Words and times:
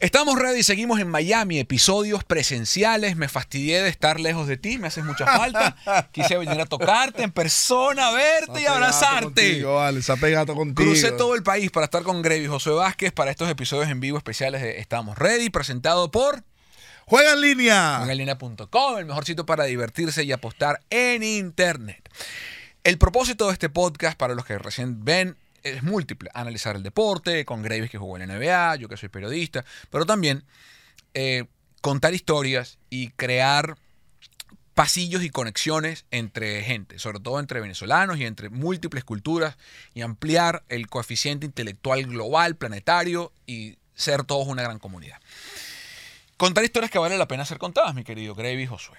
Estamos 0.00 0.38
ready, 0.38 0.62
seguimos 0.62 0.98
en 0.98 1.08
Miami, 1.08 1.58
episodios 1.58 2.24
presenciales. 2.24 3.16
Me 3.16 3.28
fastidié 3.28 3.82
de 3.82 3.90
estar 3.90 4.18
lejos 4.18 4.46
de 4.46 4.56
ti, 4.56 4.78
me 4.78 4.86
haces 4.86 5.04
mucha 5.04 5.26
falta. 5.26 5.76
Quise 6.12 6.38
venir 6.38 6.58
a 6.58 6.64
tocarte 6.64 7.22
en 7.22 7.30
persona, 7.30 8.10
verte 8.10 8.62
y 8.62 8.66
abrazarte. 8.66 9.24
Contigo, 9.24 9.74
vale, 9.74 10.00
se 10.00 10.10
ha 10.10 10.16
pegado 10.16 10.54
contigo. 10.54 10.90
Crucé 10.90 11.12
todo 11.12 11.34
el 11.34 11.42
país 11.42 11.70
para 11.70 11.84
estar 11.84 12.02
con 12.02 12.22
Grevy 12.22 12.46
José 12.46 12.70
Vázquez 12.70 13.12
para 13.12 13.30
estos 13.30 13.50
episodios 13.50 13.90
en 13.90 14.00
vivo 14.00 14.16
especiales 14.16 14.62
de 14.62 14.78
Estamos 14.78 15.18
Ready, 15.18 15.50
presentado 15.50 16.10
por 16.10 16.44
Juega 17.04 17.34
en 17.34 17.40
línea. 17.42 17.96
juegaenlinea.com, 17.98 18.98
el 18.98 19.04
mejor 19.04 19.24
sitio 19.24 19.44
para 19.44 19.64
divertirse 19.64 20.24
y 20.24 20.32
apostar 20.32 20.80
en 20.88 21.22
Internet. 21.22 22.08
El 22.82 22.96
propósito 22.96 23.46
de 23.46 23.52
este 23.52 23.68
podcast, 23.68 24.16
para 24.16 24.34
los 24.34 24.46
que 24.46 24.56
recién 24.58 25.04
ven, 25.04 25.36
es 25.62 25.82
múltiple. 25.82 26.30
Analizar 26.32 26.76
el 26.76 26.82
deporte, 26.82 27.44
con 27.44 27.60
Graves 27.60 27.90
que 27.90 27.98
jugó 27.98 28.16
en 28.16 28.26
la 28.26 28.34
NBA, 28.34 28.76
yo 28.76 28.88
que 28.88 28.96
soy 28.96 29.10
periodista, 29.10 29.66
pero 29.90 30.06
también 30.06 30.44
eh, 31.12 31.44
contar 31.82 32.14
historias 32.14 32.78
y 32.88 33.10
crear 33.10 33.76
pasillos 34.72 35.22
y 35.22 35.28
conexiones 35.28 36.06
entre 36.10 36.62
gente, 36.62 36.98
sobre 36.98 37.20
todo 37.20 37.38
entre 37.38 37.60
venezolanos 37.60 38.16
y 38.16 38.24
entre 38.24 38.48
múltiples 38.48 39.04
culturas, 39.04 39.58
y 39.92 40.00
ampliar 40.00 40.64
el 40.70 40.86
coeficiente 40.86 41.44
intelectual 41.44 42.06
global, 42.06 42.56
planetario, 42.56 43.30
y 43.46 43.76
ser 43.94 44.24
todos 44.24 44.46
una 44.48 44.62
gran 44.62 44.78
comunidad. 44.78 45.20
Contar 46.38 46.64
historias 46.64 46.90
que 46.90 46.98
vale 46.98 47.18
la 47.18 47.28
pena 47.28 47.44
ser 47.44 47.58
contadas, 47.58 47.94
mi 47.94 48.04
querido 48.04 48.34
Gravy 48.34 48.66
Josué. 48.66 48.96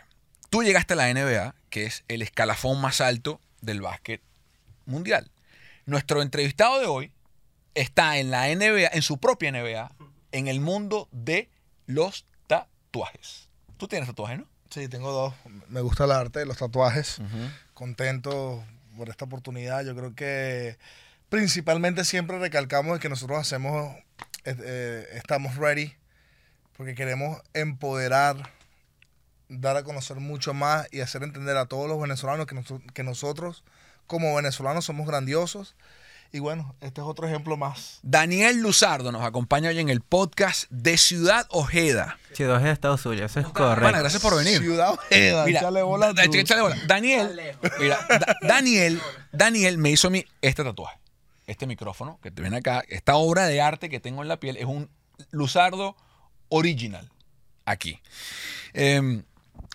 Tú 0.51 0.61
llegaste 0.61 0.93
a 0.93 0.97
la 0.97 1.11
NBA, 1.11 1.55
que 1.71 1.85
es 1.85 2.03
el 2.07 2.21
escalafón 2.21 2.79
más 2.79 3.01
alto 3.01 3.41
del 3.61 3.81
básquet 3.81 4.21
mundial. 4.85 5.31
Nuestro 5.85 6.21
entrevistado 6.21 6.79
de 6.79 6.87
hoy 6.87 7.11
está 7.73 8.17
en 8.17 8.31
la 8.31 8.47
NBA, 8.53 8.89
en 8.91 9.01
su 9.01 9.17
propia 9.17 9.51
NBA, 9.51 9.91
en 10.31 10.47
el 10.47 10.59
mundo 10.59 11.07
de 11.11 11.49
los 11.85 12.25
tatuajes. 12.47 13.49
Tú 13.77 13.87
tienes 13.87 14.07
tatuajes, 14.07 14.39
¿no? 14.39 14.47
Sí, 14.69 14.87
tengo 14.87 15.11
dos. 15.11 15.33
Me 15.67 15.81
gusta 15.81 16.05
el 16.05 16.11
arte, 16.11 16.45
los 16.45 16.57
tatuajes. 16.57 17.21
Contento 17.73 18.63
por 18.95 19.09
esta 19.09 19.25
oportunidad. 19.25 19.83
Yo 19.83 19.95
creo 19.95 20.15
que 20.15 20.77
principalmente 21.29 22.05
siempre 22.05 22.39
recalcamos 22.39 22.99
que 22.99 23.09
nosotros 23.09 23.39
hacemos, 23.39 23.95
eh, 24.45 24.55
eh, 24.63 25.07
estamos 25.13 25.55
ready, 25.57 25.93
porque 26.77 26.95
queremos 26.95 27.41
empoderar, 27.53 28.49
dar 29.59 29.77
a 29.77 29.83
conocer 29.83 30.17
mucho 30.17 30.53
más 30.53 30.87
y 30.91 31.01
hacer 31.01 31.23
entender 31.23 31.57
a 31.57 31.65
todos 31.65 31.87
los 31.89 31.99
venezolanos 32.01 32.45
que, 32.47 32.55
nos- 32.55 32.73
que 32.93 33.03
nosotros 33.03 33.63
como 34.07 34.35
venezolanos 34.35 34.85
somos 34.85 35.05
grandiosos. 35.07 35.75
Y 36.33 36.39
bueno, 36.39 36.73
este 36.79 37.01
es 37.01 37.07
otro 37.07 37.27
ejemplo 37.27 37.57
más. 37.57 37.99
Daniel 38.03 38.61
Luzardo 38.61 39.11
nos 39.11 39.21
acompaña 39.25 39.69
hoy 39.69 39.79
en 39.79 39.89
el 39.89 39.99
podcast 39.99 40.63
de 40.69 40.97
Ciudad 40.97 41.45
Ojeda. 41.49 42.17
Chido, 42.31 42.57
es 42.57 42.65
estado 42.65 42.97
suyo, 42.97 43.25
eso 43.25 43.41
es 43.41 43.47
correcto. 43.47 43.83
Pana, 43.83 43.99
gracias 43.99 44.21
por 44.21 44.37
venir. 44.37 44.59
Ciudad 44.61 44.91
Ojeda, 44.93 45.45
Mira, 45.45 45.59
échale 45.59 45.81
bola 45.81 46.13
da- 46.13 46.23
tú. 46.23 46.33
échale 46.37 46.61
bola. 46.61 46.77
Daniel, 46.87 47.37
mira, 47.79 47.99
Da- 48.07 48.35
Daniel, 48.47 49.01
Daniel 49.33 49.77
me 49.77 49.91
hizo 49.91 50.07
a 50.07 50.11
mí 50.11 50.23
este 50.41 50.63
tatuaje. 50.63 50.97
Este 51.47 51.67
micrófono 51.67 52.17
que 52.23 52.31
te 52.31 52.41
ven 52.41 52.53
acá, 52.53 52.81
esta 52.87 53.15
obra 53.15 53.47
de 53.47 53.59
arte 53.59 53.89
que 53.89 53.99
tengo 53.99 54.21
en 54.21 54.29
la 54.29 54.39
piel 54.39 54.55
es 54.55 54.65
un 54.65 54.89
Luzardo 55.31 55.97
original. 56.47 57.11
Aquí. 57.65 57.99
Eh, 58.73 59.21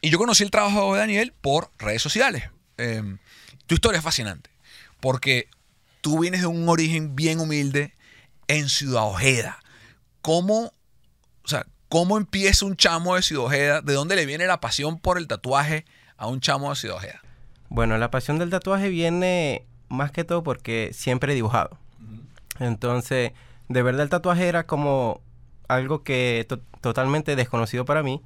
y 0.07 0.11
yo 0.11 0.19
conocí 0.19 0.45
el 0.45 0.51
trabajo 0.53 0.95
de 0.95 1.01
Daniel 1.01 1.33
por 1.41 1.71
redes 1.79 2.01
sociales. 2.01 2.45
Eh, 2.79 3.17
tu 3.67 3.75
historia 3.75 3.99
es 3.99 4.05
fascinante. 4.05 4.51
Porque 5.01 5.49
tú 6.01 6.21
vienes 6.21 6.43
de 6.43 6.47
un 6.47 6.69
origen 6.69 7.17
bien 7.17 7.41
humilde 7.41 7.93
en 8.47 8.69
Ciudad 8.69 9.03
Ojeda. 9.05 9.59
¿Cómo, 10.23 10.73
o 11.45 11.49
sea, 11.49 11.67
cómo 11.89 12.17
empieza 12.19 12.65
un 12.67 12.77
chamo 12.77 13.17
de 13.17 13.23
Ciudad 13.23 13.47
Ojeda? 13.47 13.81
¿De 13.81 13.95
dónde 13.95 14.15
le 14.15 14.27
viene 14.27 14.47
la 14.47 14.61
pasión 14.61 14.99
por 15.01 15.19
el 15.19 15.27
tatuaje 15.27 15.85
a 16.17 16.29
un 16.29 16.41
chamo 16.41 16.71
de 16.71 16.77
Ciudad 16.77 16.99
Ojeda? 16.99 17.21
Bueno, 17.69 17.99
la 17.99 18.11
pasión 18.13 18.39
del 18.39 18.51
tatuaje 18.51 18.89
viene 18.89 19.67
más 19.89 20.13
que 20.13 20.23
todo 20.23 20.45
porque 20.45 20.91
siempre 20.93 21.33
he 21.33 21.35
dibujado. 21.35 21.79
Entonces, 22.61 23.33
de 23.69 23.83
verdad 23.83 24.03
el 24.03 24.09
tatuaje 24.09 24.47
era 24.47 24.67
como 24.67 25.21
algo 25.69 26.05
que 26.05 26.47
to- 26.49 26.61
totalmente 26.81 27.35
desconocido 27.35 27.85
para 27.85 28.05
mí. 28.05 28.23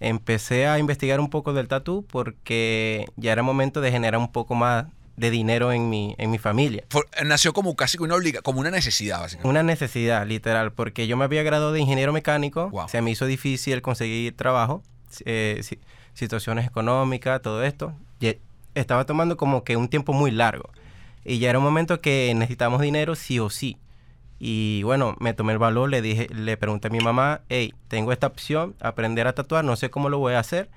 Empecé 0.00 0.66
a 0.66 0.78
investigar 0.78 1.18
un 1.20 1.28
poco 1.30 1.52
del 1.52 1.68
tatú 1.68 2.04
porque 2.10 3.06
ya 3.16 3.32
era 3.32 3.42
momento 3.42 3.80
de 3.80 3.90
generar 3.90 4.20
un 4.20 4.30
poco 4.30 4.54
más 4.54 4.86
de 5.16 5.30
dinero 5.30 5.72
en 5.72 5.90
mi, 5.90 6.14
en 6.18 6.30
mi 6.30 6.38
familia. 6.38 6.84
Fue- 6.90 7.02
nació 7.24 7.52
como 7.52 7.74
casi 7.74 7.98
una 7.98 8.14
obliga, 8.14 8.40
como 8.40 8.60
una 8.60 8.70
necesidad, 8.70 9.18
básicamente. 9.20 9.48
Una 9.48 9.64
necesidad, 9.64 10.24
literal, 10.26 10.72
porque 10.72 11.08
yo 11.08 11.16
me 11.16 11.24
había 11.24 11.42
graduado 11.42 11.72
de 11.72 11.80
ingeniero 11.80 12.12
mecánico, 12.12 12.70
Wow. 12.70 12.88
se 12.88 13.02
me 13.02 13.10
hizo 13.10 13.26
difícil 13.26 13.82
conseguir 13.82 14.36
trabajo, 14.36 14.82
eh, 15.24 15.58
si- 15.62 15.80
situaciones 16.14 16.66
económicas, 16.66 17.42
todo 17.42 17.64
esto. 17.64 17.92
Y 18.20 18.36
estaba 18.76 19.04
tomando 19.06 19.36
como 19.36 19.64
que 19.64 19.76
un 19.76 19.88
tiempo 19.88 20.12
muy 20.12 20.30
largo. 20.30 20.70
Y 21.24 21.40
ya 21.40 21.50
era 21.50 21.58
un 21.58 21.64
momento 21.64 22.00
que 22.00 22.32
necesitamos 22.36 22.80
dinero 22.80 23.16
sí 23.16 23.40
o 23.40 23.50
sí. 23.50 23.76
Y 24.38 24.82
bueno, 24.84 25.16
me 25.18 25.34
tomé 25.34 25.52
el 25.52 25.58
valor, 25.58 25.88
le 25.88 26.00
dije, 26.00 26.28
le 26.30 26.56
pregunté 26.56 26.88
a 26.88 26.90
mi 26.90 27.00
mamá, 27.00 27.40
hey, 27.48 27.74
tengo 27.88 28.12
esta 28.12 28.28
opción, 28.28 28.76
aprender 28.80 29.26
a 29.26 29.34
tatuar, 29.34 29.64
no 29.64 29.74
sé 29.76 29.90
cómo 29.90 30.08
lo 30.08 30.18
voy 30.18 30.34
a 30.34 30.38
hacer, 30.38 30.68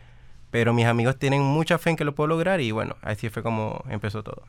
pero 0.49 0.73
mis 0.73 0.85
amigos 0.85 1.17
tienen 1.17 1.43
mucha 1.43 1.77
fe 1.77 1.91
en 1.91 1.95
que 1.95 2.03
lo 2.03 2.15
puedo 2.15 2.27
lograr 2.27 2.59
y 2.59 2.71
bueno, 2.71 2.97
así 3.01 3.29
fue 3.29 3.43
como 3.43 3.83
empezó 3.89 4.23
todo. 4.23 4.43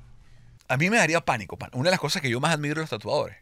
A 0.69 0.77
mí 0.79 0.89
me 0.89 0.97
daría 0.97 1.21
pánico. 1.21 1.59
Una 1.73 1.85
de 1.85 1.91
las 1.91 2.01
cosas 2.01 2.23
que 2.23 2.31
yo 2.31 2.41
más 2.41 2.55
admiro 2.55 2.77
de 2.77 2.83
los 2.83 2.91
tatuadores 2.91 3.37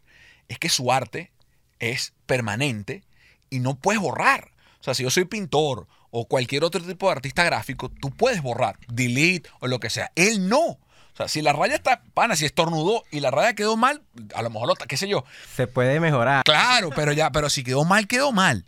es 0.49 0.59
que 0.59 0.67
su 0.67 0.91
arte 0.91 1.31
es 1.79 2.13
permanente 2.25 3.03
y 3.49 3.59
no 3.59 3.75
puedes 3.75 4.01
borrar. 4.01 4.51
O 4.81 4.83
sea, 4.83 4.93
si 4.93 5.03
yo 5.03 5.09
soy 5.09 5.25
pintor 5.25 5.87
o 6.09 6.25
cualquier 6.27 6.63
otro 6.63 6.81
tipo 6.81 7.05
de 7.05 7.13
artista 7.13 7.43
gráfico, 7.43 7.89
tú 7.89 8.11
puedes 8.11 8.41
borrar, 8.41 8.77
delete 8.87 9.49
o 9.59 9.67
lo 9.67 9.79
que 9.79 9.89
sea. 9.89 10.11
Él 10.15 10.49
no. 10.49 10.77
O 11.13 11.17
sea, 11.17 11.27
si 11.27 11.41
la 11.41 11.53
raya 11.53 11.75
está, 11.75 12.01
pana, 12.13 12.35
si 12.35 12.45
estornudó 12.45 13.03
y 13.11 13.19
la 13.19 13.31
raya 13.31 13.53
quedó 13.53 13.75
mal, 13.77 14.01
a 14.33 14.41
lo 14.41 14.49
mejor, 14.49 14.67
lo, 14.67 14.75
qué 14.75 14.95
sé 14.97 15.07
yo. 15.07 15.23
Se 15.55 15.67
puede 15.67 15.99
mejorar. 15.99 16.43
Claro, 16.43 16.89
pero 16.95 17.11
ya, 17.11 17.31
pero 17.31 17.49
si 17.49 17.63
quedó 17.63 17.83
mal, 17.83 18.07
quedó 18.07 18.31
mal. 18.31 18.65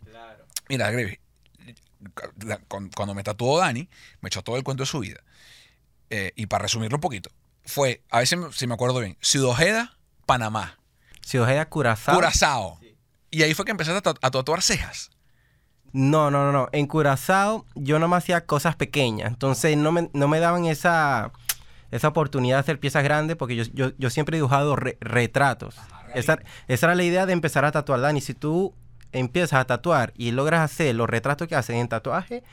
Mira, 0.69 0.91
Greve, 0.91 1.19
cuando 2.95 3.13
me 3.13 3.23
tatuó 3.23 3.59
Dani, 3.59 3.89
me 4.21 4.27
echó 4.27 4.41
todo 4.41 4.57
el 4.57 4.63
cuento 4.63 4.83
de 4.83 4.87
su 4.87 4.99
vida. 4.99 5.21
Eh, 6.09 6.31
y 6.35 6.45
para 6.47 6.63
resumirlo 6.63 6.97
un 6.97 7.01
poquito, 7.01 7.29
fue, 7.65 8.01
a 8.09 8.19
veces 8.19 8.39
si 8.55 8.67
me 8.67 8.73
acuerdo 8.73 8.99
bien, 8.99 9.17
Ciudad 9.21 9.49
Ojeda, 9.49 9.97
Panamá, 10.25 10.77
Ciudad 11.21 11.47
Ojeda, 11.47 11.69
Curazao. 11.69 12.15
Curazao. 12.15 12.79
Y 13.31 13.41
ahí 13.43 13.53
fue 13.53 13.65
que 13.65 13.71
empezaste 13.71 13.97
a, 13.97 14.13
tatu- 14.13 14.19
a 14.21 14.31
tatuar 14.31 14.61
cejas. 14.61 15.09
No, 15.91 16.29
no, 16.31 16.43
no, 16.45 16.51
no. 16.51 16.69
En 16.71 16.87
Curazao 16.87 17.65
yo 17.75 17.99
no 17.99 18.07
me 18.07 18.17
hacía 18.17 18.45
cosas 18.45 18.75
pequeñas. 18.75 19.29
Entonces 19.29 19.77
no 19.77 19.91
me, 19.91 20.09
no 20.13 20.27
me 20.27 20.39
daban 20.39 20.65
esa, 20.65 21.31
esa 21.95 22.07
oportunidad 22.09 22.57
de 22.57 22.59
hacer 22.61 22.79
piezas 22.79 23.03
grandes 23.03 23.35
porque 23.37 23.55
yo, 23.55 23.63
yo, 23.73 23.91
yo 23.97 24.09
siempre 24.09 24.35
he 24.35 24.39
dibujado 24.39 24.75
re- 24.75 24.97
retratos. 25.01 25.75
Esa, 26.15 26.39
esa 26.67 26.85
era 26.87 26.95
la 26.95 27.03
idea 27.03 27.25
de 27.25 27.33
empezar 27.33 27.65
a 27.65 27.71
tatuar, 27.71 28.01
Dani. 28.01 28.21
Si 28.21 28.33
tú 28.33 28.73
empiezas 29.11 29.59
a 29.59 29.65
tatuar 29.65 30.13
y 30.15 30.31
logras 30.31 30.61
hacer 30.61 30.95
los 30.95 31.09
retratos 31.09 31.47
que 31.47 31.55
hacen 31.55 31.77
en 31.77 31.87
tatuaje, 31.87 32.43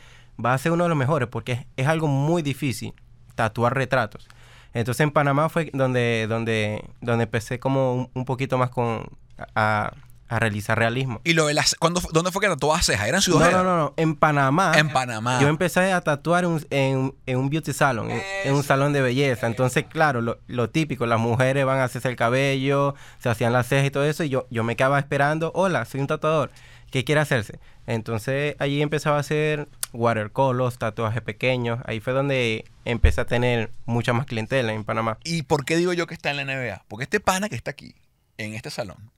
va 0.43 0.55
a 0.55 0.59
ser 0.59 0.73
uno 0.73 0.84
de 0.84 0.89
los 0.91 0.99
mejores 0.99 1.29
porque 1.29 1.53
es, 1.53 1.67
es 1.77 1.87
algo 1.87 2.06
muy 2.06 2.43
difícil 2.43 2.95
tatuar 3.34 3.75
retratos. 3.75 4.29
Entonces 4.73 5.00
en 5.00 5.11
Panamá 5.11 5.49
fue 5.49 5.71
donde, 5.75 6.27
donde, 6.29 6.84
donde 7.00 7.25
empecé 7.25 7.59
como 7.59 7.95
un, 7.95 8.11
un 8.15 8.25
poquito 8.25 8.56
más 8.59 8.71
con 8.71 9.06
a, 9.55 9.93
a 10.31 10.39
realizar 10.39 10.79
realismo. 10.79 11.21
Y 11.25 11.35
lo 11.35 11.47
de 11.47 11.55
las, 11.55 11.75
¿cuándo, 11.75 12.01
¿dónde 12.13 12.31
fue 12.33 12.41
que 12.41 12.49
tatuabas 12.49 12.87
cejas? 12.87 13.09
¿Era 13.09 13.19
en 13.19 13.23
Ciudad 13.23 13.51
No, 13.51 13.59
no, 13.59 13.65
no, 13.65 13.77
no. 13.77 13.95
En 13.97 14.15
Panamá. 14.15 14.73
En 14.77 14.89
Panamá. 14.91 15.39
Yo 15.41 15.49
empecé 15.49 15.93
a 15.93 16.01
tatuar 16.01 16.45
en, 16.45 16.51
un- 16.51 16.67
en- 16.71 17.15
en 17.27 17.37
un 17.39 17.51
beauty 17.51 17.73
salon, 17.73 18.11
en, 18.11 18.23
en 18.45 18.55
un 18.55 18.63
salón 18.63 18.93
de 18.93 19.03
belleza. 19.03 19.47
Entonces, 19.47 19.85
claro, 19.89 20.21
lo, 20.21 20.39
lo 20.47 20.71
típico, 20.71 21.05
las 21.06 21.19
mujeres 21.21 21.67
van 21.67 21.79
a 21.81 21.85
hacerse 21.85 22.09
el 22.09 22.17
cabello, 22.17 22.94
se 23.19 23.29
hacían 23.29 23.53
las 23.53 23.67
cejas 23.67 23.87
y 23.87 23.91
todo 23.91 24.05
eso, 24.05 24.25
y 24.25 24.29
yo, 24.31 24.47
yo 24.50 24.65
me 24.65 24.77
quedaba 24.77 24.99
esperando, 24.99 25.53
hola, 25.55 25.85
soy 25.85 26.00
un 26.00 26.06
tatuador, 26.06 26.50
¿qué 26.91 27.05
quiere 27.05 27.21
hacerse? 27.21 27.59
Entonces, 27.87 28.55
allí 28.61 28.83
empezaba 28.83 29.17
a 29.17 29.21
hacer 29.21 29.67
watercolors, 29.93 30.79
tatuajes 30.79 31.23
pequeños. 31.23 31.81
Ahí 31.87 32.00
fue 32.00 32.12
donde 32.12 32.65
empecé 32.85 33.21
a 33.21 33.25
tener 33.25 33.71
mucha 33.85 34.12
más 34.12 34.26
clientela 34.26 34.73
en 34.73 34.85
Panamá. 34.85 35.19
¿Y 35.25 35.43
por 35.43 35.65
qué 35.65 35.76
digo 35.76 35.93
yo 35.93 36.06
que 36.06 36.15
está 36.15 36.31
en 36.31 36.37
la 36.37 36.44
NBA? 36.44 36.85
Porque 36.88 37.05
este 37.05 37.19
pana 37.21 37.49
que 37.49 37.56
está 37.56 37.73
aquí, 37.73 37.94
en 38.38 38.55
este 38.55 38.71
salón, 38.71 39.11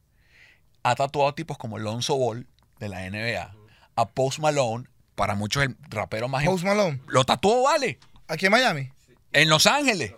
ha 0.83 0.95
tatuado 0.95 1.35
tipos 1.35 1.59
como 1.59 1.79
Lonzo 1.79 2.17
Ball 2.17 2.47
de 2.79 2.89
la 2.89 3.09
NBA, 3.09 3.55
a 3.97 4.09
Post 4.09 4.39
Malone, 4.41 4.87
para 5.15 5.35
muchos 5.35 5.63
el 5.63 5.77
rapero 5.89 6.29
más... 6.29 6.45
Post 6.45 6.65
Malone, 6.65 7.01
Lo 7.07 7.25
tatuó, 7.25 7.63
vale, 7.65 7.99
aquí 8.29 8.47
en 8.47 8.53
Miami. 8.53 8.91
en 9.33 9.49
Los 9.49 9.67
Ángeles. 9.67 10.13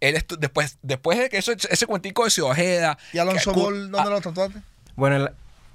Él 0.00 0.24
después, 0.38 0.78
después 0.82 1.18
de 1.18 1.28
que 1.28 1.36
eso, 1.38 1.52
ese 1.52 1.86
cuentico 1.86 2.24
de 2.24 2.30
Ciudad 2.30 2.52
Ojeda... 2.52 2.98
¿Y 3.12 3.18
Alonso 3.18 3.52
que- 3.52 3.60
Ball, 3.60 3.90
dónde 3.90 4.10
lo 4.10 4.20
tatuaste? 4.20 4.60
Bueno, 4.96 5.28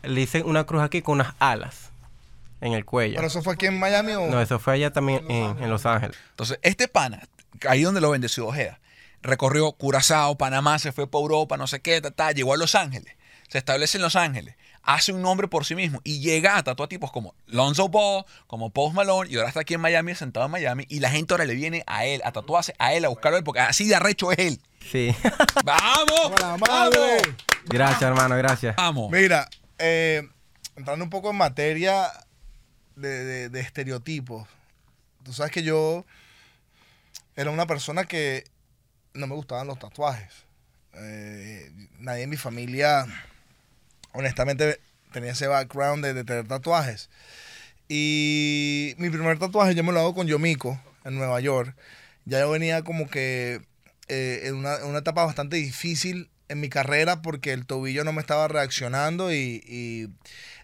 le 0.03 0.21
hice 0.21 0.41
una 0.43 0.63
cruz 0.65 0.81
aquí 0.81 1.01
con 1.01 1.15
unas 1.15 1.35
alas 1.39 1.89
en 2.61 2.73
el 2.73 2.85
cuello. 2.85 3.15
¿Pero 3.17 3.27
eso 3.27 3.43
fue 3.43 3.53
aquí 3.53 3.67
en 3.67 3.79
Miami 3.79 4.13
o...? 4.13 4.27
No, 4.27 4.41
eso 4.41 4.57
fue 4.57 4.73
allá 4.73 4.91
también 4.91 5.29
en, 5.29 5.61
en 5.61 5.69
Los 5.69 5.85
Ángeles. 5.85 6.17
Entonces, 6.31 6.57
este 6.63 6.87
pana, 6.87 7.27
ahí 7.69 7.83
donde 7.83 8.01
lo 8.01 8.09
vende 8.09 8.27
Ciudad 8.29 8.49
Ojeda, 8.49 8.79
recorrió 9.21 9.71
Curazao, 9.73 10.35
Panamá, 10.37 10.79
se 10.79 10.91
fue 10.91 11.05
para 11.07 11.21
Europa, 11.21 11.57
no 11.57 11.67
sé 11.67 11.81
qué, 11.81 12.01
ta, 12.01 12.09
ta, 12.11 12.31
llegó 12.31 12.53
a 12.53 12.57
Los 12.57 12.73
Ángeles, 12.75 13.13
se 13.47 13.57
establece 13.57 13.97
en 13.97 14.01
Los 14.03 14.15
Ángeles, 14.15 14.55
hace 14.83 15.11
un 15.13 15.21
nombre 15.21 15.47
por 15.47 15.65
sí 15.65 15.75
mismo 15.75 16.01
y 16.03 16.19
llega 16.19 16.57
a 16.57 16.63
tatuar 16.63 16.89
tipos 16.89 17.11
como 17.11 17.33
Lonzo 17.47 17.89
Ball, 17.89 18.25
como 18.47 18.69
Post 18.71 18.95
Malone 18.95 19.29
y 19.31 19.35
ahora 19.35 19.47
está 19.47 19.61
aquí 19.61 19.73
en 19.73 19.81
Miami, 19.81 20.13
sentado 20.15 20.45
en 20.45 20.51
Miami 20.51 20.85
y 20.89 20.99
la 20.99 21.09
gente 21.09 21.33
ahora 21.33 21.45
le 21.45 21.55
viene 21.55 21.83
a 21.87 22.05
él, 22.05 22.21
a 22.23 22.31
tatuarse 22.31 22.75
a 22.79 22.93
él, 22.93 23.05
a 23.05 23.09
buscarlo 23.09 23.35
a 23.35 23.39
él, 23.39 23.43
porque 23.43 23.61
así 23.61 23.87
de 23.87 23.95
arrecho 23.95 24.31
es 24.31 24.39
él. 24.39 24.61
Sí. 24.91 25.15
¡Vamos! 25.63 26.31
¡Buena 26.31 26.57
madre! 26.57 27.17
gracias, 27.65 28.01
hermano, 28.03 28.35
gracias. 28.37 28.75
¡Vamos! 28.75 29.11
Mira, 29.11 29.49
eh, 29.79 30.21
entrando 30.75 31.03
un 31.03 31.09
poco 31.09 31.31
en 31.31 31.37
materia 31.37 32.11
de, 32.95 33.23
de- 33.23 33.49
de 33.49 33.59
estereotipos. 33.59 34.47
Tú 35.23 35.33
sabes 35.33 35.51
que 35.51 35.63
yo 35.63 36.05
era 37.35 37.49
una 37.49 37.65
persona 37.65 38.05
que 38.05 38.43
no 39.13 39.25
me 39.27 39.33
gustaban 39.35 39.65
los 39.67 39.79
tatuajes. 39.79 40.31
Eh, 40.93 41.71
nadie 41.99 42.23
en 42.23 42.29
mi 42.29 42.37
familia, 42.37 43.05
honestamente, 44.15 44.79
tenía 45.11 45.31
ese 45.31 45.47
background 45.47 46.03
de, 46.03 46.23
tener 46.23 46.47
tatuajes. 46.47 47.09
Y 47.87 48.95
mi 48.97 49.09
primer 49.09 49.37
tatuaje 49.37 49.75
yo 49.75 49.83
me 49.83 49.91
lo 49.93 49.99
hago 49.99 50.15
con 50.15 50.27
Yomiko 50.27 50.79
en 51.03 51.15
Nueva 51.15 51.39
York. 51.39 51.75
Ya 52.25 52.39
yo 52.39 52.49
venía 52.49 52.83
como 52.83 53.07
que 53.07 53.61
eh, 54.07 54.41
en, 54.45 54.55
una, 54.55 54.83
una 54.85 54.99
etapa 54.99 55.23
bastante 55.25 55.57
difícil 55.57 56.29
en 56.47 56.59
mi 56.59 56.69
carrera 56.69 57.21
porque 57.21 57.53
el 57.53 57.65
tobillo 57.65 58.03
no 58.03 58.13
me 58.13 58.21
estaba 58.21 58.47
reaccionando 58.47 59.31
y, 59.31 59.63
y 59.67 60.07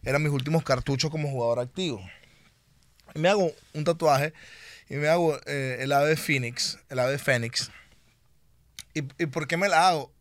eran 0.04 0.24
mis 0.24 0.32
últimos 0.32 0.64
cartuchos 0.64 1.12
como 1.12 1.30
jugador 1.30 1.60
activo. 1.60 2.04
Me 3.14 3.30
hago 3.30 3.52
un 3.74 3.84
tatuaje 3.84 4.34
y 4.90 4.96
me 4.96 5.08
hago 5.08 5.40
eh, 5.46 5.78
el 5.80 5.92
ave 5.92 6.16
Phoenix, 6.16 6.80
el 6.90 7.00
ave 7.00 7.18
Fénix. 7.18 7.72
¿Y, 8.94 9.04
¿Y 9.22 9.26
por 9.28 9.48
qué 9.48 9.58
me 9.58 9.70
la 9.70 9.90
hago? 9.90 10.12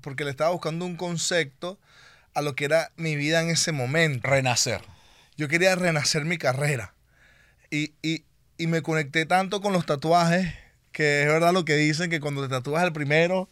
Porque 0.00 0.24
le 0.24 0.30
estaba 0.30 0.50
buscando 0.50 0.84
un 0.84 0.96
concepto 0.96 1.78
a 2.34 2.42
lo 2.42 2.54
que 2.54 2.64
era 2.64 2.92
mi 2.96 3.16
vida 3.16 3.42
en 3.42 3.50
ese 3.50 3.72
momento 3.72 4.28
Renacer. 4.28 4.80
yo 5.36 5.48
quería 5.48 5.74
renacer 5.74 6.24
mi 6.24 6.38
carrera. 6.38 6.94
Y, 7.70 7.94
y, 8.02 8.24
y 8.58 8.66
me 8.66 8.82
conecté 8.82 9.26
tanto 9.26 9.60
con 9.60 9.72
los 9.72 9.86
tatuajes 9.86 10.52
que 10.92 11.22
es 11.22 11.28
verdad 11.28 11.52
lo 11.52 11.64
que 11.64 11.74
dicen 11.74 12.10
que 12.10 12.20
cuando 12.20 12.42
te 12.42 12.48
tatúas 12.48 12.84
el 12.84 12.92
primero. 12.92 13.48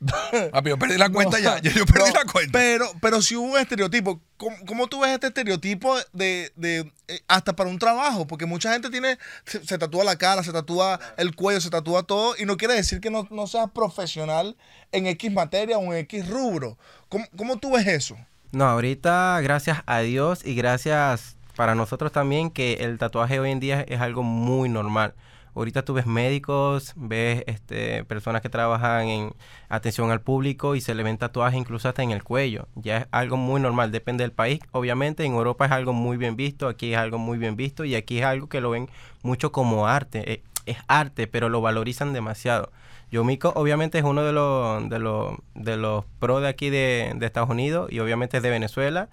Papi, 0.52 0.70
yo 0.70 0.78
perdí 0.78 0.96
la 0.96 1.10
cuenta 1.10 1.38
No, 1.38 1.42
ya. 1.42 1.58
Yo, 1.60 1.70
yo 1.70 1.84
perdí 1.84 2.08
no, 2.08 2.14
la 2.14 2.24
cuenta. 2.24 2.52
Pero, 2.52 2.86
pero 3.00 3.20
si 3.20 3.36
hubo 3.36 3.52
un 3.52 3.58
estereotipo. 3.58 4.20
¿Cómo, 4.36 4.56
cómo 4.66 4.86
tú 4.86 5.00
ves 5.00 5.10
este 5.10 5.26
estereotipo 5.26 5.94
de, 6.14 6.50
de, 6.56 6.90
eh, 7.08 7.20
hasta 7.28 7.54
para 7.54 7.68
un 7.68 7.78
trabajo? 7.78 8.26
Porque 8.26 8.46
mucha 8.46 8.72
gente 8.72 8.88
tiene, 8.88 9.18
se, 9.44 9.62
se 9.66 9.76
tatúa 9.76 10.02
la 10.02 10.16
cara, 10.16 10.42
se 10.42 10.50
tatúa 10.50 10.98
el 11.18 11.34
cuello, 11.34 11.60
se 11.60 11.68
tatúa 11.68 12.04
todo, 12.04 12.34
y 12.38 12.46
no 12.46 12.56
quiere 12.56 12.72
decir 12.72 13.02
que 13.02 13.10
no, 13.10 13.28
no 13.30 13.46
seas 13.46 13.70
profesional 13.72 14.56
en 14.92 15.06
X 15.08 15.30
materia 15.30 15.76
o 15.76 15.92
en 15.92 15.98
X 15.98 16.26
rubro. 16.26 16.78
¿Cómo, 17.10 17.26
cómo 17.36 17.58
tú 17.58 17.72
ves 17.72 17.86
eso? 17.86 18.16
No, 18.52 18.64
ahorita 18.64 19.38
gracias 19.42 19.82
a 19.84 20.00
Dios 20.00 20.40
y 20.44 20.54
gracias 20.54 21.36
para 21.54 21.74
nosotros 21.74 22.10
también 22.10 22.50
que 22.50 22.78
el 22.80 22.96
tatuaje 22.96 23.38
hoy 23.38 23.50
en 23.50 23.60
día 23.60 23.82
es 23.86 24.00
algo 24.00 24.22
muy 24.22 24.70
normal. 24.70 25.12
Ahorita 25.54 25.84
tú 25.84 25.94
ves 25.94 26.06
médicos, 26.06 26.92
ves 26.96 27.44
este, 27.46 28.04
personas 28.04 28.42
que 28.42 28.48
trabajan 28.48 29.08
en 29.08 29.32
atención 29.68 30.10
al 30.10 30.20
público 30.20 30.74
y 30.74 30.80
se 30.80 30.94
le 30.94 31.02
ven 31.02 31.18
tatuajes 31.18 31.58
incluso 31.58 31.88
hasta 31.88 32.02
en 32.02 32.10
el 32.10 32.22
cuello. 32.22 32.68
Ya 32.74 32.98
es 32.98 33.06
algo 33.10 33.36
muy 33.36 33.60
normal, 33.60 33.92
depende 33.92 34.24
del 34.24 34.32
país. 34.32 34.60
Obviamente 34.72 35.24
en 35.24 35.32
Europa 35.32 35.66
es 35.66 35.72
algo 35.72 35.92
muy 35.92 36.16
bien 36.16 36.36
visto, 36.36 36.68
aquí 36.68 36.92
es 36.92 36.98
algo 36.98 37.18
muy 37.18 37.38
bien 37.38 37.56
visto 37.56 37.84
y 37.84 37.94
aquí 37.94 38.18
es 38.18 38.24
algo 38.24 38.48
que 38.48 38.60
lo 38.60 38.70
ven 38.70 38.88
mucho 39.22 39.52
como 39.52 39.86
arte. 39.86 40.32
Eh, 40.32 40.42
es 40.66 40.78
arte, 40.88 41.26
pero 41.26 41.48
lo 41.48 41.60
valorizan 41.60 42.12
demasiado. 42.12 42.70
Yomiko 43.10 43.52
obviamente 43.56 43.98
es 43.98 44.04
uno 44.04 44.22
de 44.22 44.32
los, 44.32 44.88
de 44.88 44.98
los, 44.98 45.34
de 45.54 45.76
los 45.76 46.04
pro 46.20 46.40
de 46.40 46.48
aquí 46.48 46.70
de, 46.70 47.12
de 47.16 47.26
Estados 47.26 47.50
Unidos 47.50 47.90
y 47.90 47.98
obviamente 47.98 48.36
es 48.36 48.42
de 48.42 48.50
Venezuela. 48.50 49.08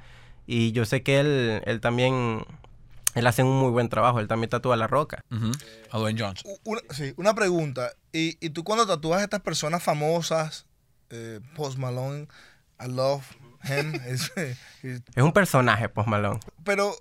Y 0.45 0.72
yo 0.72 0.86
sé 0.86 1.04
que 1.04 1.19
él, 1.19 1.62
él 1.66 1.81
también, 1.81 2.45
él 3.18 3.28
hace 3.28 3.44
un 3.44 3.58
muy 3.60 3.72
buen 3.72 3.90
trabajo, 3.90 4.19
él 4.19 4.28
también 4.28 4.50
tatúa 4.50 4.75
la 4.78 4.88
roca. 4.88 5.24
A 5.92 5.98
Dwayne 5.98 6.19
Johnson. 6.22 6.52
Una, 6.64 6.81
sí, 6.92 7.14
una 7.18 7.34
pregunta. 7.36 7.92
¿Y, 8.14 8.38
y 8.46 8.50
tú 8.52 8.64
cuando 8.64 8.86
tatúas 8.88 9.22
a 9.22 9.24
estas 9.24 9.42
personas 9.42 9.84
famosas, 9.84 10.66
eh, 11.10 11.40
Post 11.56 11.78
Malone, 11.78 12.28
I 12.80 12.88
love 12.88 13.24
him, 13.64 13.96
es- 14.06 14.31
es- 14.84 15.02
Es 15.16 15.24
un 15.24 15.31
personaje, 15.34 15.90
Post 15.90 16.08
Malone. 16.08 16.40
pero 16.64 16.96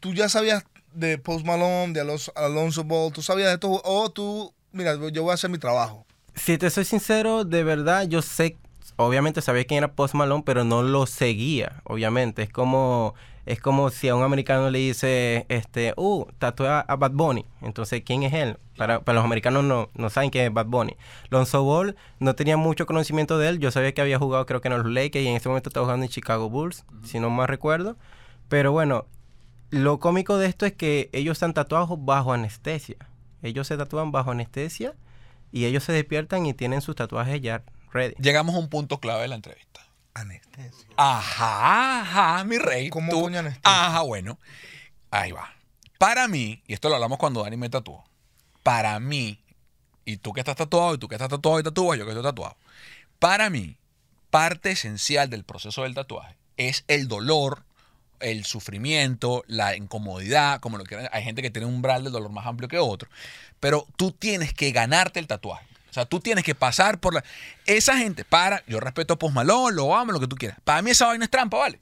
tú 0.00 0.12
ya 0.14 0.28
sabías 0.28 0.64
de 0.92 1.18
Post 1.18 1.44
Malone, 1.46 1.92
de 1.92 2.00
Alonso, 2.00 2.32
Alonso 2.36 2.84
Ball, 2.84 3.12
tú 3.12 3.22
sabías 3.22 3.48
de 3.48 3.54
esto, 3.54 3.80
o 3.84 4.10
tú, 4.10 4.52
mira, 4.72 4.94
yo 5.12 5.22
voy 5.22 5.30
a 5.30 5.34
hacer 5.34 5.50
mi 5.50 5.58
trabajo. 5.58 6.06
Si 6.34 6.58
te 6.58 6.70
soy 6.70 6.84
sincero, 6.84 7.44
de 7.44 7.64
verdad, 7.64 8.06
yo 8.08 8.22
sé, 8.22 8.56
obviamente 8.96 9.40
sabía 9.42 9.64
quién 9.64 9.78
era 9.78 9.92
Post 9.92 10.14
Malone, 10.14 10.42
pero 10.44 10.64
no 10.64 10.82
lo 10.82 11.06
seguía, 11.06 11.80
obviamente. 11.84 12.42
Es 12.42 12.50
como, 12.50 13.14
es 13.50 13.60
como 13.60 13.90
si 13.90 14.08
a 14.08 14.14
un 14.14 14.22
americano 14.22 14.70
le 14.70 14.78
dice, 14.78 15.44
este, 15.48 15.92
uh, 15.96 16.24
tatúa 16.38 16.80
a 16.82 16.94
Bad 16.94 17.10
Bunny. 17.10 17.44
Entonces, 17.62 18.02
¿quién 18.06 18.22
es 18.22 18.32
él? 18.32 18.58
Para, 18.76 19.00
para 19.00 19.16
los 19.16 19.24
americanos 19.24 19.64
no, 19.64 19.90
no 19.94 20.08
saben 20.08 20.30
quién 20.30 20.44
es 20.44 20.52
Bad 20.52 20.66
Bunny. 20.66 20.96
Lonzo 21.30 21.64
Ball 21.64 21.96
no 22.20 22.36
tenía 22.36 22.56
mucho 22.56 22.86
conocimiento 22.86 23.38
de 23.38 23.48
él. 23.48 23.58
Yo 23.58 23.72
sabía 23.72 23.92
que 23.92 24.00
había 24.00 24.20
jugado, 24.20 24.46
creo 24.46 24.60
que 24.60 24.68
en 24.68 24.78
los 24.78 24.86
Lakers, 24.86 25.24
y 25.24 25.28
en 25.28 25.34
ese 25.34 25.48
momento 25.48 25.68
estaba 25.68 25.86
jugando 25.86 26.04
en 26.04 26.10
Chicago 26.10 26.48
Bulls, 26.48 26.84
si 27.02 27.18
no 27.18 27.28
mal 27.28 27.48
recuerdo. 27.48 27.96
Pero 28.48 28.70
bueno, 28.70 29.06
lo 29.70 29.98
cómico 29.98 30.38
de 30.38 30.46
esto 30.46 30.64
es 30.64 30.72
que 30.72 31.10
ellos 31.12 31.32
están 31.32 31.52
tatuados 31.52 31.90
bajo 31.98 32.32
anestesia. 32.32 32.98
Ellos 33.42 33.66
se 33.66 33.76
tatúan 33.76 34.12
bajo 34.12 34.30
anestesia 34.30 34.94
y 35.50 35.64
ellos 35.64 35.82
se 35.82 35.92
despiertan 35.92 36.46
y 36.46 36.54
tienen 36.54 36.82
sus 36.82 36.94
tatuajes 36.94 37.40
ya 37.40 37.64
ready. 37.92 38.14
Llegamos 38.20 38.54
a 38.54 38.58
un 38.58 38.68
punto 38.68 39.00
clave 39.00 39.22
de 39.22 39.28
la 39.28 39.34
entrevista. 39.34 39.80
Anestesia. 40.14 40.88
Ajá, 40.96 42.00
ajá, 42.00 42.44
mi 42.44 42.58
rey. 42.58 42.90
¿Cómo 42.90 43.10
Tú- 43.10 43.22
coño 43.22 43.38
anestesia? 43.38 43.62
Ajá, 43.64 44.00
bueno. 44.02 44.38
Ahí 45.10 45.32
va. 45.32 45.52
Para 45.98 46.28
mí, 46.28 46.62
y 46.66 46.72
esto 46.74 46.88
lo 46.88 46.94
hablamos 46.96 47.18
cuando 47.18 47.42
Dani 47.42 47.56
me 47.56 47.68
tatuó, 47.68 48.04
para 48.62 48.98
mí, 49.00 49.38
y 50.04 50.16
tú 50.16 50.32
que 50.32 50.40
estás 50.40 50.56
tatuado, 50.56 50.94
y 50.94 50.98
tú 50.98 51.08
que 51.08 51.14
estás 51.14 51.28
tatuado 51.28 51.60
y 51.60 51.62
tatúas, 51.62 51.98
yo 51.98 52.04
que 52.04 52.10
estoy 52.12 52.24
tatuado, 52.24 52.56
para 53.18 53.50
mí, 53.50 53.76
parte 54.30 54.70
esencial 54.70 55.28
del 55.28 55.44
proceso 55.44 55.82
del 55.82 55.94
tatuaje 55.94 56.36
es 56.56 56.84
el 56.88 57.06
dolor, 57.08 57.64
el 58.20 58.44
sufrimiento, 58.44 59.44
la 59.46 59.76
incomodidad, 59.76 60.60
como 60.60 60.78
lo 60.78 60.84
quieran. 60.84 61.08
Hay 61.12 61.22
gente 61.22 61.42
que 61.42 61.50
tiene 61.50 61.66
un 61.66 61.74
umbral 61.74 62.04
del 62.04 62.12
dolor 62.12 62.30
más 62.30 62.46
amplio 62.46 62.68
que 62.68 62.78
otro, 62.78 63.08
pero 63.60 63.86
tú 63.96 64.12
tienes 64.12 64.54
que 64.54 64.72
ganarte 64.72 65.20
el 65.20 65.26
tatuaje. 65.26 65.66
O 65.90 65.92
sea, 65.92 66.04
tú 66.06 66.20
tienes 66.20 66.44
que 66.44 66.54
pasar 66.54 66.98
por 67.00 67.14
la... 67.14 67.24
Esa 67.66 67.96
gente, 67.98 68.24
para, 68.24 68.62
yo 68.66 68.78
respeto 68.80 69.14
a 69.14 69.18
Post 69.18 69.34
Malone, 69.34 69.74
lo 69.76 69.94
amo, 69.96 70.12
lo 70.12 70.20
que 70.20 70.28
tú 70.28 70.36
quieras. 70.36 70.58
Para 70.64 70.82
mí 70.82 70.90
esa 70.90 71.06
vaina 71.06 71.24
es 71.24 71.30
trampa, 71.30 71.58
¿vale? 71.58 71.80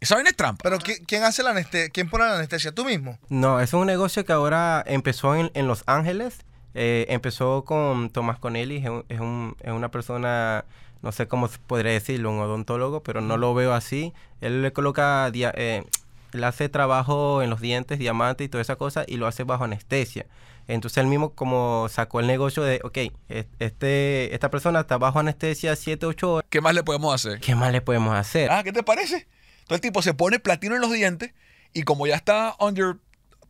Esa 0.00 0.16
vaina 0.16 0.30
es 0.30 0.36
trampa. 0.36 0.62
Pero 0.62 0.78
¿qui- 0.78 1.02
¿quién 1.06 1.22
hace 1.24 1.42
la 1.42 1.50
anestesia? 1.50 1.88
¿Quién 1.90 2.10
pone 2.10 2.24
la 2.24 2.34
anestesia? 2.36 2.72
¿Tú 2.74 2.84
mismo? 2.84 3.18
No, 3.28 3.60
es 3.60 3.72
un 3.72 3.86
negocio 3.86 4.24
que 4.24 4.32
ahora 4.32 4.82
empezó 4.86 5.34
en, 5.36 5.50
en 5.54 5.66
Los 5.66 5.82
Ángeles. 5.86 6.38
Eh, 6.74 7.06
empezó 7.08 7.64
con 7.64 8.10
Tomás 8.10 8.38
Conelli, 8.38 8.78
es, 8.78 8.88
un- 8.88 9.04
es 9.08 9.20
un- 9.20 9.56
es 9.60 9.72
una 9.72 9.90
persona, 9.90 10.64
no 11.02 11.12
sé 11.12 11.28
cómo 11.28 11.48
podría 11.66 11.92
decirlo, 11.92 12.30
un 12.32 12.40
odontólogo, 12.40 13.02
pero 13.02 13.20
no 13.20 13.36
lo 13.36 13.54
veo 13.54 13.74
así. 13.74 14.12
Él 14.40 14.60
le 14.62 14.72
coloca, 14.72 15.30
dia- 15.30 15.52
eh, 15.56 15.84
él 16.32 16.44
hace 16.44 16.68
trabajo 16.68 17.42
en 17.42 17.50
los 17.50 17.60
dientes, 17.60 17.98
diamantes 17.98 18.44
y 18.44 18.48
toda 18.48 18.62
esa 18.62 18.76
cosa, 18.76 19.04
y 19.06 19.16
lo 19.18 19.26
hace 19.26 19.44
bajo 19.44 19.64
anestesia. 19.64 20.26
Entonces 20.68 20.98
él 20.98 21.06
mismo 21.06 21.34
como 21.34 21.88
sacó 21.88 22.20
el 22.20 22.26
negocio 22.26 22.62
de, 22.62 22.80
ok, 22.84 22.98
es- 23.28 23.46
este, 23.58 24.34
esta 24.34 24.50
persona 24.50 24.80
está 24.80 24.98
bajo 24.98 25.18
anestesia 25.18 25.74
7, 25.76 26.06
8 26.06 26.34
horas, 26.34 26.46
¿Qué 26.50 26.60
más 26.60 26.74
le 26.74 26.82
podemos 26.82 27.14
hacer? 27.14 27.40
¿qué 27.40 27.54
más 27.54 27.72
le 27.72 27.80
podemos 27.80 28.14
hacer? 28.14 28.50
Ah, 28.50 28.62
¿qué 28.62 28.72
te 28.72 28.82
parece? 28.82 29.26
Entonces 29.62 29.76
el 29.76 29.80
tipo 29.80 30.02
se 30.02 30.14
pone 30.14 30.38
platino 30.38 30.74
en 30.74 30.80
los 30.80 30.92
dientes 30.92 31.32
y 31.72 31.82
como 31.82 32.06
ya 32.06 32.16
está 32.16 32.54
under, 32.60 32.96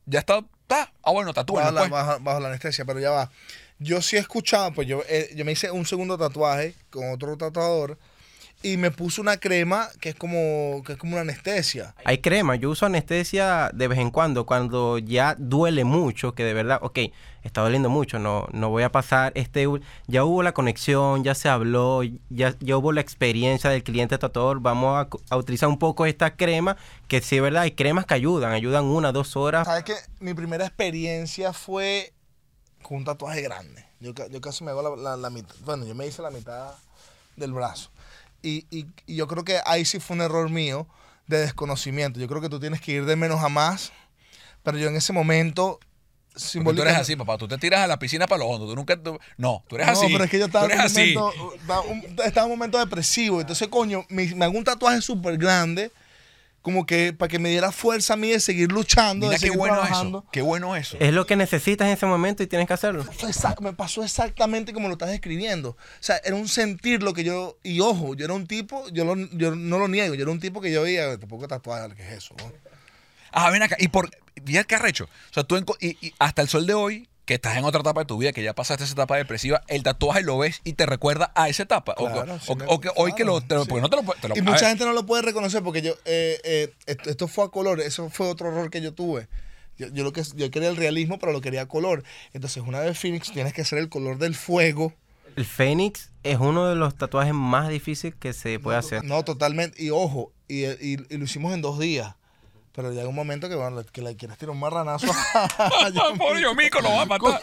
ya 0.07 0.21
está, 0.21 0.39
está, 0.63 0.93
ah 1.03 1.11
bueno, 1.11 1.33
tatúa, 1.35 1.71
pues. 1.73 1.91
bajo- 1.91 2.21
bajo 2.21 2.41
la 2.41 2.49
anestesia, 2.49 2.85
pero 2.85 3.01
ya 3.01 3.11
va. 3.11 3.31
Yo 3.79 4.01
sí 4.01 4.17
he 4.17 4.21
escuchado, 4.21 4.73
pues 4.73 4.87
yo, 4.87 5.03
eh, 5.09 5.31
yo 5.35 5.45
me 5.45 5.53
hice 5.53 5.71
un 5.73 5.85
segundo 5.87 6.17
tatuaje 6.17 6.75
con 6.91 7.11
otro 7.13 7.37
tatuador 7.37 7.99
y 8.63 8.77
me 8.77 8.91
puso 8.91 9.21
una 9.21 9.37
crema 9.37 9.89
que 10.01 10.11
es 10.11 10.15
como, 10.15 10.83
que 10.87 10.93
es 10.93 10.99
como 10.99 11.13
una 11.13 11.23
anestesia. 11.23 11.95
Hay 12.05 12.19
crema, 12.19 12.57
yo 12.57 12.71
uso 12.71 12.87
anestesia 12.87 13.71
de 13.75 13.89
vez 13.89 13.99
en 13.99 14.11
cuando, 14.11 14.47
cuando 14.47 14.99
ya 14.99 15.35
duele 15.39 15.85
mucho, 15.85 16.35
que 16.35 16.45
de 16.45 16.55
verdad, 16.55 16.79
ok, 16.83 16.99
está 17.43 17.61
doliendo 17.61 17.91
mucho, 17.91 18.19
no, 18.19 18.47
no 18.53 18.71
voy 18.71 18.85
a 18.85 18.93
pasar 18.93 19.33
este, 19.35 19.67
ya 20.07 20.25
hubo 20.25 20.43
la 20.43 20.53
conexión, 20.53 21.25
ya 21.25 21.35
se 21.35 21.49
habló, 21.49 22.03
ya, 22.31 22.55
ya 22.61 22.77
hubo 22.77 22.93
la 22.93 23.01
experiencia 23.01 23.71
del 23.71 23.83
cliente 23.83 24.17
tatuador, 24.19 24.61
vamos 24.61 25.07
a, 25.31 25.37
utilizar 25.37 25.69
un 25.69 25.79
poco 25.79 26.07
esta 26.07 26.37
crema, 26.37 26.77
que 27.09 27.21
sí, 27.21 27.41
verdad, 27.41 27.63
hay 27.63 27.73
cremas 27.73 28.07
que 28.07 28.15
ayudan, 28.15 28.53
ayudan 28.53 28.85
una, 28.85 29.13
dos 29.13 29.37
horas. 29.37 29.67
¿Sabes 29.67 29.85
qué? 29.85 29.95
Mi 30.21 30.35
primera 30.35 30.67
experiencia 30.67 31.53
fue 31.53 32.13
con 32.83 32.99
un 32.99 33.05
tatuaje 33.05 33.43
grande. 33.43 33.85
Yo, 34.01 34.13
yo 34.31 34.41
casi 34.41 34.65
me 34.65 34.71
hago 34.71 34.83
la, 34.83 35.03
la- 35.11 35.17
la 35.17 35.31
mitad. 35.31 35.55
Bueno, 35.65 35.87
yo 35.87 35.95
me 35.95 36.07
hice 36.07 36.23
la 36.23 36.31
mitad 36.31 36.73
del 37.37 37.53
brazo. 37.53 37.91
Y, 38.43 38.67
y- 38.71 38.87
y 39.07 39.17
yo 39.17 39.27
creo 39.29 39.45
que 39.45 39.61
ahí 39.65 39.85
sí 39.85 40.01
fue 40.01 40.17
un 40.17 40.23
error 40.23 40.51
mío 40.51 40.87
de 41.27 41.39
desconocimiento. 41.39 42.19
Yo 42.21 42.27
creo 42.29 42.41
que 42.41 42.49
tú 42.49 42.59
tienes 42.61 42.81
que 42.81 42.93
ir 42.93 43.05
de 43.05 43.17
menos 43.17 43.43
a 43.43 43.49
más. 43.49 43.93
Pero 44.63 44.79
yo 44.79 44.89
en 44.89 44.97
ese 44.97 45.13
momento 45.13 45.79
Porque 46.65 46.77
tú 46.77 46.83
eres 46.83 46.97
así, 46.97 47.15
papá. 47.17 47.37
Tú 47.39 47.47
te 47.49 47.59
tiras 47.59 47.81
a 47.81 47.87
la 47.87 47.99
piscina 47.99 48.27
para 48.27 48.41
lo 48.41 48.47
hondo. 48.47 48.67
Tú 48.67 48.75
nunca. 48.77 48.97
tú- 49.01 49.19
no, 49.37 49.63
tú 49.69 49.77
eres 49.77 49.87
No, 49.89 49.93
así. 49.95 50.09
pero 50.13 50.25
es 50.25 50.31
que 50.31 50.39
yo 50.39 50.47
estaba 50.47 50.67
en, 50.67 50.73
un 50.73 50.79
momento, 50.87 51.33
estaba, 51.55 51.81
un- 51.83 52.03
estaba 52.25 52.47
en 52.47 52.53
un 52.53 52.59
momento 52.59 52.79
depresivo. 52.79 53.41
Entonces, 53.41 53.69
coño, 53.69 54.05
me, 54.09 54.27
me 54.35 54.45
hago 54.45 54.57
un 54.57 54.65
tatuaje 54.65 55.01
súper 55.03 55.37
grande, 55.37 55.91
como 56.63 56.87
que 56.87 57.13
para 57.13 57.29
que 57.29 57.39
me 57.39 57.51
diera 57.51 57.73
fuerza 57.73 58.15
a 58.15 58.17
mí 58.17 58.31
de 58.31 58.41
seguir 58.41 58.71
luchando, 58.73 59.27
Mira 59.27 59.33
de 59.33 59.37
qué 59.37 59.47
seguir 59.47 59.59
bueno 59.59 59.75
trabajando. 59.75 60.19
eso. 60.21 60.29
Qué 60.33 60.43
bueno 60.43 60.77
eso. 60.77 60.97
Es 61.01 61.13
lo 61.13 61.27
que 61.27 61.37
necesitas 61.37 61.87
en 61.89 61.93
ese 61.95 62.07
momento 62.07 62.43
y 62.43 62.47
tienes 62.47 62.67
que 62.69 62.75
hacerlo. 62.75 63.05
Fue 63.05 63.29
exact- 63.31 63.61
me 63.61 63.73
pasó 63.73 64.03
exactamente 64.05 64.73
como 64.73 64.87
lo 64.89 64.93
estás 64.95 65.11
describiendo. 65.11 65.71
O 65.71 65.77
sea, 66.01 66.21
era 66.25 66.37
un 66.37 66.49
sentir 66.49 67.03
lo 67.03 67.13
que 67.15 67.25
yo. 67.25 67.59
Y 67.63 67.81
ojo, 67.81 68.15
yo 68.15 68.25
era 68.25 68.35
un 68.35 68.47
tipo, 68.47 68.89
yo, 68.91 69.05
lo- 69.05 69.17
yo 69.33 69.55
no 69.57 69.79
lo 69.79 69.89
niego, 69.89 70.15
yo 70.15 70.23
era 70.23 70.31
un 70.31 70.41
tipo 70.41 70.61
que 70.61 70.71
yo 70.73 70.83
veía, 70.83 71.19
te 71.19 71.27
pongo 71.27 71.47
tatuaje, 71.49 71.95
¿qué 71.97 72.03
es 72.03 72.13
eso? 72.19 72.35
no?". 72.39 72.53
Ah, 73.33 73.51
ven 73.51 73.63
acá. 73.63 73.77
Y 73.79 73.89
por. 73.89 74.11
¿Y 74.47 74.65
qué 74.65 74.75
arrecho? 74.75 75.05
O 75.05 75.35
sea, 75.35 75.43
tú 75.45 75.57
enco- 75.57 75.77
y, 75.81 75.97
y 76.07 76.15
hasta 76.19 76.43
el 76.43 76.49
sol 76.49 76.67
de 76.67 76.75
hoy, 76.75 77.09
que 77.25 77.35
estás 77.35 77.57
en 77.57 77.65
otra 77.65 77.81
etapa 77.81 78.01
de 78.01 78.07
tu 78.07 78.19
vida, 78.19 78.33
que 78.33 78.43
ya 78.43 78.53
pasaste 78.53 78.83
esa 78.85 78.95
etapa 78.95 79.17
depresiva, 79.17 79.63
el 79.69 79.83
tatuaje 79.83 80.23
lo 80.23 80.39
ves 80.39 80.61
y 80.65 80.73
te 80.73 80.87
recuerda 80.87 81.31
a 81.37 81.49
esa 81.49 81.63
etapa. 81.63 81.95
O- 81.97 82.07
Claro, 82.11 82.35
o, 82.35 82.39
sí 82.41 82.47
o- 82.53 82.57
me- 82.57 82.65
o 82.69 82.81
que 82.81 82.91
hoy 82.97 83.13
que 83.15 83.25
lo. 83.25 83.41
te 83.41 83.55
lo- 83.55 83.63
sí. 83.65 83.69
Porque 83.71 83.83
no 83.83 83.91
te 83.91 83.97
lo 83.97 84.03
puedes. 84.03 84.21
te 84.21 84.29
lo- 84.29 84.37
Y 84.37 84.43
mucha 84.43 84.69
gente 84.69 84.85
no 84.85 84.93
lo 84.93 85.07
puede 85.07 85.23
reconocer 85.23 85.63
porque 85.63 85.83
yo, 85.83 85.93
eh, 86.05 86.41
eh, 86.45 86.73
esto, 86.87 87.11
esto 87.11 87.29
fue 87.29 87.45
a 87.45 87.49
color, 87.49 87.81
eso 87.81 88.11
fue 88.11 88.27
otro 88.29 88.49
error 88.49 88.71
que 88.71 88.81
yo 88.81 88.93
tuve. 88.93 89.29
Yo, 89.79 89.89
yo 89.89 90.05
lo 90.05 90.13
que 90.13 90.23
yo 90.35 90.51
quería 90.51 90.69
el 90.69 90.77
realismo, 90.77 91.19
pero 91.19 91.33
lo 91.33 91.41
quería 91.41 91.63
a 91.63 91.67
color. 91.67 92.03
Entonces, 92.33 92.63
una 92.67 92.81
vez 92.81 92.99
Phoenix 92.99 93.33
tienes 93.33 93.53
que 93.53 93.63
hacer 93.63 93.79
el 93.79 93.89
color 93.89 94.19
del 94.19 94.35
fuego. 94.35 94.93
El 95.35 95.47
Fénix 95.47 96.11
es 96.25 96.39
uno 96.39 96.69
de 96.69 96.75
los 96.75 96.95
tatuajes 96.95 97.33
más 97.33 97.69
difíciles 97.71 98.15
que 98.19 98.33
se 98.35 98.59
puede 98.59 98.77
hacer. 98.79 99.03
No, 99.05 99.25
totalmente. 99.25 99.83
Y 99.83 99.89
ojo, 99.91 100.31
y, 100.47 100.65
y- 100.67 100.99
y 101.09 101.17
lo 101.17 101.25
hicimos 101.25 101.55
en 101.55 101.63
dos 101.63 101.79
días. 101.79 102.15
Pero 102.75 102.91
llega 102.91 103.07
un 103.07 103.15
momento 103.15 103.49
que, 103.51 103.55
bueno, 103.55 103.83
que 103.93 104.01
le 104.01 104.17
quieres 104.17 104.39
tirar 104.39 104.51
un 104.53 104.61
marranazo. 104.61 105.07
Pobre 106.19 106.41
Yomico, 106.41 106.81
lo 106.81 106.89
va 106.91 107.03
a 107.03 107.07
matar. 107.07 107.41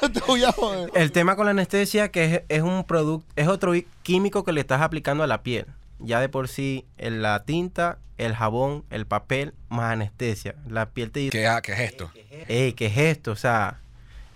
El 0.95 1.11
tema 1.11 1.35
con 1.35 1.45
la 1.45 1.51
anestesia 1.51 2.09
que 2.09 2.25
es, 2.35 2.41
es 2.49 2.61
un 2.63 2.83
producto, 2.83 3.27
es 3.35 3.47
otro 3.47 3.73
químico 4.03 4.43
que 4.43 4.51
le 4.51 4.61
estás 4.61 4.81
aplicando 4.81 5.23
a 5.23 5.27
la 5.27 5.43
piel. 5.43 5.67
Ya 5.99 6.19
de 6.19 6.29
por 6.29 6.47
sí, 6.47 6.85
el- 6.97 7.21
la 7.21 7.43
tinta, 7.43 7.99
el 8.17 8.33
jabón, 8.35 8.85
el 8.89 9.05
papel, 9.05 9.53
más 9.69 9.93
anestesia. 9.93 10.55
La 10.67 10.87
piel 10.89 11.11
te 11.11 11.19
dice, 11.19 11.31
¿Qué, 11.31 11.47
ah, 11.47 11.61
qué 11.61 11.73
es 11.73 11.79
esto? 11.79 12.11
Ey, 12.47 12.73
¿qué 12.73 12.87
es 12.87 12.97
esto? 12.97 13.31
O 13.31 13.35
sea, 13.35 13.79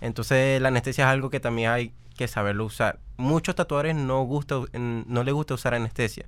entonces 0.00 0.60
la 0.60 0.68
anestesia 0.68 1.04
es 1.04 1.10
algo 1.10 1.28
que 1.30 1.40
también 1.40 1.70
hay 1.70 1.92
que 2.16 2.28
saberlo 2.28 2.64
usar. 2.66 2.98
Muchos 3.16 3.54
tatuadores 3.56 3.94
no, 3.96 4.22
gusta, 4.22 4.56
no 4.74 5.24
les 5.24 5.34
gusta 5.34 5.54
usar 5.54 5.74
anestesia. 5.74 6.26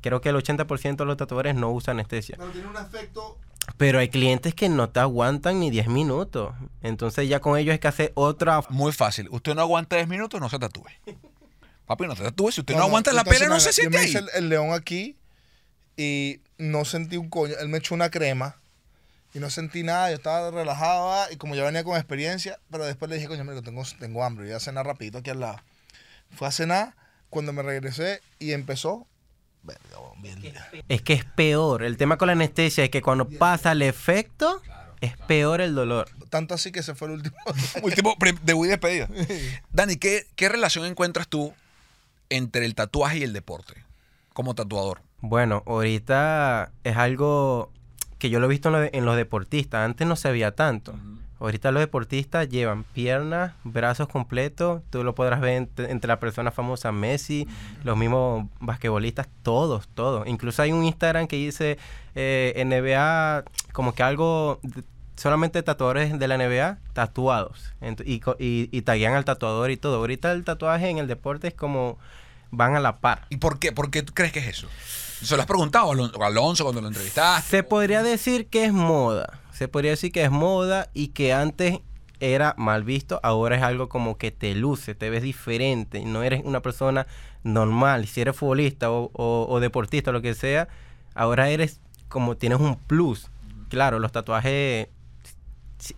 Creo 0.00 0.20
que 0.20 0.30
el 0.30 0.36
80% 0.36 0.96
de 0.96 1.04
los 1.04 1.16
tatuadores 1.16 1.54
no 1.54 1.70
usan 1.70 1.96
anestesia. 1.96 2.36
Pero 2.38 2.50
tiene 2.50 2.68
un 2.68 2.76
efecto. 2.76 3.38
Pero 3.76 3.98
hay 4.00 4.08
clientes 4.08 4.54
que 4.54 4.68
no 4.68 4.90
te 4.90 5.00
aguantan 5.00 5.60
ni 5.60 5.70
10 5.70 5.88
minutos. 5.88 6.54
Entonces 6.82 7.28
ya 7.28 7.40
con 7.40 7.56
ellos 7.58 7.72
hay 7.72 7.78
que 7.78 7.88
hacer 7.88 8.12
otra... 8.14 8.62
Muy 8.68 8.92
fácil. 8.92 9.28
Usted 9.30 9.54
no 9.54 9.60
aguanta 9.62 9.96
10 9.96 10.08
minutos, 10.08 10.40
no 10.40 10.48
se 10.48 10.58
tatúe. 10.58 10.84
Papi, 11.86 12.06
no 12.06 12.14
te 12.14 12.22
tatúes. 12.22 12.54
Si 12.54 12.60
usted 12.60 12.74
no, 12.74 12.78
No, 12.80 12.84
no, 12.84 12.88
aguanta 12.88 13.12
la 13.12 13.20
entonces, 13.20 13.40
pele, 13.40 13.54
no 13.54 13.60
se 13.60 13.72
siente 13.72 13.96
Yo 13.96 13.98
me 13.98 14.04
ahí. 14.04 14.10
hice 14.10 14.18
el, 14.18 14.28
el 14.34 14.48
león 14.48 14.72
aquí 14.72 15.16
y 15.96 16.40
no 16.58 16.84
sentí 16.84 17.16
un 17.16 17.28
coño. 17.28 17.54
Él 17.60 17.68
me 17.68 17.78
echó 17.78 17.94
una 17.94 18.10
crema 18.10 18.56
y 19.34 19.38
no 19.38 19.50
sentí 19.50 19.82
nada. 19.82 20.10
Yo 20.10 20.16
estaba 20.16 20.50
relajado 20.50 21.12
ah, 21.12 21.26
y 21.30 21.36
como 21.36 21.54
yo 21.54 21.64
venía 21.64 21.84
con 21.84 21.96
experiencia, 21.96 22.58
pero 22.70 22.84
después 22.84 23.08
le 23.08 23.16
dije, 23.16 23.28
coño, 23.28 23.44
mira, 23.44 23.62
tengo, 23.62 23.82
tengo 23.98 24.24
hambre. 24.24 24.46
Voy 24.46 24.54
a 24.54 24.60
cenar 24.60 24.86
rapidito 24.86 25.18
aquí 25.18 25.30
al 25.30 25.40
lado. 25.40 25.60
Fue 26.34 26.48
a 26.48 26.50
cenar 26.50 26.94
cuando 27.30 27.52
me 27.52 27.62
regresé 27.62 28.20
y 28.38 28.52
empezó. 28.52 29.06
Es 30.88 31.02
que 31.02 31.12
es 31.14 31.24
peor. 31.24 31.82
El 31.82 31.96
tema 31.96 32.18
con 32.18 32.26
la 32.26 32.32
anestesia 32.32 32.84
es 32.84 32.90
que 32.90 33.02
cuando 33.02 33.28
pasa 33.28 33.72
el 33.72 33.82
efecto, 33.82 34.60
es 35.00 35.16
peor 35.16 35.60
el 35.60 35.74
dolor. 35.74 36.08
Tanto 36.30 36.54
así 36.54 36.72
que 36.72 36.82
se 36.82 36.94
fue 36.94 37.08
el 37.08 37.14
último. 37.14 37.36
Último 37.82 38.14
debut 38.42 38.66
y 38.66 38.70
despedida. 38.70 39.08
Dani, 39.70 39.96
¿qué, 39.96 40.26
¿qué 40.36 40.48
relación 40.48 40.84
encuentras 40.86 41.28
tú 41.28 41.52
entre 42.30 42.64
el 42.64 42.74
tatuaje 42.74 43.18
y 43.18 43.22
el 43.22 43.32
deporte 43.32 43.74
como 44.32 44.54
tatuador? 44.54 45.00
Bueno, 45.20 45.62
ahorita 45.66 46.72
es 46.84 46.96
algo 46.96 47.70
que 48.18 48.30
yo 48.30 48.40
lo 48.40 48.46
he 48.46 48.50
visto 48.50 48.68
en, 48.68 48.72
lo 48.72 48.80
de- 48.80 48.90
en 48.92 49.04
los 49.04 49.16
deportistas. 49.16 49.84
Antes 49.84 50.06
no 50.06 50.16
se 50.16 50.30
veía 50.30 50.52
tanto. 50.54 50.94
Ahorita 51.42 51.72
los 51.72 51.80
deportistas 51.80 52.48
llevan 52.48 52.84
piernas, 52.84 53.52
brazos 53.64 54.06
completos. 54.06 54.80
Tú 54.90 55.02
lo 55.02 55.16
podrás 55.16 55.40
ver 55.40 55.54
entre, 55.54 55.90
entre 55.90 56.06
las 56.06 56.18
personas 56.18 56.54
famosas, 56.54 56.94
Messi, 56.94 57.48
los 57.82 57.96
mismos 57.96 58.46
basquetbolistas, 58.60 59.26
todos, 59.42 59.88
todos. 59.88 60.28
Incluso 60.28 60.62
hay 60.62 60.70
un 60.70 60.84
Instagram 60.84 61.26
que 61.26 61.34
dice 61.34 61.78
eh, 62.14 62.62
NBA, 62.64 63.42
como 63.72 63.92
que 63.92 64.04
algo, 64.04 64.60
solamente 65.16 65.64
tatuadores 65.64 66.16
de 66.16 66.28
la 66.28 66.38
NBA 66.38 66.78
tatuados. 66.92 67.74
Y, 68.04 68.22
y, 68.38 68.68
y 68.70 68.82
taguean 68.82 69.14
al 69.14 69.24
tatuador 69.24 69.72
y 69.72 69.76
todo. 69.76 69.96
Ahorita 69.96 70.30
el 70.30 70.44
tatuaje 70.44 70.90
en 70.90 70.98
el 70.98 71.08
deporte 71.08 71.48
es 71.48 71.54
como 71.54 71.98
van 72.52 72.76
a 72.76 72.80
la 72.80 72.98
par. 72.98 73.26
¿Y 73.30 73.38
por 73.38 73.58
qué? 73.58 73.72
¿Por 73.72 73.90
qué 73.90 74.04
tú 74.04 74.14
crees 74.14 74.30
que 74.30 74.38
es 74.38 74.46
eso? 74.46 74.68
¿Se 75.22 75.34
lo 75.34 75.42
has 75.42 75.48
preguntado 75.48 75.90
a 75.90 76.26
Alonso 76.26 76.62
cuando 76.62 76.80
lo 76.80 76.86
entrevistaste? 76.86 77.50
Se 77.50 77.62
podría 77.64 78.04
decir 78.04 78.46
que 78.46 78.64
es 78.64 78.72
moda. 78.72 79.41
Se 79.52 79.68
podría 79.68 79.92
decir 79.92 80.12
que 80.12 80.24
es 80.24 80.30
moda 80.30 80.88
y 80.94 81.08
que 81.08 81.32
antes 81.32 81.78
era 82.20 82.54
mal 82.56 82.84
visto, 82.84 83.18
ahora 83.22 83.56
es 83.56 83.62
algo 83.62 83.88
como 83.88 84.16
que 84.16 84.30
te 84.30 84.54
luce, 84.54 84.94
te 84.94 85.10
ves 85.10 85.22
diferente, 85.22 86.04
no 86.04 86.22
eres 86.22 86.42
una 86.44 86.60
persona 86.62 87.06
normal. 87.42 88.06
Si 88.06 88.20
eres 88.20 88.36
futbolista 88.36 88.90
o, 88.90 89.10
o- 89.12 89.46
o 89.48 89.60
deportista 89.60 90.10
o 90.10 90.12
lo 90.12 90.22
que 90.22 90.34
sea, 90.34 90.68
ahora 91.14 91.50
eres 91.50 91.80
como 92.08 92.36
tienes 92.36 92.60
un 92.60 92.76
plus. 92.76 93.28
Claro, 93.68 93.98
los 93.98 94.12
tatuajes 94.12 94.88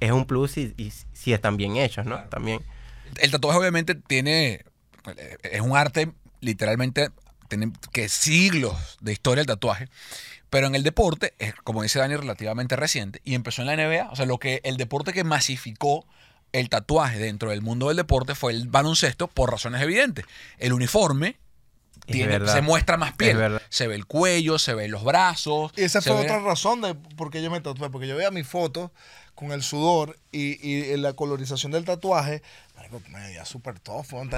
es 0.00 0.12
un 0.12 0.24
plus 0.24 0.56
y, 0.56 0.72
y 0.78 0.90
si 1.12 1.32
están 1.32 1.56
bien 1.56 1.76
hechos, 1.76 2.06
¿no? 2.06 2.18
También. 2.30 2.60
El 3.20 3.30
tatuaje 3.30 3.58
obviamente 3.58 3.94
tiene, 3.94 4.64
es 5.42 5.60
un 5.60 5.76
arte 5.76 6.10
literalmente, 6.40 7.10
tiene 7.48 7.70
que 7.92 8.08
siglos 8.08 8.96
de 9.00 9.12
historia 9.12 9.42
el 9.42 9.46
tatuaje, 9.46 9.88
pero 10.54 10.68
en 10.68 10.76
el 10.76 10.84
deporte, 10.84 11.34
es, 11.40 11.52
como 11.64 11.82
dice 11.82 11.98
Dani, 11.98 12.14
relativamente 12.14 12.76
reciente 12.76 13.20
y 13.24 13.34
empezó 13.34 13.62
en 13.62 13.66
la 13.66 13.74
NBA, 13.76 14.10
o 14.12 14.14
sea, 14.14 14.24
lo 14.24 14.38
que 14.38 14.60
el 14.62 14.76
deporte 14.76 15.12
que 15.12 15.24
masificó 15.24 16.06
el 16.52 16.68
tatuaje 16.68 17.18
dentro 17.18 17.50
del 17.50 17.60
mundo 17.60 17.88
del 17.88 17.96
deporte 17.96 18.36
fue 18.36 18.52
el 18.52 18.68
baloncesto 18.68 19.26
por 19.26 19.50
razones 19.50 19.82
evidentes. 19.82 20.24
El 20.58 20.72
uniforme 20.72 21.36
tiene- 22.06 22.46
se 22.46 22.60
muestra 22.62 22.96
más 22.96 23.14
piel, 23.16 23.58
se 23.68 23.88
ve 23.88 23.96
el 23.96 24.06
cuello, 24.06 24.58
se 24.60 24.74
ven 24.74 24.92
los 24.92 25.02
brazos. 25.02 25.72
Y 25.76 25.82
esa 25.82 26.00
fue 26.00 26.12
ve- 26.12 26.20
otra 26.22 26.38
razón 26.38 26.80
de 26.82 26.94
por 26.94 27.30
qué 27.30 27.42
yo 27.42 27.50
me 27.50 27.60
tatué. 27.60 27.90
Porque 27.90 28.06
yo 28.06 28.14
veía 28.16 28.30
mi 28.30 28.44
foto 28.44 28.92
con 29.34 29.50
el 29.50 29.64
sudor 29.64 30.16
y, 30.30 30.64
y 30.68 30.96
la 30.98 31.14
colorización 31.14 31.72
del 31.72 31.84
tatuaje. 31.84 32.42
marico, 32.76 33.00
Me 33.08 33.20
veía 33.20 33.44
súper 33.44 33.80
tough. 33.80 34.06
En 34.22 34.32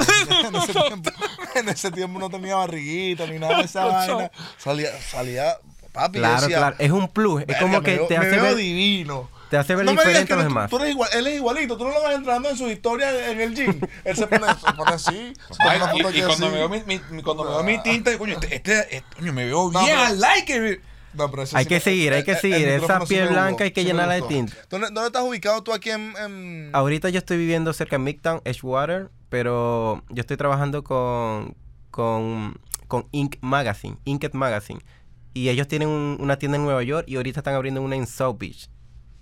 ese, 0.56 0.72
tiempo, 0.72 1.10
en 1.56 1.68
ese 1.68 1.90
tiempo 1.90 2.18
no 2.18 2.30
tenía 2.30 2.54
barriguita 2.56 3.26
ni 3.26 3.38
nada 3.38 3.58
de 3.58 3.64
esa 3.64 3.84
vaina. 3.86 4.30
Salía, 4.58 4.90
salía 5.02 5.56
papi. 5.96 6.18
Claro, 6.18 6.40
decía, 6.42 6.56
claro. 6.58 6.76
Es 6.78 6.90
un 6.92 7.08
plus. 7.08 7.40
Es 7.42 7.46
"Verga, 7.48 7.60
como 7.62 7.78
me 7.78 7.84
que 7.84 7.96
veo- 7.96 8.06
te 8.06 8.18
me 8.18 8.26
hace 8.26 8.36
veo 8.36 8.42
ver, 8.44 8.54
divino. 8.56 9.30
te 9.50 9.56
hace 9.56 9.74
ver 9.74 9.84
No 9.84 9.92
me 9.92 10.00
digas 10.02 10.06
diferente 10.06 10.26
que 10.28 10.32
a 10.32 10.36
los 10.36 10.44
no- 10.44 10.48
demás. 10.50 10.70
tú 10.70 10.76
eres 10.78 10.90
igual, 10.90 11.10
él 11.12 11.26
es 11.26 11.34
igualito, 11.36 11.76
tú 11.76 11.84
no 11.84 11.90
lo 11.90 12.02
vas 12.02 12.14
entrando 12.14 12.48
en 12.50 12.56
su 12.56 12.68
historia 12.68 13.30
en 13.30 13.40
el 13.40 13.54
gym. 13.54 13.80
Él 14.04 14.16
se 14.16 14.26
pone, 14.26 14.46
se 14.46 14.72
pone 14.72 14.90
así. 14.92 15.32
se 15.50 15.54
pone 15.58 15.70
Ay, 15.70 15.80
una 15.82 15.94
y, 15.96 16.02
foto 16.02 16.14
y 16.14 16.20
aquí 16.20 16.26
cuando 16.26 16.46
así. 16.46 16.52
me 16.54 16.58
veo 16.58 16.68
mi, 16.68 16.82
mi- 17.10 17.22
cuando 17.22 17.44
me 17.44 17.50
veo 17.50 17.62
mi 17.64 17.82
tinta, 17.82 18.16
coño, 18.18 18.34
este, 18.34 18.54
este- 18.56 18.96
este- 18.96 19.16
coño, 19.16 19.32
me 19.32 19.44
veo 19.46 19.70
No, 19.72 19.84
bien, 19.84 19.96
I 19.98 20.16
like 20.16 20.56
it. 20.72 20.80
No, 21.14 21.30
pero 21.30 21.42
Hay 21.54 21.64
sí 21.64 21.68
que 21.68 21.74
me- 21.76 21.80
seguir, 21.80 22.12
hay 22.12 22.24
que 22.24 22.32
el- 22.32 22.36
el 22.36 22.40
seguir. 22.42 22.68
Esa 22.68 23.00
sí 23.00 23.06
piel 23.06 23.24
me 23.24 23.30
blanca 23.30 23.64
hay 23.64 23.70
que 23.70 23.80
sí 23.80 23.86
me 23.86 23.92
llenarla 23.92 24.14
de 24.14 24.22
tinta. 24.22 24.52
¿Dónde, 24.68 24.88
dónde 24.88 25.06
estás 25.06 25.22
ubicado 25.22 25.62
tú 25.62 25.72
aquí 25.72 25.88
en...? 25.90 26.12
en- 26.18 26.70
Ahorita 26.74 27.08
yo 27.08 27.18
estoy 27.18 27.38
viviendo 27.38 27.72
cerca 27.72 27.96
de 27.96 28.00
Midtown, 28.00 28.42
Edgewater, 28.44 29.08
pero 29.30 30.02
yo 30.10 30.20
estoy 30.20 30.36
trabajando 30.36 30.84
con, 30.84 31.56
con, 31.90 32.60
con 32.86 33.06
Ink 33.12 33.36
Magazine, 33.40 33.96
Inked 34.04 34.34
Magazine. 34.34 34.80
Y 35.36 35.50
ellos 35.50 35.68
tienen 35.68 35.88
un- 35.88 36.16
una 36.20 36.38
tienda 36.38 36.56
en 36.56 36.64
Nueva 36.64 36.82
York 36.82 37.04
y 37.08 37.16
ahorita 37.16 37.40
están 37.40 37.54
abriendo 37.54 37.82
una 37.82 37.94
en 37.96 38.06
South 38.06 38.36
Beach. 38.38 38.68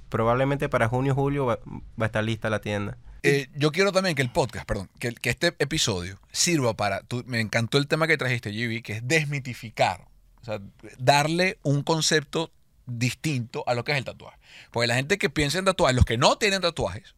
Probablemente 0.08 0.68
para 0.68 0.86
junio 0.88 1.14
julio 1.14 1.46
va, 1.46 1.58
va 2.00 2.04
a 2.04 2.06
estar 2.06 2.22
lista 2.22 2.48
la 2.50 2.60
tienda. 2.60 2.96
Eh, 3.24 3.48
yo 3.56 3.72
quiero 3.72 3.90
también 3.90 4.14
que 4.14 4.22
el 4.22 4.30
podcast, 4.30 4.64
perdón, 4.66 4.88
que, 5.00 5.12
que 5.12 5.30
este 5.30 5.54
episodio 5.58 6.20
sirva 6.30 6.74
para. 6.74 7.00
tú- 7.02 7.24
me 7.26 7.40
encantó 7.40 7.78
el 7.78 7.88
tema 7.88 8.06
que 8.06 8.16
trajiste, 8.16 8.50
GB, 8.52 8.82
que 8.82 8.92
es 8.94 9.08
desmitificar. 9.08 10.06
O 10.40 10.44
sea, 10.44 10.60
darle 10.98 11.58
un 11.62 11.82
concepto 11.82 12.52
distinto 12.86 13.64
a 13.66 13.74
lo 13.74 13.82
que 13.82 13.92
es 13.92 13.98
el 13.98 14.04
tatuaje. 14.04 14.38
Porque 14.70 14.86
la 14.86 14.94
gente 14.94 15.16
que 15.18 15.30
piensa 15.30 15.58
en 15.58 15.64
tatuajes, 15.64 15.96
los 15.96 16.04
que 16.04 16.18
no 16.18 16.36
tienen 16.36 16.60
tatuajes, 16.60 17.14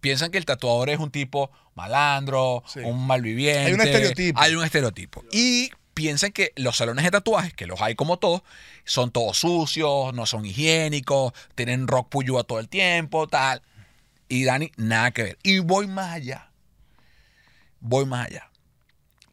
piensan 0.00 0.30
que 0.30 0.38
el 0.38 0.44
tatuador 0.44 0.90
es 0.90 0.98
un 0.98 1.10
tipo 1.10 1.50
malandro, 1.74 2.62
Sí. 2.66 2.80
un 2.80 3.06
malviviente. 3.06 3.66
Hay 3.68 3.72
un 3.72 3.80
estereotipo. 3.80 4.40
Hay 4.40 4.54
un 4.56 4.64
estereotipo. 4.64 5.24
Y 5.32 5.70
piensan 5.96 6.30
que 6.30 6.52
los 6.56 6.76
salones 6.76 7.04
de 7.06 7.10
tatuajes, 7.10 7.54
que 7.54 7.66
los 7.66 7.80
hay 7.80 7.94
como 7.94 8.18
todos, 8.18 8.42
son 8.84 9.10
todos 9.10 9.38
sucios, 9.38 10.12
no 10.12 10.26
son 10.26 10.44
higiénicos, 10.44 11.32
tienen 11.54 11.88
rock 11.88 12.10
puyúa 12.10 12.44
todo 12.44 12.60
el 12.60 12.68
tiempo, 12.68 13.26
tal. 13.26 13.62
Y 14.28 14.44
Dani, 14.44 14.70
nada 14.76 15.10
que 15.12 15.22
ver. 15.22 15.38
Y 15.42 15.60
voy 15.60 15.86
más 15.86 16.12
allá. 16.12 16.50
Voy 17.80 18.04
más 18.04 18.26
allá. 18.26 18.50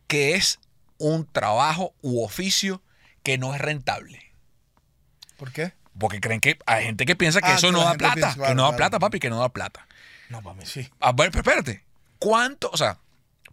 Que 0.07 0.35
es 0.35 0.59
un 0.97 1.25
trabajo 1.29 1.93
u 2.01 2.23
oficio 2.23 2.81
que 3.23 3.37
no 3.37 3.53
es 3.53 3.59
rentable. 3.59 4.31
¿Por 5.35 5.51
qué? 5.51 5.73
Porque 5.99 6.21
creen 6.21 6.39
que 6.39 6.57
hay 6.65 6.85
gente 6.85 7.05
que 7.05 7.17
piensa 7.17 7.41
que 7.41 7.47
Ah, 7.49 7.55
eso 7.55 7.67
que 7.67 7.73
no 7.73 7.83
da 7.83 7.95
plata. 7.95 8.13
piensa, 8.15 8.47
que 8.47 8.55
no 8.55 8.63
da 8.71 8.77
plata, 8.77 8.99
papi, 8.99 9.19
que 9.19 9.29
no 9.29 9.39
da 9.39 9.49
plata. 9.49 9.85
No, 10.29 10.41
para 10.41 10.55
mí 10.55 10.65
sí. 10.65 10.87
A 11.01 11.11
ver, 11.11 11.29
pero 11.29 11.41
espérate. 11.41 11.83
¿Cuánto? 12.19 12.69
O 12.71 12.77
sea, 12.77 12.99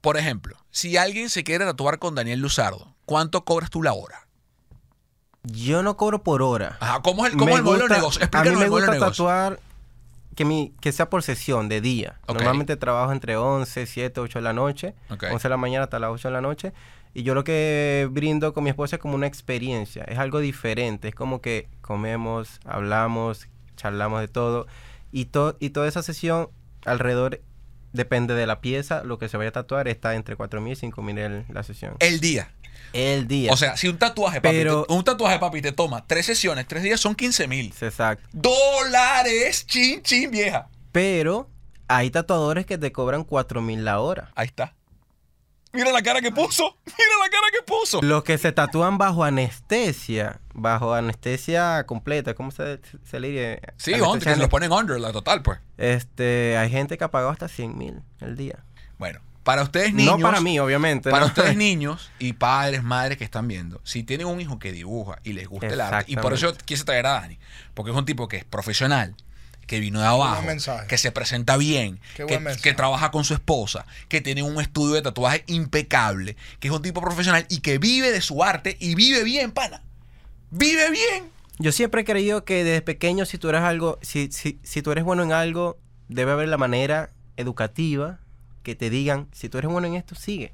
por 0.01 0.17
ejemplo, 0.17 0.57
si 0.71 0.97
alguien 0.97 1.29
se 1.29 1.43
quiere 1.43 1.65
tatuar 1.65 1.99
con 1.99 2.15
Daniel 2.15 2.39
Luzardo, 2.39 2.95
¿cuánto 3.11 3.45
cobras 3.45 3.71
tú 3.71 3.83
la 3.83 3.93
hora? 3.93 4.29
Yo 5.43 5.83
no 5.83 5.97
cobro 5.97 6.23
por 6.23 6.43
hora. 6.43 6.77
Ajá, 6.79 7.03
¿cómo 7.03 7.27
es 7.27 7.33
el, 7.33 7.39
cómo 7.41 7.57
el 7.57 7.65
modelo 7.65 7.89
de 7.89 7.95
negocio? 7.97 8.21
A 8.21 8.23
mí 8.23 8.25
Explícanos 8.27 8.61
me 8.61 8.69
gusta 8.69 8.99
tatuar 9.01 9.59
que, 10.37 10.45
mi, 10.45 10.73
que 10.81 10.93
sea 10.93 11.11
por 11.11 11.25
sesión 11.25 11.69
de 11.69 11.81
día. 11.81 12.21
Normalmente 12.29 12.77
trabajo 12.77 13.11
entre 13.11 13.37
11, 13.37 13.87
7, 13.87 14.21
8 14.21 14.39
de 14.39 14.43
la 14.45 14.53
noche. 14.53 14.95
Ok. 15.11 15.25
11 15.33 15.43
de 15.43 15.49
la 15.49 15.57
mañana 15.57 15.85
hasta 15.85 15.99
las 15.99 16.11
8 16.11 16.29
de 16.29 16.33
la 16.35 16.41
noche. 16.41 16.73
Y 17.13 17.25
yo 17.25 17.35
lo 17.35 17.43
que 17.43 18.07
brindo 18.13 18.55
con 18.55 18.63
mi 18.63 18.71
esposa 18.71 18.95
es 18.95 19.03
como 19.03 19.17
una 19.17 19.27
experiencia. 19.27 20.05
Es 20.05 20.19
algo 20.21 20.39
diferente. 20.39 21.09
Es 21.09 21.15
como 21.17 21.41
que 21.41 21.69
comemos, 21.81 22.61
hablamos, 22.65 23.49
charlamos 23.77 24.21
de 24.21 24.29
todo. 24.29 24.69
Y, 25.11 25.25
to- 25.25 25.57
y 25.59 25.71
toda 25.71 25.89
esa 25.89 26.05
sesión 26.05 26.49
alrededor, 26.85 27.41
depende 27.93 28.35
de 28.35 28.47
la 28.47 28.61
pieza, 28.61 29.03
lo 29.03 29.19
que 29.19 29.29
se 29.29 29.37
vaya 29.37 29.49
a 29.49 29.53
tatuar, 29.53 29.89
está 29.89 30.15
entre 30.15 30.37
4 30.37 30.61
mil 30.61 30.75
y 30.75 30.77
5 30.77 31.03
mil 31.03 31.19
el- 31.19 31.45
la 31.49 31.65
sesión. 31.65 31.97
El 31.99 32.21
día. 32.21 32.53
El 32.93 33.29
día. 33.29 33.53
O 33.53 33.57
sea, 33.57 33.77
si 33.77 33.89
un 33.89 33.99
tatuaje, 33.99 34.41
papi, 34.41 34.57
Pero- 34.57 34.85
te- 34.85 34.93
un 34.93 35.05
tatuaje, 35.05 35.39
papi, 35.39 35.63
te 35.63 35.73
toma 35.73 36.07
tres 36.07 36.27
sesiones, 36.27 36.67
tres 36.67 36.83
días, 36.83 37.01
son 37.01 37.15
15 37.15 37.47
mil. 37.47 37.73
Exacto. 37.81 38.27
Dólares, 38.33 39.67
chin, 39.67 40.03
chin, 40.03 40.31
vieja. 40.31 40.69
Pero 40.93 41.49
hay 41.89 42.11
tatuadores 42.11 42.67
que 42.67 42.79
te 42.79 42.93
cobran 42.93 43.25
4 43.25 43.61
mil 43.63 43.85
la 43.85 44.01
hora. 44.01 44.33
Ahí 44.35 44.47
está. 44.47 44.75
Mira 45.73 45.93
la 45.93 46.03
cara 46.03 46.21
que 46.21 46.33
puso. 46.33 46.77
Mira 46.85 47.11
la 47.23 47.29
cara 47.31 47.47
que 47.53 47.63
puso. 47.65 48.03
Los 48.03 48.25
que 48.25 48.39
se 48.39 48.51
tatúan 48.51 48.99
bajo 48.99 49.23
anestesia, 49.23 50.41
bajo 50.53 50.95
anestesia 50.95 51.85
completa, 51.87 52.35
¿cómo 52.35 52.51
se, 52.51 52.81
se 53.09 53.21
le 53.21 53.29
dice? 53.29 53.61
Sí, 53.77 53.93
under, 53.95 54.19
que 54.19 54.31
se 54.31 54.37
lo 54.37 54.47
ane- 54.47 54.49
ponen 54.49 54.73
under, 54.73 54.99
la 55.01 55.13
total, 55.13 55.43
pues. 55.43 55.61
Este, 55.79 56.57
hay 56.59 56.71
gente 56.71 56.99
que 56.99 57.05
ha 57.05 57.11
pagado 57.13 57.31
hasta 57.31 57.47
100 57.47 57.79
mil 57.79 58.03
el 58.21 58.37
día. 58.37 58.65
Bueno, 58.99 59.21
para 59.43 59.63
ustedes 59.63 59.95
niños. 59.95 60.19
no 60.19 60.23
para 60.23 60.41
mí, 60.41 60.59
obviamente. 60.59 61.11
Para 61.11 61.23
¿no? 61.23 61.27
ustedes 61.27 61.57
niños 61.57 62.11
y 62.19 62.35
padres, 62.35 62.83
madres 62.83 63.19
que 63.19 63.25
están 63.25 63.49
viendo, 63.49 63.81
si 63.85 64.03
tienen 64.03 64.27
un 64.27 64.41
hijo 64.41 64.59
que 64.59 64.73
dibuja 64.73 65.19
y 65.25 65.33
les 65.33 65.49
gusta 65.49 65.69
el 65.69 65.81
arte, 65.81 66.11
y 66.13 66.17
por 66.17 66.33
eso 66.33 66.55
quise 66.65 66.85
traer 66.85 67.07
a 67.07 67.13
Dani, 67.21 67.39
porque 67.75 67.91
es 67.91 67.97
un 67.97 68.05
tipo 68.05 68.29
que 68.29 68.39
es 68.39 68.45
profesional, 68.45 69.15
que 69.67 69.81
vino 69.81 70.01
de 70.01 70.07
abajo, 70.07 70.45
que 70.89 70.99
se 70.99 71.13
presenta 71.13 71.57
bien, 71.57 72.01
que 72.63 72.75
trabaja 72.75 73.11
con 73.11 73.25
su 73.25 73.35
esposa, 73.35 73.87
que 74.09 74.21
tiene 74.21 74.43
un 74.43 74.61
estudio 74.61 74.95
de 74.95 75.03
tatuaje 75.03 75.45
impecable, 75.47 76.37
que 76.59 76.69
es 76.69 76.75
un 76.75 76.83
tipo 76.83 77.01
profesional 77.01 77.47
y 77.49 77.61
que 77.61 77.79
vive 77.79 78.11
de 78.11 78.21
su 78.21 78.43
arte 78.43 78.77
y 78.81 78.95
vive 78.95 79.25
bien, 79.25 79.53
pana. 79.53 79.83
Vive 80.51 80.91
bien. 80.91 81.31
Yo 81.59 81.73
siempre 81.73 82.01
he 82.01 82.05
creído 82.05 82.45
que 82.45 82.65
desde 82.65 82.83
pequeño, 82.83 83.27
si 83.27 83.39
tú 83.39 83.51
eres 83.51 83.61
algo, 83.61 83.99
si, 84.03 84.33
si, 84.33 84.59
si 84.63 84.83
tú 84.83 84.93
eres 84.93 85.05
bueno 85.05 85.23
en 85.23 85.33
algo, 85.33 85.79
debe 86.09 86.33
haber 86.33 86.49
la 86.49 86.57
manera 86.57 87.11
educativa 87.37 88.20
que 88.63 88.75
te 88.75 88.91
digan, 88.91 89.29
si 89.33 89.49
tú 89.49 89.59
eres 89.59 89.71
bueno 89.71 89.87
en 89.87 89.95
esto, 89.95 90.15
sigue. 90.15 90.53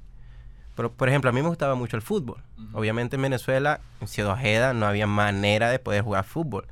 Pero, 0.74 0.92
por 0.92 1.08
ejemplo, 1.08 1.30
a 1.30 1.32
mí 1.32 1.40
me 1.42 1.48
gustaba 1.48 1.74
mucho 1.74 1.96
el 1.96 2.02
fútbol. 2.02 2.42
Obviamente 2.74 3.16
en 3.16 3.22
Venezuela, 3.22 3.80
en 4.00 4.08
Ciudad 4.08 4.32
Ojeda, 4.32 4.74
no 4.74 4.86
había 4.86 5.06
manera 5.06 5.70
de 5.70 5.78
poder 5.78 6.02
jugar 6.02 6.24
fútbol. 6.24 6.66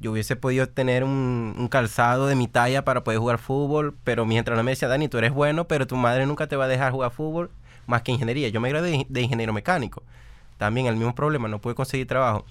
Yo 0.00 0.10
hubiese 0.10 0.34
podido 0.34 0.68
tener 0.68 1.04
un, 1.04 1.54
un 1.56 1.68
calzado 1.68 2.26
de 2.26 2.34
mi 2.34 2.48
talla 2.48 2.84
para 2.84 3.04
poder 3.04 3.20
jugar 3.20 3.38
fútbol, 3.38 3.96
pero 4.02 4.26
mi 4.26 4.36
entrenador 4.36 4.64
me 4.64 4.72
decía, 4.72 4.88
Dani, 4.88 5.08
tú 5.08 5.18
eres 5.18 5.32
bueno, 5.32 5.68
pero 5.68 5.86
tu 5.86 5.96
madre 5.96 6.26
nunca 6.26 6.48
te 6.48 6.56
va 6.56 6.64
a 6.64 6.68
dejar 6.68 6.90
jugar 6.90 7.12
fútbol 7.12 7.50
más 7.86 8.02
que 8.02 8.12
ingeniería. 8.12 8.48
Yo 8.48 8.60
me 8.60 8.68
gradué 8.68 8.90
de, 8.90 9.06
de 9.08 9.22
ingeniero 9.22 9.52
mecánico. 9.52 10.02
También 10.58 10.86
el 10.86 10.96
mismo 10.96 11.14
problema, 11.14 11.48
no 11.48 11.60
pude 11.60 11.74
conseguir 11.74 12.06
trabajo. 12.06 12.44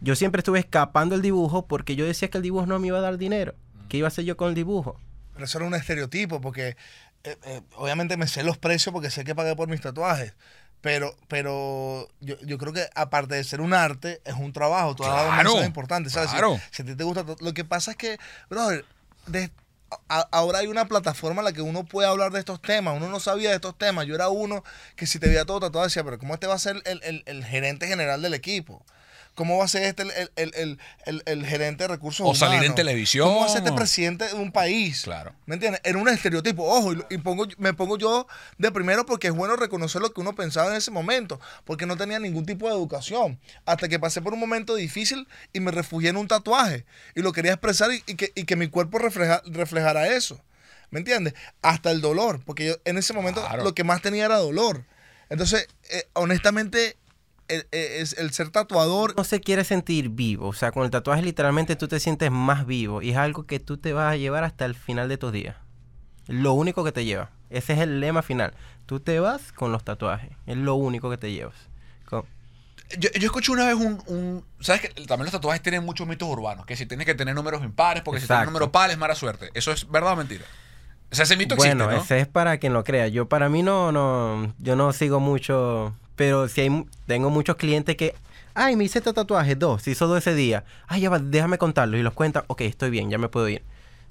Yo 0.00 0.16
siempre 0.16 0.40
estuve 0.40 0.58
escapando 0.58 1.14
el 1.14 1.22
dibujo 1.22 1.66
porque 1.66 1.94
yo 1.94 2.04
decía 2.06 2.28
que 2.28 2.38
el 2.38 2.42
dibujo 2.42 2.66
no 2.66 2.78
me 2.78 2.88
iba 2.88 2.98
a 2.98 3.02
dar 3.02 3.18
dinero. 3.18 3.54
¿Qué 3.88 3.98
iba 3.98 4.06
a 4.06 4.08
hacer 4.08 4.24
yo 4.24 4.36
con 4.36 4.48
el 4.48 4.54
dibujo? 4.54 4.98
Pero 5.34 5.44
eso 5.44 5.58
era 5.58 5.66
un 5.66 5.74
estereotipo, 5.74 6.40
porque 6.40 6.76
eh, 7.24 7.36
eh, 7.44 7.60
obviamente 7.76 8.16
me 8.16 8.26
sé 8.26 8.42
los 8.42 8.58
precios 8.58 8.92
porque 8.92 9.10
sé 9.10 9.24
que 9.24 9.34
pagué 9.34 9.54
por 9.56 9.68
mis 9.68 9.80
tatuajes. 9.80 10.34
Pero, 10.80 11.14
pero 11.28 12.08
yo, 12.20 12.36
yo 12.40 12.56
creo 12.56 12.72
que 12.72 12.88
aparte 12.94 13.34
de 13.34 13.44
ser 13.44 13.60
un 13.60 13.74
arte, 13.74 14.22
es 14.24 14.34
un 14.34 14.52
trabajo. 14.54 14.96
Tú 14.96 15.04
has 15.04 15.10
dado 15.10 15.28
Claro, 15.30 15.62
importante, 15.62 16.08
¿sabes? 16.08 16.30
Si- 16.30 16.36
claro. 16.36 16.58
Si, 16.70 16.80
a 16.82 16.84
ti 16.86 16.94
te 16.94 17.04
gusta, 17.04 17.24
lo 17.40 17.52
que 17.52 17.64
pasa 17.66 17.90
es 17.90 17.96
que, 17.98 18.18
brother, 18.48 18.86
de- 19.26 19.50
a- 20.08 20.26
ahora 20.30 20.60
hay 20.60 20.68
una 20.68 20.86
plataforma 20.86 21.40
en 21.42 21.44
la 21.44 21.52
que 21.52 21.60
uno 21.60 21.84
puede 21.84 22.08
hablar 22.08 22.32
de 22.32 22.38
estos 22.38 22.62
temas. 22.62 22.96
Uno 22.96 23.10
no 23.10 23.20
sabía 23.20 23.50
de 23.50 23.56
estos 23.56 23.76
temas. 23.76 24.06
Yo 24.06 24.14
era 24.14 24.28
uno 24.30 24.64
que 24.96 25.06
si 25.06 25.18
te 25.18 25.28
veía 25.28 25.44
todo 25.44 25.60
tatuado 25.60 25.86
decía, 25.86 26.02
pero 26.02 26.18
¿cómo 26.18 26.32
este 26.32 26.46
va 26.46 26.54
a 26.54 26.58
ser 26.58 26.80
el, 26.86 27.02
el- 27.02 27.22
el 27.26 27.44
gerente 27.44 27.86
general 27.86 28.22
del 28.22 28.32
equipo? 28.32 28.82
¿Cómo 29.34 29.56
va 29.58 29.64
a 29.64 29.68
ser 29.68 29.84
este 29.84 30.02
el, 30.02 30.10
el- 30.36 30.78
el- 31.06 31.22
el- 31.24 31.46
gerente 31.46 31.84
de 31.84 31.88
recursos 31.88 32.26
O 32.28 32.34
salir 32.34 32.56
en 32.56 32.60
humanos? 32.60 32.76
televisión, 32.76 33.28
¿Cómo 33.28 33.40
va 33.40 33.46
a 33.46 33.48
ser 33.48 33.58
este 33.58 33.70
o- 33.70 33.76
presidente 33.76 34.26
de 34.28 34.34
un 34.34 34.52
país? 34.52 35.02
Claro. 35.02 35.32
¿Me 35.46 35.54
entiendes? 35.54 35.80
Era 35.84 35.96
un 35.98 36.08
estereotipo. 36.08 36.64
Ojo, 36.64 36.92
y, 37.08 37.18
pongo, 37.18 37.46
me 37.56 37.72
pongo 37.72 37.96
yo 37.96 38.26
de 38.58 38.70
primero 38.70 39.06
porque 39.06 39.28
es 39.28 39.32
bueno 39.32 39.56
reconocer 39.56 40.02
lo 40.02 40.12
que 40.12 40.20
uno 40.20 40.34
pensaba 40.34 40.68
en 40.70 40.76
ese 40.76 40.90
momento, 40.90 41.40
porque 41.64 41.86
no 41.86 41.96
tenía 41.96 42.18
ningún 42.18 42.44
tipo 42.44 42.68
de 42.68 42.74
educación. 42.74 43.38
Hasta 43.64 43.88
que 43.88 43.98
pasé 43.98 44.20
por 44.20 44.34
un 44.34 44.40
momento 44.40 44.74
difícil 44.74 45.26
y 45.54 45.60
me 45.60 45.70
refugié 45.70 46.10
en 46.10 46.16
un 46.18 46.28
tatuaje 46.28 46.84
y 47.14 47.22
lo 47.22 47.32
quería 47.32 47.52
expresar 47.52 47.90
y, 47.92 48.02
y 48.06 48.16
que, 48.16 48.32
y 48.34 48.44
que 48.44 48.56
mi 48.56 48.68
cuerpo 48.68 48.98
refleja- 48.98 49.42
reflejara 49.46 50.08
eso. 50.08 50.40
¿Me 50.90 50.98
entiendes? 50.98 51.34
Hasta 51.62 51.92
el 51.92 52.00
dolor, 52.00 52.40
porque 52.44 52.66
yo 52.66 52.74
en 52.84 52.98
ese 52.98 53.12
momento 53.14 53.40
Claro. 53.40 53.62
lo 53.64 53.74
que 53.74 53.84
más 53.84 54.02
tenía 54.02 54.24
era 54.26 54.36
dolor. 54.38 54.84
Entonces, 55.28 55.68
eh, 55.90 56.08
honestamente, 56.14 56.96
el, 57.50 57.66
el- 57.70 57.92
es- 58.02 58.16
el 58.18 58.30
ser 58.32 58.50
tatuador 58.50 59.14
No 59.16 59.24
se 59.24 59.40
quiere 59.40 59.64
sentir 59.64 60.08
vivo. 60.10 60.48
O 60.48 60.52
sea, 60.52 60.72
con 60.72 60.84
el 60.84 60.90
tatuaje 60.90 61.22
literalmente 61.22 61.76
tú 61.76 61.88
te 61.88 62.00
sientes 62.00 62.30
más 62.30 62.66
vivo. 62.66 63.02
Y 63.02 63.10
es 63.10 63.16
algo 63.16 63.44
que 63.46 63.60
tú 63.60 63.76
te 63.76 63.92
vas 63.92 64.12
a 64.12 64.16
llevar 64.16 64.44
hasta 64.44 64.64
el 64.64 64.74
final 64.74 65.08
de 65.08 65.18
tus 65.18 65.32
días. 65.32 65.56
Lo 66.26 66.52
único 66.52 66.84
que 66.84 66.92
te 66.92 67.04
lleva. 67.04 67.30
Ese 67.50 67.72
es 67.72 67.80
el 67.80 68.00
lema 68.00 68.22
final. 68.22 68.54
Tú 68.86 69.00
te 69.00 69.18
vas 69.20 69.52
con 69.52 69.72
los 69.72 69.84
tatuajes. 69.84 70.30
Es 70.46 70.56
lo 70.56 70.74
único 70.76 71.10
que 71.10 71.16
te 71.18 71.32
llevas. 71.32 71.56
Con- 72.04 72.24
Yo, 72.98 73.08
yo 73.12 73.26
escuché 73.26 73.52
una 73.52 73.66
vez 73.66 73.74
un, 73.74 74.00
un- 74.06 74.44
¿Sabes 74.60 74.82
que 74.82 74.88
también 75.06 75.24
los 75.24 75.32
tatuajes 75.32 75.62
tienen 75.62 75.84
muchos 75.84 76.06
mitos 76.06 76.28
urbanos? 76.28 76.66
Que 76.66 76.76
si 76.76 76.86
tienes 76.86 77.06
que 77.06 77.14
tener 77.14 77.34
números 77.34 77.62
impares, 77.64 78.02
porque 78.04 78.20
si 78.20 78.26
tienes 78.26 78.46
números 78.46 78.68
pares, 78.70 78.96
mala 78.98 79.14
suerte. 79.14 79.50
¿Eso 79.54 79.72
es 79.72 79.88
verdad 79.90 80.12
o 80.12 80.16
mentira? 80.16 80.44
O 81.12 81.14
sea, 81.16 81.24
ese 81.24 81.36
mito 81.36 81.56
bueno, 81.56 81.84
existe, 81.84 81.96
¿no? 81.96 82.02
ese 82.04 82.20
es 82.20 82.28
para 82.28 82.58
quien 82.58 82.72
lo 82.72 82.84
crea. 82.84 83.08
Yo 83.08 83.28
para 83.28 83.48
mí 83.48 83.64
no, 83.64 83.90
no, 83.90 84.54
yo 84.58 84.76
no 84.76 84.92
sigo 84.92 85.18
mucho, 85.18 85.92
pero 86.20 86.48
si 86.48 86.60
hay, 86.60 86.84
tengo 87.06 87.30
muchos 87.30 87.56
clientes 87.56 87.96
que, 87.96 88.14
ay, 88.52 88.76
me 88.76 88.84
hice 88.84 88.98
este 88.98 89.10
tatuaje, 89.14 89.54
dos, 89.54 89.80
se 89.80 89.92
hizo 89.92 90.06
dos 90.06 90.18
ese 90.18 90.34
día. 90.34 90.64
Ay, 90.86 91.00
ya 91.00 91.08
va, 91.08 91.18
déjame 91.18 91.56
contarlo 91.56 91.96
y 91.96 92.02
los 92.02 92.12
cuentan, 92.12 92.44
ok, 92.46 92.60
estoy 92.60 92.90
bien, 92.90 93.08
ya 93.08 93.16
me 93.16 93.30
puedo 93.30 93.48
ir. 93.48 93.62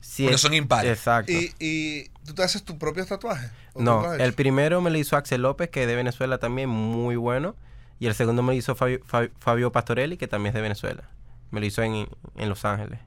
Si 0.02 0.24
Porque 0.24 0.36
es- 0.36 0.42
son 0.42 0.56
impares. 0.56 0.92
Exacto. 0.98 1.32
y, 1.32 1.54
y 1.60 2.06
tú 2.26 2.34
te 2.34 2.42
haces 2.42 2.64
tus 2.64 2.78
propios 2.78 3.06
tatuajes. 3.06 3.52
¿O 3.74 3.80
tú 3.80 3.84
No, 3.86 4.12
el 4.12 4.34
primero 4.34 4.82
me 4.82 4.90
lo 4.90 4.98
hizo 4.98 5.18
Axel 5.18 5.44
López, 5.44 5.70
que 5.70 5.84
es 5.84 5.88
de 5.88 5.96
Venezuela 5.96 6.40
también, 6.40 6.68
muy 6.68 7.16
bueno. 7.16 7.56
Y 8.00 8.08
el 8.08 8.16
segundo 8.16 8.42
me 8.42 8.54
lo 8.54 8.58
hizo 8.58 8.74
Fabio, 8.76 9.02
Fabio- 9.06 9.30
Fabio 9.40 9.72
Pastorelli, 9.72 10.18
que 10.18 10.28
también 10.28 10.48
es 10.50 10.56
de 10.56 10.62
Venezuela. 10.62 11.04
Me 11.52 11.60
lo 11.60 11.68
hizo 11.68 11.84
en, 11.84 12.08
en 12.38 12.50
Los 12.50 12.66
Ángeles. 12.66 13.00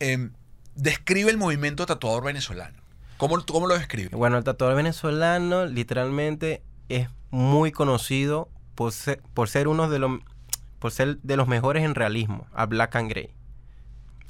Em, 0.00 0.32
describe 0.74 1.30
el 1.30 1.36
movimiento 1.38 1.86
tatuador 1.86 2.24
venezolano. 2.24 2.76
¿Cómo, 3.18 3.44
cómo 3.46 3.68
lo 3.68 3.78
describe? 3.78 4.16
Bueno, 4.16 4.36
el 4.36 4.42
tatuador 4.42 4.74
venezolano 4.76 5.66
literalmente 5.66 6.62
es 6.88 7.08
muy 7.30 7.72
conocido 7.72 8.48
por 8.74 8.92
ser, 8.92 9.20
por 9.34 9.48
ser 9.48 9.68
uno 9.68 9.88
de 9.88 9.98
los 9.98 10.20
por 10.78 10.92
ser 10.92 11.18
de 11.18 11.36
los 11.36 11.48
mejores 11.48 11.84
en 11.84 11.94
realismo, 11.96 12.46
a 12.54 12.66
black 12.66 12.94
and 12.96 13.10
gray. 13.10 13.30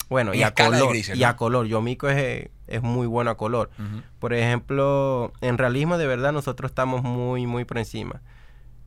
Bueno, 0.08 0.32
En 0.32 0.40
y 0.40 0.42
a 0.42 0.54
color, 0.54 0.88
grises, 0.90 1.16
y 1.18 1.24
a 1.24 1.36
color. 1.36 1.66
Yomico 1.66 2.08
es, 2.08 2.48
es 2.66 2.82
muy 2.82 3.06
bueno 3.06 3.30
a 3.30 3.36
color. 3.36 3.70
Por 4.18 4.32
ejemplo, 4.32 5.32
en 5.42 5.58
realismo 5.58 5.98
de 5.98 6.06
verdad 6.06 6.32
nosotros 6.32 6.70
estamos 6.70 7.02
muy 7.02 7.46
muy 7.46 7.64
por 7.66 7.76
encima. 7.78 8.22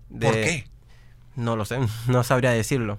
De- 0.09 0.25
¿Por 0.25 0.35
qué? 0.35 0.67
No 1.35 1.55
lo 1.55 1.65
sé, 1.65 1.77
no 2.07 2.23
sabría 2.23 2.49
decirlo. 2.51 2.97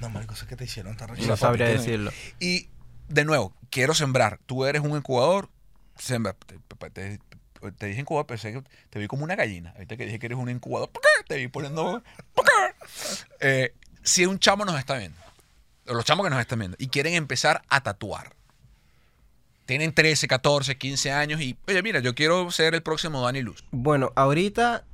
No, 0.00 0.08
marico, 0.08 0.34
eso 0.34 0.46
que 0.46 0.56
te 0.56 0.64
hicieron, 0.64 0.92
está 0.92 1.06
No 1.06 1.36
sabría 1.36 1.66
decirlo. 1.68 2.10
Y, 2.40 2.68
de 3.08 3.24
nuevo, 3.24 3.52
quiero 3.70 3.94
sembrar. 3.94 4.40
Tú 4.46 4.64
eres 4.64 4.82
un 4.82 4.96
incubador. 4.96 5.48
Sembra. 5.96 6.32
Te, 6.32 6.58
te- 6.90 7.20
te 7.70 7.86
dije 7.86 8.00
incubador, 8.00 8.26
pensé 8.26 8.52
que 8.52 8.62
te 8.90 8.98
vi 8.98 9.06
como 9.06 9.24
una 9.24 9.36
gallina. 9.36 9.70
Ahorita 9.70 9.96
que 9.96 10.06
dije 10.06 10.18
que 10.18 10.26
eres 10.26 10.38
un 10.38 10.50
incubador, 10.50 10.90
te 11.28 11.36
vi 11.36 11.48
poniendo... 11.48 12.02
Eh, 13.40 13.74
si 14.02 14.26
un 14.26 14.38
chamo 14.38 14.64
nos 14.64 14.78
está 14.78 14.96
viendo, 14.98 15.18
los 15.86 16.04
chamos 16.04 16.24
que 16.24 16.30
nos 16.30 16.40
están 16.40 16.58
viendo, 16.58 16.76
y 16.80 16.88
quieren 16.88 17.14
empezar 17.14 17.62
a 17.68 17.82
tatuar. 17.82 18.34
Tienen 19.66 19.92
13, 19.92 20.26
14, 20.26 20.76
15 20.76 21.12
años 21.12 21.40
y, 21.40 21.56
oye, 21.68 21.82
mira, 21.82 22.00
yo 22.00 22.14
quiero 22.14 22.50
ser 22.50 22.74
el 22.74 22.82
próximo 22.82 23.22
Dani 23.22 23.42
Luz. 23.42 23.64
Bueno, 23.70 24.12
ahorita 24.16 24.84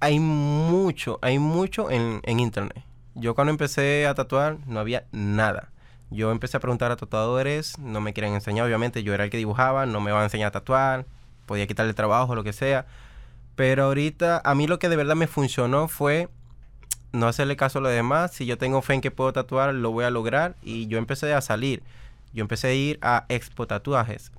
hay 0.00 0.18
mucho, 0.18 1.18
hay 1.22 1.38
mucho 1.38 1.90
en, 1.90 2.20
en 2.24 2.40
internet. 2.40 2.84
Yo 3.14 3.34
cuando 3.34 3.50
empecé 3.50 4.06
a 4.06 4.14
tatuar 4.14 4.58
no 4.66 4.80
había 4.80 5.06
nada. 5.12 5.70
Yo 6.12 6.30
empecé 6.30 6.58
a 6.58 6.60
preguntar 6.60 6.92
a 6.92 6.96
tatuadores, 6.96 7.78
no 7.78 8.00
me 8.00 8.12
quieren 8.12 8.34
enseñar, 8.34 8.66
obviamente 8.66 9.02
yo 9.02 9.14
era 9.14 9.24
el 9.24 9.30
que 9.30 9.38
dibujaba, 9.38 9.86
no 9.86 10.00
me 10.00 10.12
van 10.12 10.22
a 10.22 10.24
enseñar 10.24 10.48
a 10.48 10.52
tatuar, 10.52 11.06
podía 11.46 11.66
quitarle 11.66 11.94
trabajo, 11.94 12.34
lo 12.34 12.44
que 12.44 12.52
sea. 12.52 12.86
Pero 13.56 13.84
ahorita 13.84 14.40
a 14.44 14.54
mí 14.54 14.66
lo 14.66 14.78
que 14.78 14.88
de 14.88 14.96
verdad 14.96 15.16
me 15.16 15.26
funcionó 15.26 15.88
fue 15.88 16.28
no 17.12 17.28
hacerle 17.28 17.56
caso 17.56 17.78
a 17.78 17.82
los 17.82 17.92
demás. 17.92 18.32
Si 18.32 18.46
yo 18.46 18.58
tengo 18.58 18.82
fe 18.82 18.94
en 18.94 19.00
que 19.00 19.10
puedo 19.10 19.32
tatuar, 19.32 19.74
lo 19.74 19.90
voy 19.92 20.04
a 20.04 20.10
lograr. 20.10 20.56
Y 20.62 20.86
yo 20.86 20.98
empecé 20.98 21.32
a 21.34 21.40
salir. 21.40 21.82
yo 22.32 22.42
empecé 22.42 22.68
a 22.68 22.74
ir 22.74 22.98
a 23.02 23.26
expo 23.28 23.66
tatuajes. 23.66 24.32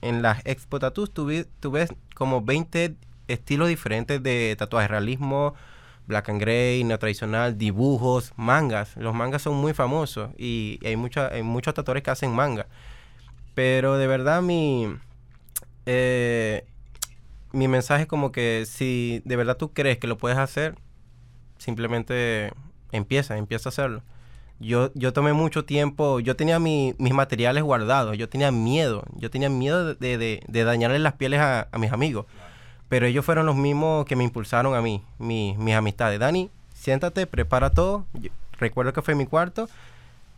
En 0.00 0.22
las 0.22 0.44
expo 0.46 0.78
tatuajes 0.78 1.12
tú, 1.12 1.70
ves 1.72 1.88
como 2.14 2.42
20 2.42 2.94
estilos 3.28 3.68
diferentes 3.68 4.22
de 4.22 4.54
tatuajes, 4.56 4.90
realismo, 4.90 5.54
black 6.06 6.28
and 6.28 6.40
gray, 6.40 6.84
no 6.84 6.98
tradicional, 6.98 7.56
dibujos, 7.56 8.32
mangas. 8.36 8.96
Los 8.96 9.14
mangas 9.14 9.42
son 9.42 9.56
muy 9.56 9.74
famosos 9.74 10.30
y 10.36 10.78
hay, 10.84 10.96
hay 11.30 11.42
muchos 11.42 11.74
tatuadores 11.74 12.02
que 12.02 12.10
hacen 12.10 12.32
manga. 12.32 12.66
Pero 13.54 13.98
de 13.98 14.06
verdad 14.06 14.42
mi, 14.42 14.94
eh, 15.86 16.64
mi 17.52 17.68
mensaje 17.68 18.02
es 18.02 18.08
como 18.08 18.32
que 18.32 18.64
si 18.66 19.22
de 19.24 19.36
verdad 19.36 19.56
tú 19.56 19.72
crees 19.72 19.98
que 19.98 20.06
lo 20.06 20.18
puedes 20.18 20.38
hacer, 20.38 20.76
simplemente 21.58 22.52
empieza, 22.92 23.36
empieza 23.36 23.68
a 23.68 23.70
hacerlo. 23.70 24.02
Yo, 24.58 24.92
yo 24.94 25.12
tomé 25.12 25.32
mucho 25.32 25.64
tiempo, 25.64 26.20
yo 26.20 26.36
tenía 26.36 26.58
mis 26.58 26.94
materiales 26.98 27.62
guardados, 27.62 28.18
yo 28.18 28.28
tenía 28.28 28.52
miedo, 28.52 29.04
yo 29.16 29.30
tenía 29.30 29.48
miedo 29.48 29.94
de, 29.94 30.18
de, 30.18 30.64
dañarle 30.64 30.98
las 30.98 31.14
pieles 31.14 31.40
a, 31.40 31.68
mis 31.78 31.92
amigos. 31.92 32.26
Pero 32.90 33.06
ellos 33.06 33.24
fueron 33.24 33.46
los 33.46 33.54
mismos 33.54 34.04
que 34.04 34.16
me 34.16 34.24
impulsaron 34.24 34.74
a 34.74 34.82
mí, 34.82 35.00
mis 35.18 35.74
amistades. 35.76 36.18
Dani, 36.18 36.50
siéntate, 36.74 37.24
prepara 37.24 37.70
todo. 37.70 38.04
recuerdo 38.58 38.92
que 38.92 39.00
fue 39.00 39.12
en 39.12 39.18
mi 39.18 39.26
cuarto. 39.26 39.68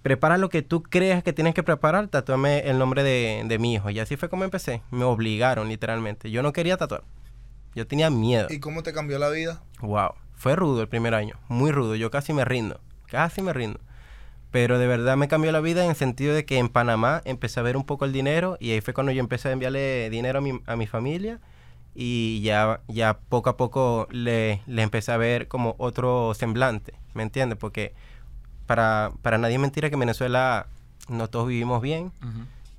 Prepara 0.03 0.37
lo 0.37 0.51
que 0.51 0.61
tú 0.61 0.83
creas 0.83 1.23
que 1.23 1.33
tienes 1.33 1.55
que 1.55 1.63
preparar, 1.63 2.09
tatúame 2.09 2.59
el 2.69 2.79
nombre 2.79 3.03
de, 3.03 3.43
de 3.47 3.59
mi 3.59 3.73
hijo. 3.73 3.89
Y 3.89 4.01
así 4.01 4.17
fue 4.17 4.29
como 4.29 4.45
empecé. 4.45 4.83
Me 4.91 5.05
obligaron, 5.05 5.67
literalmente. 5.71 6.31
Yo 6.31 6.43
no 6.43 6.53
quería 6.53 6.77
tatuar. 6.77 7.05
Yo 7.75 7.87
tenía 7.87 8.11
miedo. 8.11 8.49
¿Y 8.51 8.61
cómo 8.61 8.83
te 8.83 8.93
cambió 8.93 9.19
la 9.19 9.31
vida? 9.31 9.63
Wow. 9.81 10.11
Fue 10.35 10.55
rudo 10.55 10.83
el 10.83 10.89
primer 10.89 11.15
año. 11.15 11.37
Muy 11.49 11.73
rudo. 11.73 11.95
Yo 11.95 12.11
casi 12.11 12.35
me 12.35 12.45
rindo. 12.45 12.81
Casi 13.07 13.41
me 13.41 13.55
rindo. 13.55 13.81
Pero 14.51 14.79
de 14.79 14.87
verdad 14.87 15.17
me 15.17 15.27
cambió 15.27 15.53
la 15.53 15.61
vida 15.61 15.85
en 15.85 15.91
el 15.91 15.97
sentido 15.97 16.35
de 16.35 16.45
que 16.45 16.59
en 16.59 16.69
Panamá 16.69 17.23
empecé 17.25 17.61
a 17.61 17.63
ver 17.63 17.79
un 17.79 17.85
poco 17.85 18.05
el 18.05 18.13
dinero 18.13 18.59
y 18.61 18.73
ahí 18.73 18.83
fue 18.83 18.93
cuando 18.93 19.11
yo 19.11 19.21
empecé 19.21 19.49
a 19.49 19.53
enviarle 19.53 20.11
dinero 20.11 20.41
a 20.41 20.43
mi, 20.43 20.61
a 20.67 20.77
mi 20.77 20.87
familia 20.87 21.41
y 21.95 22.41
ya, 22.43 22.81
ya 22.89 23.19
poco 23.19 23.51
a 23.51 23.57
poco 23.57 24.09
le, 24.11 24.63
le 24.67 24.83
empecé 24.83 25.13
a 25.13 25.17
ver 25.17 25.49
como 25.49 25.75
otro 25.79 26.35
semblante, 26.35 26.95
¿me 27.15 27.23
entiendes? 27.23 27.59
Porque 27.59 27.95
para, 28.67 29.13
para 29.23 29.39
nadie 29.39 29.55
es 29.55 29.61
mentira 29.61 29.89
que 29.89 29.95
en 29.95 30.01
Venezuela 30.01 30.67
no 31.09 31.29
todos 31.29 31.49
vivimos 31.49 31.83
bien 31.83 32.13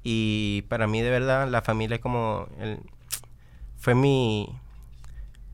y 0.04 0.64
para 0.70 0.88
mí 0.88 1.02
de 1.02 1.10
verdad 1.10 1.48
la 1.48 1.62
familia 1.62 1.96
es 1.96 2.02
como 2.02 2.48
el, 2.60 2.80
fue 3.78 3.96
mi 3.96 4.50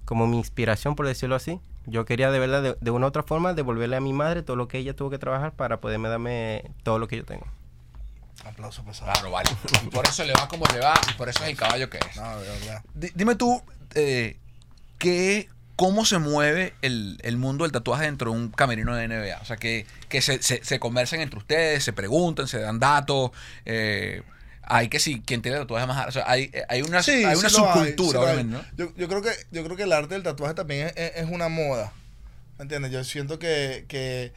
como 0.05 0.27
mi 0.27 0.37
inspiración 0.37 0.95
por 0.95 1.07
decirlo 1.07 1.35
así 1.35 1.59
yo 1.89 2.05
quería 2.05 2.31
de 2.31 2.39
verdad, 2.39 2.77
de, 2.79 2.91
una 2.91 3.07
u 3.07 3.09
otra 3.09 3.23
forma, 3.23 3.53
devolverle 3.53 3.95
a 3.95 4.01
mi 4.01 4.13
madre 4.13 4.43
todo 4.43 4.55
lo 4.55 4.67
que 4.67 4.77
ella 4.77 4.95
tuvo 4.95 5.09
que 5.09 5.17
trabajar 5.17 5.53
para 5.53 5.79
poderme 5.79 6.09
darme 6.09 6.71
todo 6.83 6.99
lo 6.99 7.07
que 7.07 7.17
yo 7.17 7.25
tengo. 7.25 7.45
Aplauso 8.45 8.83
pesado. 8.83 9.11
Claro, 9.11 9.31
vale. 9.31 9.49
Y 9.83 9.87
por 9.87 10.07
eso 10.07 10.23
le 10.23 10.33
va 10.33 10.47
como 10.47 10.65
le 10.67 10.79
va 10.79 10.99
y 11.09 11.13
por 11.13 11.29
eso 11.29 11.43
es 11.43 11.49
el 11.49 11.57
caballo 11.57 11.89
que 11.89 11.97
es. 11.97 12.15
No, 12.15 12.39
de 12.39 12.49
verdad. 12.49 12.83
dime 12.93 13.35
tú, 13.35 13.61
eh, 13.95 14.37
¿qué, 14.97 15.49
¿cómo 15.75 16.05
se 16.05 16.19
mueve 16.19 16.73
el, 16.81 17.37
mundo 17.37 17.63
del 17.63 17.71
tatuaje 17.71 18.05
dentro 18.05 18.31
de 18.31 18.37
un 18.37 18.49
camerino 18.49 18.95
de 18.95 19.07
NBA? 19.07 19.39
O 19.41 19.45
sea, 19.45 19.57
que, 19.57 19.85
que 20.07 20.21
se, 20.21 20.41
se, 20.41 20.63
se 20.63 20.79
conversan 20.79 21.21
entre 21.21 21.39
ustedes, 21.39 21.83
se 21.83 21.93
preguntan, 21.93 22.47
se 22.47 22.59
dan 22.59 22.79
datos. 22.79 23.31
Eh, 23.65 24.23
hay 24.69 24.87
que 24.87 24.99
sí, 24.99 25.21
quien 25.25 25.41
tiene 25.41 25.57
tatuajes 25.57 25.87
más 25.87 26.07
o 26.07 26.11
sea, 26.11 26.29
hay, 26.29 26.51
hay 26.69 26.83
una, 26.83 26.99
hay 26.99 27.35
una 27.35 27.49
subcultura, 27.49 28.19
obviamente, 28.19 28.53
¿no? 28.53 28.63
Yo, 28.77 28.93
yo, 28.95 29.07
creo 29.07 29.21
que, 29.23 29.31
yo 29.51 29.63
creo 29.63 29.75
que 29.75 29.83
el 29.83 29.91
arte 29.91 30.13
del 30.13 30.23
tatuaje 30.23 30.53
también 30.53 30.91
es, 30.95 31.11
es 31.15 31.29
una 31.29 31.49
moda. 31.49 31.91
¿Me 32.59 32.63
entiendes? 32.63 32.91
Yo 32.91 33.03
siento 33.03 33.39
que, 33.39 33.85
que 33.87 34.31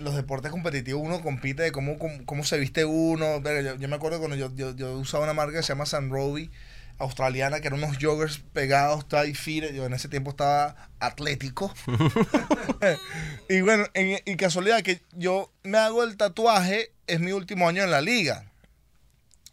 los 0.00 0.14
deportes 0.14 0.50
competitivos 0.50 1.02
uno 1.04 1.20
compite 1.20 1.62
de 1.62 1.72
cómo, 1.72 1.96
cómo, 1.98 2.44
se 2.44 2.58
viste 2.58 2.84
uno. 2.84 3.42
Yo, 3.78 3.88
me 3.88 3.96
acuerdo 3.96 4.18
cuando 4.18 4.36
yo, 4.36 4.54
yo, 4.54 4.74
yo, 4.74 4.92
usaba 4.98 5.24
una 5.24 5.34
marca 5.34 5.58
que 5.58 5.62
se 5.62 5.68
llama 5.68 5.86
San 5.86 6.10
Roby, 6.10 6.50
australiana, 6.98 7.60
que 7.60 7.68
eran 7.68 7.82
unos 7.82 7.98
joggers 8.00 8.38
pegados, 8.52 9.06
y 9.26 9.34
fit. 9.34 9.64
Yo 9.72 9.86
en 9.86 9.92
ese 9.92 10.08
tiempo 10.08 10.30
estaba 10.30 10.76
atlético. 10.98 11.72
y 13.48 13.60
bueno, 13.60 13.84
en, 13.94 14.36
casualidad 14.36 14.82
que 14.82 15.00
yo 15.12 15.52
me 15.62 15.78
hago 15.78 16.04
el 16.04 16.16
tatuaje, 16.16 16.92
es 17.06 17.20
mi 17.20 17.32
último 17.32 17.68
año 17.68 17.82
en 17.82 17.90
la 17.90 18.00
liga. 18.00 18.46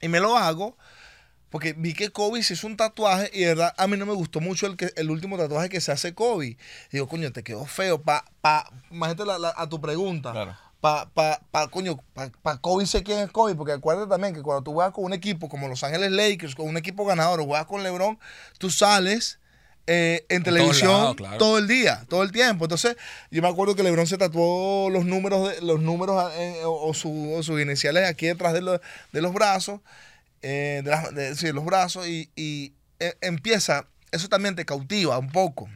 Y 0.02 0.08
me 0.08 0.20
lo 0.20 0.38
hago 0.38 0.78
porque 1.54 1.74
vi 1.74 1.94
que 1.94 2.10
Kobe 2.10 2.42
se 2.42 2.56
hizo 2.56 2.66
un 2.66 2.78
tatuaje 2.78 3.30
y 3.32 3.42
de 3.42 3.50
verdad 3.50 3.76
a 3.78 3.86
mí 3.86 3.96
no 3.96 4.08
me 4.08 4.14
gustó 4.14 4.42
mucho 4.42 4.66
el, 4.66 4.76
que, 4.76 4.92
el 4.96 5.12
último 5.12 5.38
tatuaje 5.38 5.70
que 5.70 5.82
se 5.82 5.92
hace 5.92 6.16
Kobe. 6.16 6.48
Y 6.48 6.58
digo, 6.94 7.08
coño, 7.08 7.32
te 7.32 7.44
quedó 7.44 7.68
feo. 7.68 8.02
Pa, 8.02 8.26
pa, 8.42 8.72
imagínate 8.90 9.32
a 9.56 9.70
tu 9.70 9.80
pregunta. 9.80 10.32
Claro. 10.32 10.58
Pa, 10.82 11.12
pa, 11.14 11.42
pa, 11.52 11.68
coño, 11.68 12.00
pa, 12.16 12.32
pa, 12.42 12.58
Kobe 12.58 12.88
sé 12.88 13.04
quién 13.04 13.20
es 13.20 13.30
Kobe, 13.30 13.54
porque 13.54 13.74
acuérdate 13.74 14.10
también 14.10 14.34
que 14.34 14.42
cuando 14.42 14.64
tú 14.64 14.74
juegas 14.74 14.94
con 14.94 15.04
un 15.06 15.14
equipo 15.14 15.48
como 15.48 15.68
Los 15.68 15.84
Ángeles 15.84 16.12
Lakers, 16.12 16.56
con 16.56 16.68
un 16.68 16.76
equipo 16.76 17.06
ganador, 17.06 17.40
o 17.40 17.46
juegas 17.46 17.68
con 17.68 17.84
LeBron, 17.84 18.18
tú 18.58 18.72
sales 18.72 19.38
eh, 19.86 20.26
en 20.30 20.42
televisión 20.42 21.16
todo 21.38 21.60
el 21.60 21.68
día, 21.68 22.04
todo 22.10 22.24
el 22.24 22.32
tiempo. 22.32 22.66
Entonces, 22.66 22.98
yo 23.30 23.44
me 23.44 23.48
acuerdo 23.48 23.76
que 23.76 23.84
LeBron 23.84 24.08
se 24.08 24.18
tatuó 24.18 24.90
los 24.90 25.06
números, 25.06 25.52
de, 25.52 25.62
los 25.62 25.80
números 25.82 26.34
eh, 26.34 26.62
o, 26.66 26.96
sus 26.96 27.62
iniciales 27.62 28.10
aquí 28.10 28.26
detrás 28.26 28.54
de, 28.54 28.80
de 29.12 29.22
los 29.22 29.34
brazos, 29.36 29.82
eh, 30.44 30.84
de, 30.84 31.54
los 31.54 31.66
brazos, 31.66 32.08
y, 32.08 32.30
y 32.36 32.74
empieza, 33.22 33.88
eso 34.12 34.30
también 34.30 34.56
te 34.56 34.66
cautiva 34.66 35.18
un 35.18 35.32
poco. 35.32 35.70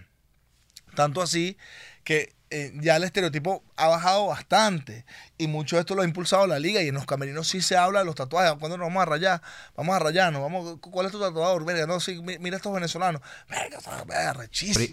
Tanto 0.95 1.21
así 1.21 1.58
que 2.03 2.38
eh, 2.49 2.71
ya 2.75 2.95
el 2.95 3.03
estereotipo 3.03 3.62
ha 3.75 3.88
bajado 3.88 4.27
bastante 4.27 5.06
y 5.38 5.47
mucho 5.47 5.75
de 5.75 5.82
esto 5.82 5.95
lo 5.95 6.03
ha 6.03 6.06
impulsado 6.06 6.47
la 6.47 6.60
liga 6.60 6.82
y 6.82 6.88
en 6.88 6.95
los 6.95 7.06
camerinos 7.06 7.49
sí 7.49 7.62
se 7.62 7.75
habla 7.75 7.99
de 7.99 8.06
los 8.06 8.15
tatuajes. 8.15 8.53
Cuando 8.58 8.77
nos 8.77 8.88
vamos 8.88 9.01
a 9.01 9.06
rayar? 9.06 9.41
Vamos 9.75 9.93
a 9.93 9.99
rayarnos. 9.99 10.41
Vamos, 10.41 10.77
¿Cuál 10.80 11.08
es 11.08 11.12
tu 11.12 11.19
tatuador? 11.19 11.65
no, 11.88 11.99
sí, 11.99 12.21
mira 12.39 12.56
estos 12.56 12.73
venezolanos. 12.73 13.21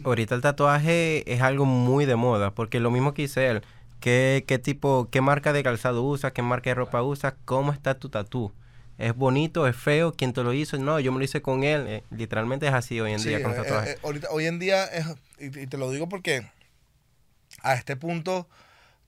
Ahorita 0.04 0.34
el 0.34 0.40
tatuaje 0.40 1.32
es 1.32 1.42
algo 1.42 1.64
muy 1.64 2.06
de 2.06 2.16
moda 2.16 2.50
porque 2.52 2.80
lo 2.80 2.90
mismo 2.90 3.14
que 3.14 3.22
dice 3.22 3.46
él. 3.48 3.62
¿Qué, 4.00 4.44
qué 4.46 4.58
tipo, 4.58 5.08
qué 5.10 5.20
marca 5.20 5.52
de 5.52 5.62
calzado 5.62 6.02
usa? 6.02 6.32
¿Qué 6.32 6.42
marca 6.42 6.70
de 6.70 6.74
ropa 6.74 7.02
usa? 7.02 7.36
¿Cómo 7.44 7.72
está 7.72 7.98
tu 7.98 8.08
tatu? 8.08 8.52
¿Es 8.98 9.14
bonito? 9.14 9.66
¿Es 9.66 9.76
feo? 9.76 10.14
¿Quién 10.14 10.32
te 10.32 10.42
lo 10.42 10.52
hizo? 10.52 10.78
No, 10.78 11.00
yo 11.00 11.12
me 11.12 11.18
lo 11.18 11.24
hice 11.24 11.42
con 11.42 11.64
él. 11.64 11.86
Eh, 11.86 12.04
literalmente 12.10 12.66
es 12.66 12.72
así 12.72 13.00
hoy 13.00 13.12
en 13.12 13.22
día 13.22 13.42
con 13.42 13.50
los 13.50 13.60
eh, 13.60 13.62
tatuajes. 13.62 13.98
hoy 14.30 14.46
en 14.46 14.58
día 14.58 14.84
es, 14.84 15.06
y 15.38 15.66
te 15.66 15.76
lo 15.76 15.90
digo 15.90 16.08
porque 16.08 16.46
a 17.62 17.74
este 17.74 17.96
punto 17.96 18.48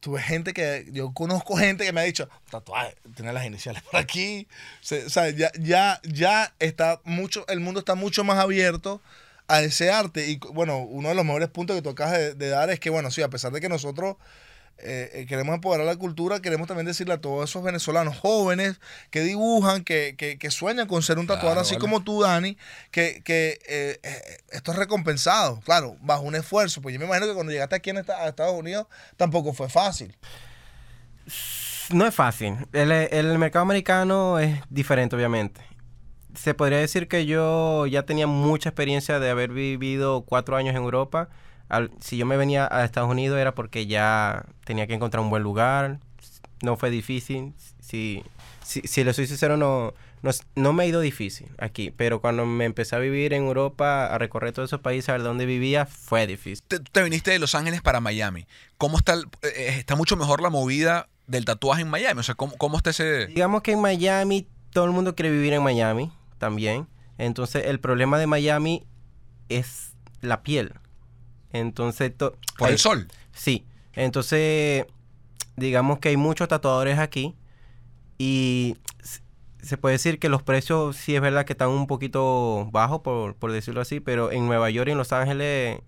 tuve 0.01 0.21
gente 0.21 0.53
que, 0.53 0.87
yo 0.93 1.13
conozco 1.13 1.57
gente 1.57 1.85
que 1.85 1.93
me 1.93 2.01
ha 2.01 2.05
dicho, 2.05 2.29
tatuaje, 2.51 2.97
tiene 3.15 3.33
las 3.33 3.45
iniciales 3.45 3.83
por 3.83 4.01
aquí. 4.01 4.47
O 4.83 5.11
sea, 5.11 5.31
ya, 5.31 5.51
ya, 5.59 6.01
ya 6.05 6.55
está 6.59 7.01
mucho, 7.05 7.47
el 7.49 7.61
mundo 7.61 7.81
está 7.81 7.95
mucho 7.95 8.25
más 8.25 8.39
abierto 8.39 9.01
a 9.49 9.63
ese 9.63 9.91
arte. 9.91 10.29
Y 10.29 10.39
bueno, 10.53 10.79
uno 10.79 11.09
de 11.09 11.15
los 11.15 11.25
mejores 11.25 11.49
puntos 11.49 11.77
que 11.77 11.83
tú 11.83 11.91
acabas 11.91 12.37
de 12.37 12.49
dar 12.49 12.71
es 12.71 12.81
que, 12.81 12.91
bueno, 12.91 13.11
sí, 13.11 13.23
a 13.23 13.29
pesar 13.29 13.53
de 13.53 13.61
que 13.61 13.69
nosotros 13.69 14.17
eh, 14.79 15.11
eh, 15.15 15.27
queremos 15.27 15.55
empoderar 15.55 15.87
la 15.87 15.97
cultura, 15.97 16.41
queremos 16.41 16.69
también 16.69 16.87
decirle 16.87 17.15
a 17.15 17.21
todos 17.21 17.49
esos 17.49 17.63
venezolanos 17.63 18.19
jóvenes 18.19 18.79
que 19.11 19.21
dibujan, 19.21 19.85
que, 19.85 20.17
que, 20.17 20.51
sueñan 20.51 20.87
con 20.87 21.03
ser 21.03 21.19
un 21.19 21.27
tatuador 21.27 21.59
así 21.59 21.77
como 21.77 22.03
tú, 22.03 22.23
Dani, 22.23 22.59
que, 22.91 23.23
que 23.25 23.59
eh, 23.67 23.99
esto 24.51 24.73
es 24.73 24.79
recompensado, 24.79 25.61
claro, 25.61 25.97
bajo 26.01 26.23
un 26.23 26.35
esfuerzo. 26.35 26.83
Pues 26.83 26.93
yo 26.93 26.99
me 26.99 27.07
imagino 27.07 27.27
que 27.27 27.35
cuando 27.35 27.53
llegaste 27.53 27.77
aquí 27.77 27.91
en 27.91 27.99
a 27.99 28.01
Estados 28.01 28.55
Unidos 28.55 28.87
tampoco 29.17 29.55
fue 29.55 29.69
fácil. 29.71 30.15
No 31.91 32.07
es 32.07 32.15
fácil. 32.15 32.57
El, 32.73 32.93
el 32.93 33.39
mercado 33.39 33.63
americano 33.63 34.39
es 34.39 34.61
diferente, 34.69 35.17
obviamente 35.17 35.61
se 36.35 36.53
podría 36.53 36.79
decir 36.79 37.09
que 37.09 37.25
yo 37.25 37.87
ya 37.87 38.05
tenía 38.05 38.27
mucha 38.27 38.69
experiencia 38.69 39.19
de 39.19 39.31
haber 39.31 39.51
vivido 39.51 40.23
cuatro 40.27 40.57
años 40.57 40.77
en 40.77 40.83
Europa 40.83 41.31
si 42.01 42.17
yo 42.17 42.27
me 42.27 42.37
venía 42.37 42.69
a 42.71 42.85
Estados 42.85 43.11
Unidos 43.11 43.39
era 43.39 43.55
porque 43.55 43.87
ya 43.87 44.45
tenía 44.65 44.87
que 44.87 44.95
encontrar 44.95 45.23
un 45.23 45.31
buen 45.31 45.43
lugar, 45.43 45.99
no 46.63 46.77
fue 46.77 46.91
difícil, 46.91 47.55
si, 47.81 48.23
si, 48.63 48.83
si 48.83 49.05
le 49.05 49.13
soy 49.13 49.27
sincero 49.27 49.57
no, 49.57 49.95
no, 50.55 50.73
me 50.73 50.85
ha 50.85 50.87
ido 50.87 51.01
difícil 51.01 51.49
aquí, 51.59 51.91
pero 51.91 52.21
cuando 52.21 52.47
me 52.47 52.65
empecé 52.65 52.97
a 52.97 52.99
vivir 52.99 53.33
en 53.33 53.45
Europa, 53.45 54.07
a 54.07 54.19
recorrer 54.19 54.53
todos 54.53 54.71
esos 54.71 54.81
países, 54.81 55.09
a 55.09 55.13
ver 55.13 55.23
dónde 55.23 55.47
vivía, 55.47 55.87
fue 55.87 56.27
difícil. 56.27 56.65
Te, 56.67 56.81
te 56.81 57.03
viniste 57.03 57.31
de 57.31 57.39
Los 57.39 57.55
Ángeles 57.55 57.83
para 57.83 58.01
Miami, 58.01 58.47
¿cómo 58.79 58.99
está, 58.99 59.15
eh, 59.43 59.77
está 59.79 59.97
mucho 59.97 60.17
mejor 60.17 60.41
la 60.41 60.51
movida 60.51 61.09
del 61.27 61.45
tatuaje 61.45 61.83
en 61.83 61.89
Miami? 61.89 62.21
O 62.21 62.23
sea, 62.23 62.35
¿cómo, 62.35 62.57
¿cómo 62.57 62.77
está 62.77 62.91
ese...? 62.91 63.27
Digamos 63.27 63.63
que 63.63 63.73
en 63.73 63.81
Miami 63.81 64.49
todo 64.71 64.85
el 64.85 64.93
mundo 64.93 65.15
quiere 65.15 65.31
vivir 65.31 65.53
en 65.53 65.63
Miami 65.63 66.13
también, 66.39 66.87
entonces 67.19 67.67
el 67.67 67.81
problema 67.81 68.19
de 68.19 68.27
Miami 68.27 68.87
es 69.49 69.93
la 70.21 70.43
piel 70.43 70.73
entonces... 71.59 72.13
¿Por 72.59 72.71
el 72.71 72.79
sol? 72.79 73.09
Sí. 73.33 73.65
Entonces, 73.95 74.87
digamos 75.57 75.99
que 75.99 76.11
hay 76.11 76.17
muchos 76.17 76.49
tatuadores 76.49 76.99
aquí 76.99 77.35
y 78.19 78.77
se 79.63 79.77
puede 79.77 79.95
decir 79.95 80.19
que 80.19 80.29
los 80.29 80.43
precios 80.43 80.97
sí 80.97 81.17
es 81.17 81.21
verdad 81.21 81.45
que 81.45 81.55
están 81.55 81.71
un 81.71 81.87
poquito 81.87 82.69
bajos, 82.71 83.01
por, 83.01 83.53
decirlo 83.53 83.81
así, 83.81 84.01
pero 84.01 84.31
en 84.31 84.47
Nueva 84.47 84.71
York 84.71 84.89
y 84.89 84.93
en 84.93 84.99
Los 84.99 85.13
Ángeles, 85.13 85.81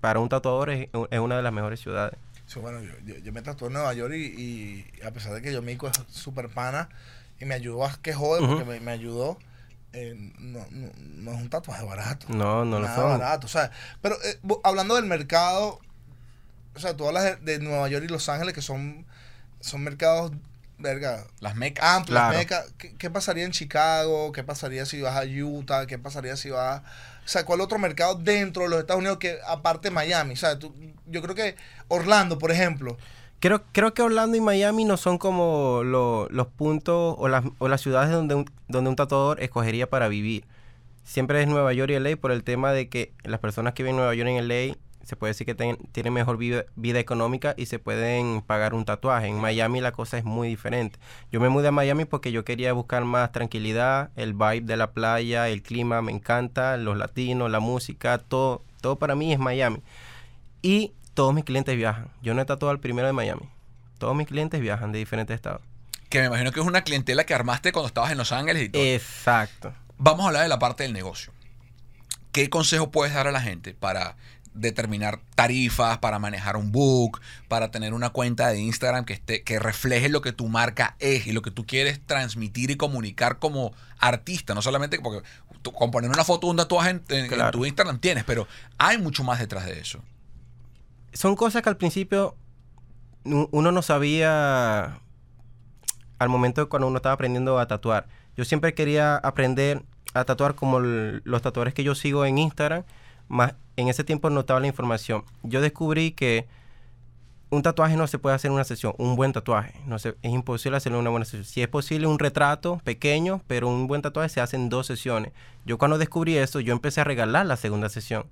para 0.00 0.18
un 0.20 0.28
tatuador 0.28 0.70
es, 0.70 0.88
una 0.92 1.36
de 1.36 1.42
las 1.42 1.52
mejores 1.52 1.80
ciudades. 1.80 2.18
Sí, 2.46 2.58
bueno, 2.58 2.80
yo, 3.04 3.32
me 3.32 3.42
tatué 3.42 3.68
en 3.68 3.74
Nueva 3.74 3.94
York 3.94 4.14
y, 4.14 4.84
a 5.04 5.12
pesar 5.12 5.32
de 5.34 5.42
que 5.42 5.52
yo 5.52 5.62
mico 5.62 5.86
es 5.86 5.92
súper 6.10 6.48
pana, 6.48 6.88
y 7.38 7.44
me 7.44 7.54
ayudó 7.54 7.86
a 7.86 7.96
que 8.02 8.12
jode 8.12 8.46
porque 8.46 8.64
me, 8.64 8.80
me 8.80 8.90
ayudó. 8.90 9.38
Eh, 9.92 10.14
no, 10.38 10.64
no, 10.70 10.90
no 10.96 11.32
es 11.32 11.38
un 11.38 11.50
tatuaje 11.50 11.84
barato. 11.84 12.26
No, 12.28 12.64
no 12.64 12.78
lo 12.80 12.86
son. 12.86 13.18
barato. 13.18 13.46
O 13.46 13.50
sea, 13.50 13.70
pero 14.00 14.16
eh, 14.24 14.38
hablando 14.64 14.94
del 14.96 15.04
mercado, 15.06 15.80
o 16.74 16.78
sea, 16.80 16.96
tú 16.96 17.06
hablas 17.06 17.24
de, 17.24 17.36
de 17.36 17.58
Nueva 17.58 17.88
York 17.88 18.04
y 18.04 18.08
Los 18.08 18.28
Ángeles 18.28 18.54
que 18.54 18.62
son, 18.62 19.06
son 19.60 19.82
mercados, 19.82 20.32
verga, 20.78 21.26
Las 21.40 21.56
mecas. 21.56 21.84
amplios, 21.84 22.18
Claro. 22.20 22.38
meca. 22.38 22.64
¿Qué, 22.78 22.94
qué 22.96 23.10
pasaría 23.10 23.44
en 23.44 23.50
Chicago? 23.52 24.32
¿Qué 24.32 24.44
pasaría 24.44 24.86
si 24.86 25.00
vas 25.02 25.16
a 25.16 25.24
Utah? 25.24 25.86
¿Qué 25.86 25.98
pasaría 25.98 26.36
si 26.36 26.50
vas... 26.50 26.82
O 27.24 27.28
sea, 27.32 27.44
¿cuál 27.44 27.60
otro 27.60 27.78
mercado 27.78 28.14
dentro 28.16 28.62
de 28.64 28.70
los 28.70 28.80
Estados 28.80 29.00
Unidos 29.00 29.18
que 29.18 29.38
aparte 29.46 29.90
Miami? 29.90 30.34
O 30.34 30.36
sea, 30.36 30.58
tú- 30.58 30.74
yo 31.06 31.22
creo 31.22 31.34
que 31.34 31.54
Orlando, 31.88 32.38
por 32.38 32.50
ejemplo, 32.50 32.96
Creo, 33.40 33.62
creo 33.72 33.94
que 33.94 34.02
Orlando 34.02 34.36
y 34.36 34.40
Miami 34.40 34.84
no 34.84 34.96
son 34.98 35.16
como 35.16 35.80
lo- 35.82 36.28
los 36.30 36.46
puntos 36.48 37.14
o 37.18 37.28
las, 37.28 37.44
o 37.58 37.68
las 37.68 37.80
ciudades 37.80 38.10
donde 38.12 38.34
un, 38.34 38.44
donde 38.68 38.90
un 38.90 38.96
tatuador 38.96 39.42
escogería 39.42 39.88
para 39.88 40.08
vivir. 40.08 40.44
Siempre 41.04 41.40
es 41.40 41.48
Nueva 41.48 41.72
York 41.72 41.90
y 41.90 41.94
LA 41.94 42.16
por 42.16 42.32
el 42.32 42.44
tema 42.44 42.72
de 42.72 42.88
que 42.88 43.12
las 43.24 43.40
personas 43.40 43.72
que 43.72 43.82
viven 43.82 43.94
en 43.94 43.96
Nueva 43.98 44.14
York 44.14 44.28
y 44.30 44.32
en 44.36 44.44
LA 44.48 44.76
se 45.04 45.16
puede 45.16 45.30
decir 45.30 45.46
que 45.46 45.54
ten- 45.54 45.78
tienen 45.92 46.12
mejor 46.12 46.36
vida, 46.36 46.66
vida 46.76 46.98
económica 47.00 47.54
y 47.56 47.66
se 47.66 47.78
pueden 47.78 48.42
pagar 48.42 48.74
un 48.74 48.84
tatuaje. 48.84 49.26
En 49.28 49.40
Miami 49.40 49.80
la 49.80 49.92
cosa 49.92 50.18
es 50.18 50.24
muy 50.24 50.46
diferente. 50.48 50.98
Yo 51.32 51.40
me 51.40 51.48
mudé 51.48 51.68
a 51.68 51.72
Miami 51.72 52.04
porque 52.04 52.32
yo 52.32 52.44
quería 52.44 52.74
buscar 52.74 53.04
más 53.06 53.32
tranquilidad, 53.32 54.10
el 54.16 54.34
vibe 54.34 54.60
de 54.60 54.76
la 54.76 54.92
playa, 54.92 55.48
el 55.48 55.62
clima 55.62 56.02
me 56.02 56.12
encanta, 56.12 56.76
los 56.76 56.96
latinos, 56.98 57.50
la 57.50 57.58
música, 57.60 58.18
todo, 58.18 58.62
todo 58.82 58.96
para 58.96 59.14
mí 59.14 59.32
es 59.32 59.38
Miami. 59.38 59.78
Y 60.62 60.92
todos 61.20 61.34
mis 61.34 61.44
clientes 61.44 61.76
viajan. 61.76 62.08
Yo 62.22 62.32
no 62.32 62.40
he 62.40 62.46
tatuado 62.46 62.70
al 62.70 62.80
primero 62.80 63.06
de 63.06 63.12
Miami. 63.12 63.42
Todos 63.98 64.16
mis 64.16 64.26
clientes 64.26 64.58
viajan 64.58 64.90
de 64.90 65.00
diferentes 65.00 65.34
estados. 65.34 65.60
Que 66.08 66.20
me 66.20 66.28
imagino 66.28 66.50
que 66.50 66.60
es 66.60 66.66
una 66.66 66.80
clientela 66.82 67.24
que 67.24 67.34
armaste 67.34 67.72
cuando 67.72 67.88
estabas 67.88 68.10
en 68.10 68.16
Los 68.16 68.32
Ángeles 68.32 68.62
y 68.62 68.68
todo. 68.70 68.82
Exacto. 68.82 69.74
Vamos 69.98 70.24
a 70.24 70.28
hablar 70.28 70.44
de 70.44 70.48
la 70.48 70.58
parte 70.58 70.82
del 70.84 70.94
negocio. 70.94 71.30
¿Qué 72.32 72.48
consejo 72.48 72.90
puedes 72.90 73.12
dar 73.12 73.26
a 73.26 73.32
la 73.32 73.42
gente 73.42 73.74
para 73.74 74.16
determinar 74.54 75.20
tarifas, 75.34 75.98
para 75.98 76.18
manejar 76.18 76.56
un 76.56 76.72
book, 76.72 77.20
para 77.48 77.70
tener 77.70 77.92
una 77.92 78.08
cuenta 78.08 78.48
de 78.48 78.58
Instagram 78.60 79.04
que 79.04 79.12
esté, 79.12 79.42
que 79.42 79.58
refleje 79.58 80.08
lo 80.08 80.22
que 80.22 80.32
tu 80.32 80.48
marca 80.48 80.96
es 81.00 81.26
y 81.26 81.32
lo 81.32 81.42
que 81.42 81.50
tú 81.50 81.66
quieres 81.66 82.00
transmitir 82.06 82.70
y 82.70 82.76
comunicar 82.76 83.38
como 83.38 83.74
artista? 83.98 84.54
No 84.54 84.62
solamente 84.62 84.98
porque 85.00 85.28
tú, 85.60 85.70
con 85.72 85.90
poner 85.90 86.08
una 86.10 86.24
foto 86.24 86.46
de 86.46 86.52
un 86.52 86.56
tatuaje 86.56 86.90
en, 86.90 87.02
en- 87.10 87.50
tu 87.52 87.66
Instagram 87.66 87.98
tienes, 87.98 88.24
pero 88.24 88.48
hay 88.78 88.96
mucho 88.96 89.22
más 89.22 89.38
detrás 89.38 89.66
de 89.66 89.78
eso. 89.78 90.02
Son 91.12 91.36
cosas 91.36 91.62
que 91.62 91.68
al 91.68 91.76
principio 91.76 92.36
uno 93.24 93.72
no 93.72 93.82
sabía 93.82 95.00
al 96.18 96.28
momento 96.28 96.68
cuando 96.68 96.88
uno 96.88 96.98
estaba 96.98 97.14
aprendiendo 97.14 97.58
a 97.58 97.66
tatuar. 97.66 98.06
Yo 98.36 98.44
siempre 98.44 98.74
quería 98.74 99.16
aprender 99.16 99.82
a 100.14 100.24
tatuar 100.24 100.54
como 100.54 100.80
los 100.80 101.42
tatuadores 101.42 101.74
que 101.74 101.84
yo 101.84 101.94
sigo 101.94 102.24
en 102.24 102.38
Instagram, 102.38 102.84
más 103.28 103.54
en 103.76 103.88
ese 103.88 104.04
tiempo 104.04 104.28
no 104.30 104.40
estaba 104.40 104.60
la 104.60 104.66
información. 104.66 105.24
Yo 105.42 105.60
descubrí 105.60 106.12
que 106.12 106.46
un 107.50 107.62
tatuaje 107.62 107.96
no 107.96 108.06
se 108.06 108.18
puede 108.18 108.36
hacer 108.36 108.48
en 108.48 108.54
una 108.54 108.64
sesión, 108.64 108.94
un 108.98 109.16
buen 109.16 109.32
tatuaje. 109.32 109.74
No 109.86 109.98
se, 109.98 110.16
es 110.22 110.32
imposible 110.32 110.76
hacerlo 110.76 110.98
en 110.98 111.02
una 111.02 111.10
buena 111.10 111.24
sesión. 111.24 111.44
Si 111.44 111.62
es 111.62 111.68
posible 111.68 112.06
un 112.06 112.18
retrato 112.18 112.80
pequeño, 112.84 113.42
pero 113.46 113.68
un 113.68 113.86
buen 113.86 114.02
tatuaje 114.02 114.28
se 114.28 114.40
hace 114.40 114.56
en 114.56 114.68
dos 114.68 114.86
sesiones. 114.86 115.32
Yo 115.64 115.78
cuando 115.78 115.98
descubrí 115.98 116.36
eso, 116.36 116.60
yo 116.60 116.72
empecé 116.72 117.00
a 117.00 117.04
regalar 117.04 117.46
la 117.46 117.56
segunda 117.56 117.88
sesión. 117.88 118.26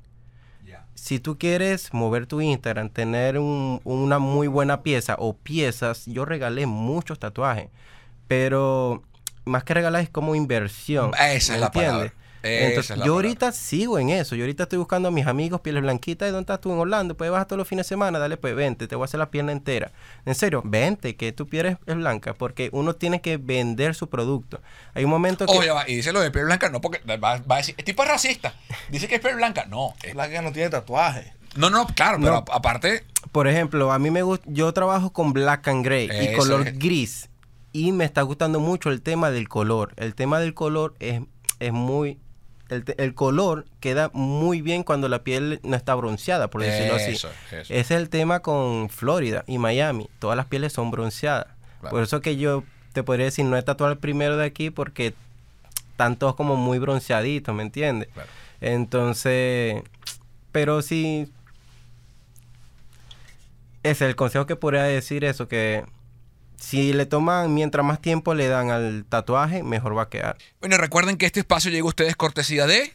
Si 1.00 1.20
tú 1.20 1.38
quieres 1.38 1.94
mover 1.94 2.26
tu 2.26 2.40
Instagram, 2.40 2.90
tener 2.90 3.38
un- 3.38 3.80
una 3.84 4.18
muy 4.18 4.48
buena 4.48 4.82
pieza 4.82 5.14
o 5.18 5.32
piezas, 5.34 6.04
yo 6.06 6.24
regalé 6.24 6.66
muchos 6.66 7.18
tatuajes, 7.18 7.68
pero 8.26 9.02
más 9.44 9.64
que 9.64 9.74
regalar 9.74 10.02
es 10.02 10.11
como 10.11 10.34
inversión. 10.34 11.12
Esa 11.14 11.37
es 11.37 11.50
¿me 11.50 11.58
la 11.58 11.70
palabra. 11.70 12.12
Entonces, 12.42 12.88
yo 12.88 12.94
palabra. 13.03 13.12
ahorita 13.14 13.53
sigo 13.53 13.98
en 13.98 14.11
eso. 14.11 14.37
Yo 14.37 14.44
ahorita 14.44 14.62
estoy 14.64 14.79
buscando 14.79 15.09
a 15.09 15.11
mis 15.11 15.27
amigos 15.27 15.61
pieles 15.61 15.83
blanquitas. 15.83 16.29
¿Y 16.29 16.33
dónde 16.33 16.42
estás 16.42 16.61
tú 16.61 16.72
en 16.72 16.79
Orlando? 16.79 17.16
Pues 17.16 17.31
vas 17.31 17.46
todos 17.46 17.59
los 17.59 17.66
fines 17.68 17.87
de 17.87 17.88
semana. 17.88 18.18
Dale, 18.18 18.37
pues 18.37 18.55
vente. 18.55 18.87
Te 18.87 18.94
voy 18.96 19.05
a 19.05 19.07
hacer 19.07 19.18
la 19.18 19.31
pierna 19.31 19.53
entera. 19.53 19.90
En 20.24 20.35
serio, 20.35 20.62
vente, 20.64 21.16
que 21.16 21.33
tu 21.33 21.46
piel 21.48 21.66
es, 21.66 21.77
es 21.87 21.96
blanca. 21.96 22.35
Porque 22.35 22.70
uno 22.72 22.94
tiene 22.94 23.20
que 23.20 23.37
vender 23.38 23.94
su 23.94 24.09
producto. 24.09 24.61
Hay 24.94 25.05
un 25.05 25.11
momento 25.11 25.46
que... 25.46 25.57
Oye, 25.59 25.70
va, 25.70 25.88
y 25.88 25.96
dice 25.96 26.12
lo 26.12 26.20
de 26.20 26.31
piel 26.31 26.44
blanca, 26.44 26.68
no 26.70 26.81
porque 26.81 27.01
va, 27.07 27.16
va 27.38 27.55
a 27.55 27.59
decir, 27.59 27.74
el 27.79 27.85
tipo 27.85 28.03
es 28.03 28.09
racista. 28.09 28.55
Dice 28.90 29.09
que 29.09 29.16
es 29.16 29.20
piel 29.20 29.37
blanca. 29.37 29.64
No, 29.66 29.94
es- 30.03 30.14
la 30.14 30.29
que 30.29 30.40
no 30.42 30.53
tiene 30.53 30.70
tatuaje. 30.70 31.33
no, 31.57 31.70
no, 31.70 31.87
claro, 31.88 32.18
pero 32.20 32.33
No. 32.33 32.44
aparte, 32.53 33.05
Por 33.33 33.48
ejemplo, 33.48 33.90
a 33.92 33.98
mí 33.98 34.11
me 34.11 34.22
gusta, 34.22 34.46
yo 34.48 34.72
trabajo 34.72 35.12
con 35.12 35.33
black 35.33 35.66
and 35.68 35.85
gray 35.85 36.09
y 36.12 36.35
color 36.37 36.68
es. 36.68 36.79
gris 36.79 37.29
y 37.72 37.92
me 37.92 38.05
está 38.05 38.22
gustando 38.22 38.61
mucho 38.61 38.90
el 38.90 39.03
tema 39.03 39.31
del 39.31 39.48
color. 39.48 39.92
El 39.96 40.14
tema 40.14 40.38
del 40.40 40.55
color 40.55 40.94
es, 41.01 41.20
es 41.61 41.72
muy, 41.72 42.18
el, 42.68 42.85
el 42.98 43.14
color 43.14 43.66
queda 43.81 44.11
muy 44.12 44.61
bien 44.61 44.83
cuando 44.83 45.09
la 45.09 45.22
piel 45.22 45.61
no 45.62 45.76
está 45.76 45.94
bronceada, 45.94 46.48
por 46.48 46.62
decirlo 46.62 46.96
así. 46.96 47.12
Eso. 47.12 47.31
Ese 47.50 47.78
es 47.78 47.90
el 47.90 48.09
tema 48.09 48.40
con 48.40 48.88
Florida 48.88 49.44
y 49.46 49.59
Miami. 49.59 50.09
Todas 50.18 50.37
las 50.37 50.46
pieles 50.46 50.72
son 50.72 50.90
bronceadas. 50.90 51.46
Claro. 51.81 51.94
Por 51.94 52.02
eso 52.02 52.20
que 52.20 52.37
yo 52.37 52.64
te 52.92 53.02
podría 53.02 53.26
decir, 53.26 53.44
no 53.44 53.57
he 53.57 53.62
tatuado 53.62 53.92
el 53.92 53.98
primero 53.98 54.37
de 54.37 54.44
aquí 54.44 54.70
porque 54.70 55.14
están 55.92 56.16
todos 56.16 56.35
como 56.35 56.57
muy 56.57 56.78
bronceaditos, 56.78 57.54
¿me 57.54 57.62
entiendes? 57.62 58.09
Claro. 58.12 58.28
Entonces, 58.61 59.83
pero 60.52 60.83
sí, 60.83 61.31
ese 63.83 64.04
es 64.04 64.11
el 64.11 64.16
consejo 64.16 64.46
que 64.46 64.57
podría 64.57 64.83
decir 64.83 65.24
eso, 65.24 65.48
que 65.48 65.85
si 66.58 66.92
le 66.92 67.06
toman, 67.06 67.54
mientras 67.54 67.84
más 67.84 68.00
tiempo 68.00 68.34
le 68.34 68.48
dan 68.48 68.70
al 68.70 69.04
tatuaje, 69.08 69.62
mejor 69.62 69.96
va 69.96 70.02
a 70.02 70.08
quedar. 70.08 70.36
Bueno, 70.60 70.76
recuerden 70.76 71.16
que 71.16 71.26
este 71.26 71.40
espacio 71.40 71.70
llega 71.70 71.84
a 71.84 71.88
ustedes 71.88 72.16
cortesía 72.16 72.66
de 72.66 72.92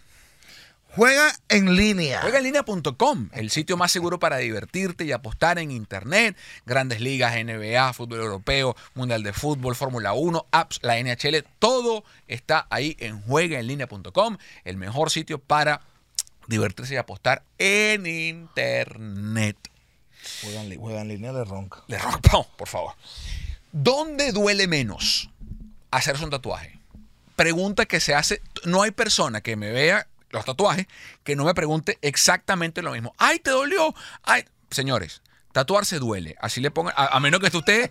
Juega 0.95 1.33
en 1.49 1.75
línea. 1.75 2.21
juegaenlinea.com, 2.21 3.29
el 3.33 3.49
sitio 3.49 3.77
más 3.77 3.91
seguro 3.91 4.19
para 4.19 4.37
divertirte 4.37 5.05
y 5.05 5.11
apostar 5.11 5.57
en 5.57 5.71
internet. 5.71 6.37
Grandes 6.67 7.01
ligas, 7.01 7.33
NBA, 7.33 7.91
fútbol 7.93 8.19
europeo, 8.19 8.75
mundial 8.93 9.23
de 9.23 9.33
fútbol, 9.33 9.75
Fórmula 9.75 10.13
1, 10.13 10.45
apps, 10.51 10.79
la 10.83 11.01
NHL, 11.01 11.43
todo 11.57 12.03
está 12.27 12.67
ahí 12.69 12.95
en 12.99 13.19
juegaenlinea.com, 13.23 14.37
el 14.65 14.77
mejor 14.77 15.09
sitio 15.09 15.39
para 15.39 15.81
divertirse 16.47 16.93
y 16.93 16.97
apostar 16.97 17.41
en 17.57 18.05
internet. 18.05 19.57
Juega 20.43 20.61
en, 20.63 20.79
juega 20.79 21.01
en 21.01 21.07
línea, 21.07 21.31
le 21.31 21.43
ronca. 21.43 21.83
Le 21.87 21.97
rompamos, 21.97 22.45
por 22.55 22.67
favor. 22.67 22.93
¿Dónde 23.73 24.31
duele 24.33 24.67
menos 24.67 25.31
hacerse 25.89 26.23
un 26.23 26.29
tatuaje? 26.29 26.79
Pregunta 27.35 27.87
que 27.87 27.99
se 27.99 28.13
hace. 28.13 28.39
No 28.65 28.83
hay 28.83 28.91
persona 28.91 29.41
que 29.41 29.55
me 29.55 29.71
vea 29.71 30.05
los 30.29 30.45
tatuajes 30.45 30.85
que 31.23 31.35
no 31.35 31.43
me 31.43 31.55
pregunte 31.55 31.97
exactamente 32.03 32.83
lo 32.83 32.91
mismo. 32.91 33.15
¡Ay, 33.17 33.39
te 33.39 33.49
dolió! 33.49 33.95
¡Ay! 34.21 34.45
Señores, 34.69 35.23
tatuarse 35.53 35.97
duele. 35.97 36.35
Así 36.39 36.61
le 36.61 36.69
pongan. 36.69 36.93
A, 36.95 37.19
menos 37.19 37.39
que 37.39 37.57
usted 37.57 37.89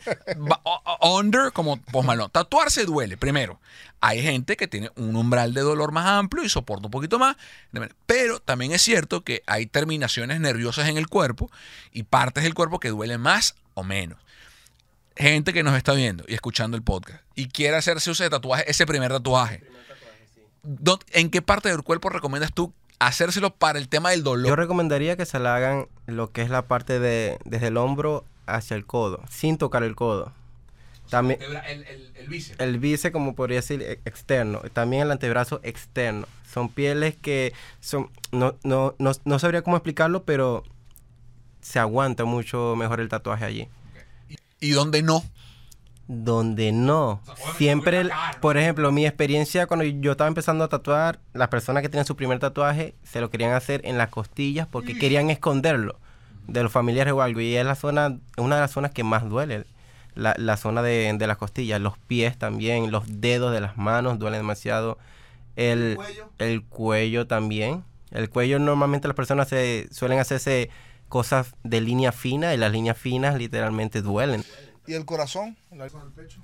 under 1.01 1.51
como 1.53 1.77
Post 1.79 2.07
Malone. 2.07 2.31
Tatuarse 2.31 2.85
duele, 2.85 3.17
primero. 3.17 3.59
Hay 4.01 4.23
gente 4.23 4.57
que 4.57 4.69
tiene 4.69 4.93
un 4.95 5.17
umbral 5.17 5.53
de 5.53 5.63
dolor 5.63 5.91
más 5.91 6.07
amplio 6.07 6.45
y 6.45 6.49
soporta 6.49 6.87
un 6.87 6.93
poquito 6.93 7.19
más. 7.19 7.37
Pero 8.07 8.39
también 8.39 8.71
es 8.71 8.83
cierto 8.83 9.25
que 9.25 9.43
hay 9.49 9.67
terminaciones 9.67 10.39
nerviosas 10.39 10.89
en 10.89 10.97
el 10.97 11.09
cuerpo 11.09 11.51
y 11.91 12.05
partes 12.05 12.45
del 12.45 12.55
cuerpo 12.55 12.79
que 12.79 12.91
duelen 12.91 13.21
más 13.21 13.57
o 13.75 13.83
menos 13.83 14.23
gente 15.17 15.53
que 15.53 15.63
nos 15.63 15.77
está 15.77 15.93
viendo 15.93 16.25
y 16.29 16.35
escuchando 16.35 16.77
el 16.77 16.83
podcast 16.83 17.23
y 17.35 17.49
quiere 17.49 17.77
hacerse 17.77 18.11
ese 18.13 18.29
tatuaje, 18.31 18.65
ese 18.71 18.87
primer 18.87 19.11
tatuaje, 19.13 19.63
¿dó- 20.63 21.01
¿en 21.13 21.31
qué 21.31 21.43
parte 21.43 21.69
del 21.69 21.83
cuerpo 21.83 22.09
recomiendas 22.09 22.53
tú 22.53 22.73
hacérselo 22.99 23.55
para 23.55 23.79
el 23.79 23.89
tema 23.89 24.11
del 24.11 24.21
Yo 24.21 24.31
dolor? 24.31 24.59
recomendaría 24.59 25.17
que 25.17 25.27
se 25.27 25.39
la 25.39 25.57
hagan 25.57 25.89
lo 26.07 26.31
que 26.33 26.43
es 26.43 26.51
la 26.51 26.63
parte 26.63 26.99
de 26.99 27.39
desde 27.45 27.69
el 27.69 27.77
hombro 27.77 28.25
hacia 28.47 28.77
el 28.77 28.87
codo, 28.87 29.23
sin 29.31 29.59
tocar 29.59 29.83
el 29.83 29.95
codo. 29.97 30.33
También 31.11 31.41
El, 31.43 31.57
el, 31.85 32.11
el 32.15 32.29
bíceps. 32.29 32.59
el 32.61 32.79
bíceps, 32.79 33.13
como 33.13 33.35
podría 33.35 33.57
decir, 33.59 33.83
e- 33.83 34.01
externo. 34.07 34.61
También 34.73 35.03
el 35.03 35.11
antebrazo 35.11 35.61
externo. 35.63 36.27
Son 36.51 36.71
pieles 36.71 37.17
que 37.17 37.53
son... 37.81 38.11
No, 38.31 38.55
no, 38.63 38.95
no, 38.99 39.13
no 39.25 39.39
sabría 39.39 39.61
cómo 39.63 39.77
explicarlo, 39.77 40.25
pero 40.25 40.63
se 41.61 41.79
aguanta 41.79 42.25
mucho 42.25 42.77
mejor 42.77 43.01
el 43.01 43.09
tatuaje 43.11 43.45
allí. 43.45 43.69
¿Y 44.63 44.71
dónde 44.71 45.03
no? 45.03 45.23
Donde 46.09 46.73
no. 46.73 47.21
Siempre, 47.57 48.01
el- 48.01 48.11
por 48.41 48.57
ejemplo, 48.57 48.91
mi 48.93 49.07
experiencia 49.07 49.67
cuando 49.67 49.85
yo 49.85 50.13
estaba 50.13 50.29
empezando 50.29 50.65
a 50.65 50.69
tatuar, 50.69 51.21
las 51.33 51.49
personas 51.49 51.83
que 51.83 51.89
tenían 51.89 52.07
su 52.07 52.17
primer 52.17 52.39
tatuaje 52.39 52.95
se 53.05 53.21
lo 53.21 53.31
querían 53.31 53.53
hacer 53.53 53.81
en 53.85 53.99
las 53.99 54.09
costillas 54.09 54.67
porque 54.71 54.99
querían 54.99 55.31
esconderlo 55.31 55.99
de 56.49 56.63
los 56.63 56.73
familiares 56.73 57.13
o 57.13 57.23
algo. 57.23 57.41
Y 57.41 57.57
es 57.57 57.65
la 57.65 57.75
zona, 57.77 58.19
una 58.37 58.57
de 58.57 58.61
las 58.63 58.71
zonas 58.73 58.91
que 58.91 59.05
más 59.05 59.29
duele, 59.29 59.65
la, 60.15 60.35
la 60.39 60.57
zona 60.57 60.83
de, 60.83 61.13
de 61.17 61.27
las 61.27 61.37
costillas. 61.39 61.81
Los 61.81 61.97
pies 61.99 62.37
también, 62.37 62.91
los 62.91 63.05
dedos 63.21 63.53
de 63.53 63.61
las 63.61 63.77
manos 63.77 64.19
duelen 64.19 64.41
demasiado. 64.41 64.99
El, 65.57 65.81
¿El 65.93 65.97
cuello? 65.97 66.29
el 66.39 66.63
cuello 66.65 67.27
también. 67.27 67.85
El 68.11 68.29
cuello 68.29 68.59
normalmente 68.59 69.09
las 69.09 69.15
personas 69.17 69.49
se 69.49 69.89
suelen 69.91 70.19
hacerse 70.19 70.69
cosas 71.13 71.55
de 71.63 71.83
línea 71.83 72.11
fina 72.11 72.55
y 72.55 72.57
las 72.57 72.73
líneas 72.73 72.97
finas 72.97 73.35
literalmente 73.37 74.01
duelen. 74.01 74.43
¿Y 74.87 74.95
el 74.95 75.05
corazón? 75.05 75.59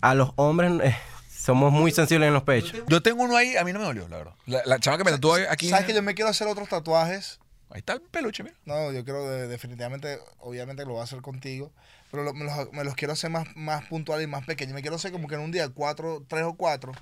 A 0.03 0.15
los 0.15 0.33
hombres 0.37 0.71
eh, 0.85 0.95
somos 1.31 1.73
muy 1.73 1.91
sensibles 1.91 2.29
en 2.29 2.35
los 2.35 2.43
pechos. 2.43 2.75
Yo 2.87 3.01
tengo 3.03 3.23
uno 3.23 3.35
ahí, 3.35 3.57
a 3.57 3.65
mí 3.65 3.73
no 3.73 3.79
me 3.79 3.87
dolió, 3.87 4.07
la 4.09 4.19
verdad. 4.19 4.35
La, 4.45 4.61
la 4.67 4.79
chava 4.79 4.99
que 4.99 5.05
me 5.05 5.11
tatuó 5.11 5.37
aquí. 5.49 5.71
¿Sabes 5.71 5.87
que 5.87 5.95
yo 5.95 6.03
me 6.03 6.15
quiero 6.15 6.29
hacer 6.31 6.47
otros 6.49 6.69
tatuajes? 6.69 7.41
Ahí 7.71 7.79
está 7.79 7.95
el 7.95 8.03
peluche, 8.03 8.43
mira. 8.43 8.57
No, 8.67 8.93
yo 8.93 9.03
de- 9.03 9.49
definitivamente, 9.49 10.19
obviamente 10.41 10.85
lo 10.85 10.93
voy 10.93 11.01
a 11.01 11.05
hacer 11.05 11.23
contigo, 11.23 11.73
pero 12.11 12.23
lo- 12.25 12.35
me, 12.35 12.45
los, 12.45 12.71
me 12.73 12.85
los 12.85 12.95
quiero 12.95 13.15
hacer 13.15 13.31
más, 13.31 13.49
más 13.57 13.87
puntuales 13.87 14.25
y 14.25 14.31
más 14.31 14.45
pequeños. 14.45 14.75
Me 14.75 14.83
quiero 14.83 14.97
hacer 14.97 15.13
como 15.13 15.29
que 15.29 15.37
en 15.37 15.41
un 15.41 15.51
día 15.51 15.67
cuatro, 15.71 16.23
tres 16.29 16.45
o 16.45 16.53
cuatro. 16.55 16.93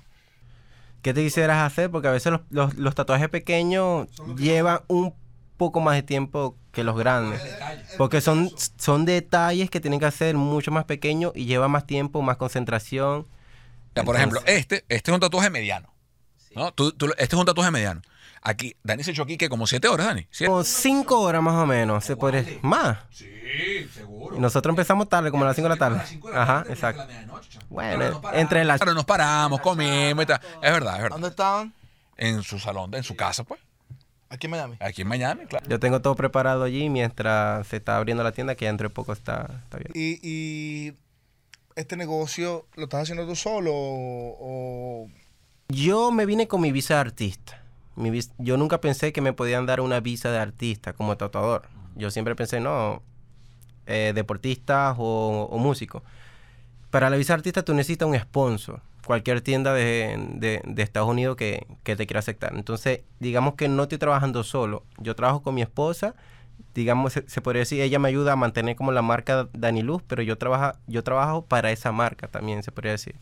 ¿Qué 1.01 1.13
te 1.13 1.21
quisieras 1.21 1.57
hacer? 1.69 1.91
Porque 1.91 2.07
a 2.07 2.11
veces 2.11 2.31
los, 2.31 2.41
los- 2.49 2.75
los 2.75 2.95
tatuajes 2.95 3.27
pequeños 3.27 4.07
llevan 4.37 4.79
un 4.87 5.13
poco 5.57 5.79
más 5.81 5.95
de 5.95 6.03
tiempo 6.03 6.55
que 6.71 6.83
los 6.83 6.97
grandes. 6.97 7.41
Porque 7.97 8.21
son, 8.21 8.49
son 8.77 9.05
detalles 9.05 9.69
que 9.69 9.79
tienen 9.79 9.99
que 9.99 10.05
hacer 10.05 10.35
mucho 10.35 10.71
más 10.71 10.85
pequeños 10.85 11.31
y 11.35 11.45
lleva 11.45 11.67
más 11.67 11.85
tiempo, 11.85 12.21
más 12.21 12.37
concentración. 12.37 13.27
Ya, 13.95 14.03
por 14.03 14.15
ejemplo, 14.15 14.39
este, 14.45 14.85
este 14.89 15.11
es 15.11 15.13
un 15.13 15.19
tatuaje 15.19 15.49
mediano. 15.49 15.91
¿no? 16.55 16.71
Tú- 16.71 16.91
tú- 16.91 17.07
este 17.17 17.35
es 17.35 17.39
un 17.39 17.45
tatuaje 17.45 17.71
mediano. 17.71 18.01
Aquí, 18.41 18.75
Dani 18.83 19.03
se 19.03 19.11
echó 19.11 19.23
aquí 19.23 19.37
que 19.37 19.49
como 19.49 19.65
siete 19.67 19.87
horas, 19.87 20.07
Dani. 20.07 20.27
¿Siete? 20.31 20.49
Como 20.49 20.63
cinco 20.63 21.19
horas 21.21 21.41
más 21.41 21.55
o 21.55 21.65
menos, 21.65 22.05
se 22.05 22.15
podría... 22.15 22.45
Más. 22.61 22.99
Sí, 23.09 23.27
seguro. 23.93 24.37
Y 24.37 24.39
nosotros 24.39 24.71
empezamos 24.71 25.09
tarde, 25.09 25.31
como 25.31 25.43
a 25.43 25.47
las 25.47 25.55
5 25.55 25.67
de 25.69 25.75
la 25.75 25.79
tarde. 25.79 26.01
Ajá, 26.33 26.63
exacto. 26.69 27.05
Bueno, 27.69 28.21
entre 28.33 28.63
las... 28.63 28.77
Claro, 28.79 28.93
nos 28.93 29.05
paramos, 29.05 29.59
comimos 29.61 30.23
y 30.23 30.27
tal. 30.27 30.39
Es 30.61 30.71
verdad, 30.71 30.95
es 30.97 31.01
verdad. 31.01 31.15
¿Dónde 31.15 31.29
estaban? 31.29 31.73
En 32.15 32.41
su 32.43 32.59
salón, 32.59 32.93
en 32.93 33.03
su 33.03 33.15
casa, 33.15 33.43
pues. 33.43 33.59
Aquí 34.29 34.47
en 34.47 34.51
Miami. 34.51 34.75
Aquí 34.79 35.01
en 35.03 35.07
Miami, 35.07 35.45
claro. 35.45 35.65
Yo 35.69 35.79
tengo 35.79 36.01
todo 36.01 36.15
preparado 36.15 36.63
allí 36.63 36.89
mientras 36.89 37.65
se 37.67 37.77
está 37.77 37.97
abriendo 37.97 38.23
la 38.23 38.31
tienda, 38.33 38.55
que 38.55 38.65
ya 38.65 38.69
dentro 38.69 38.89
de 38.89 38.93
poco 38.93 39.13
está, 39.13 39.61
está 39.63 39.77
bien. 39.77 39.91
Y, 39.93 40.19
y 40.21 40.93
este 41.75 41.95
negocio, 41.95 42.65
¿lo 42.75 42.83
estás 42.85 43.03
haciendo 43.03 43.25
tú 43.25 43.35
solo 43.35 43.71
o...? 43.73 44.37
o- 44.39 45.07
Yo 45.69 46.11
me 46.11 46.25
vine 46.25 46.47
con 46.47 46.61
mi 46.61 46.71
visa 46.71 46.95
de 46.95 46.99
artista. 47.01 47.61
Mi 47.95 48.09
vis- 48.09 48.31
yo 48.37 48.57
nunca 48.57 48.79
pensé 48.81 49.11
que 49.13 49.21
me 49.21 49.33
podían 49.33 49.65
dar 49.65 49.81
una 49.81 49.99
visa 49.99 50.29
de 50.31 50.39
artista 50.39 50.93
como 50.93 51.15
tatuador. 51.17 51.63
Yo 51.95 52.11
siempre 52.11 52.35
pensé, 52.35 52.59
no, 52.59 53.01
eh, 53.85 54.11
deportistas 54.13 54.95
o, 54.99 55.47
o 55.49 55.57
músicos. 55.57 56.03
Para 56.91 57.09
la 57.09 57.15
visa 57.17 57.33
de 57.33 57.39
artista 57.39 57.63
tú 57.63 57.73
necesitas 57.73 58.07
un 58.07 58.17
sponsor. 58.19 58.81
Cualquier 59.07 59.41
tienda 59.41 59.73
de, 59.73 60.17
de- 60.35 60.61
de 60.65 60.83
Estados 60.83 61.09
Unidos 61.09 61.37
que, 61.37 61.65
que 61.83 61.95
te 61.95 62.05
quiera 62.05 62.19
aceptar. 62.19 62.53
Entonces, 62.55 63.01
digamos 63.19 63.55
que 63.55 63.69
no 63.69 63.83
estoy 63.83 63.97
trabajando 63.97 64.43
solo. 64.43 64.83
Yo 64.99 65.15
trabajo 65.15 65.41
con 65.41 65.55
mi 65.55 65.61
esposa. 65.61 66.13
Digamos, 66.75 67.13
se, 67.13 67.29
se 67.29 67.41
podría 67.41 67.61
decir, 67.61 67.81
ella 67.81 67.99
me 67.99 68.09
ayuda 68.09 68.33
a 68.33 68.35
mantener 68.35 68.75
como 68.75 68.91
la 68.91 69.01
marca 69.01 69.47
Dani 69.53 69.81
Luz, 69.81 70.03
pero 70.07 70.23
yo, 70.23 70.37
trabaja, 70.37 70.75
yo 70.87 71.03
trabajo 71.03 71.45
para 71.45 71.71
esa 71.71 71.91
marca 71.91 72.27
también, 72.27 72.63
se 72.63 72.71
podría 72.71 72.91
decir. 72.93 73.15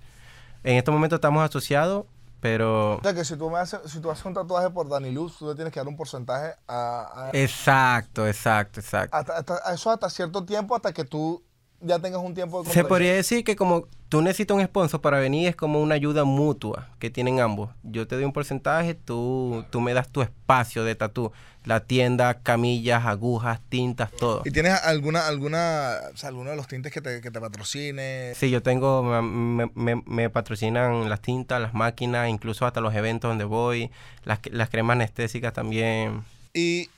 En 0.64 0.78
estos 0.78 0.94
momentos 0.94 1.18
estamos 1.18 1.44
asociados, 1.44 2.06
pero... 2.42 2.96
O 2.98 3.02
sea, 3.04 3.14
que 3.14 3.24
si 3.26 3.38
tú, 3.38 3.50
me 3.52 3.60
haces, 3.60 3.80
si 3.86 4.00
tú 4.02 4.10
haces 4.12 4.26
un 4.26 4.34
tatuaje 4.34 4.70
por 4.72 4.90
Dani 4.90 5.12
Luz, 5.12 5.38
tú 5.38 5.48
le 5.48 5.56
tienes 5.56 5.72
que 5.74 5.80
dar 5.80 5.88
un 5.88 5.96
porcentaje 5.98 6.56
a... 6.68 7.28
a- 7.28 7.32
Exacto, 7.34 8.28
exacto, 8.28 8.80
exacto. 8.80 9.16
hasta, 9.16 9.38
hasta- 9.38 9.74
eso 9.74 9.92
hasta 9.92 10.10
cierto 10.10 10.46
tiempo, 10.46 10.76
hasta 10.76 10.94
que 10.94 11.06
tú 11.06 11.44
ya 11.86 12.00
tengas 12.00 12.22
un 12.22 12.34
tiempo 12.34 12.64
de 12.64 12.72
Se 12.72 12.84
podría 12.84 13.14
decir 13.14 13.44
que 13.44 13.56
como 13.56 13.88
tú 14.10 14.22
necesitas 14.22 14.56
un 14.58 14.64
sponsor 14.64 15.02
para 15.02 15.20
venir, 15.20 15.48
es 15.48 15.56
como 15.56 15.82
una 15.82 15.96
ayuda 15.96 16.24
mutua 16.24 16.90
que 17.00 17.10
tienen 17.10 17.40
ambos. 17.40 17.70
Yo 17.84 18.08
te 18.08 18.16
doy 18.16 18.24
un 18.26 18.34
porcentaje, 18.34 18.94
tú, 18.96 19.64
tú 19.70 19.82
me 19.82 19.94
das 19.94 20.10
tu 20.10 20.22
espacio 20.22 20.84
de 20.84 20.96
tatú. 20.96 21.32
La 21.64 21.80
tienda, 21.80 22.36
camillas, 22.44 23.06
agujas, 23.08 23.60
tintas, 23.70 24.12
todo. 24.12 24.44
¿Y 24.46 24.52
tienes 24.52 24.74
alguna, 24.84 25.26
alguna, 25.28 25.96
o 26.14 26.18
sea, 26.18 26.30
alguno 26.30 26.52
de 26.52 26.56
los 26.56 26.68
tintes 26.68 26.92
que 26.94 27.02
te, 27.02 27.22
que 27.22 27.32
te 27.32 27.42
patrocine? 27.42 28.34
Sí, 28.36 28.52
yo 28.52 28.62
tengo, 28.62 29.02
me, 29.02 29.72
me- 29.74 30.04
me 30.06 30.30
patrocinan 30.30 31.10
las 31.10 31.22
tintas, 31.22 31.60
las 31.60 31.74
máquinas, 31.74 32.30
incluso 32.30 32.68
hasta 32.68 32.82
los 32.82 32.94
eventos 32.94 33.30
donde 33.32 33.46
voy, 33.46 33.90
las, 34.26 34.40
las 34.52 34.70
cremas 34.70 34.96
anestésicas 34.98 35.54
también. 35.54 36.24
Y 36.54 36.90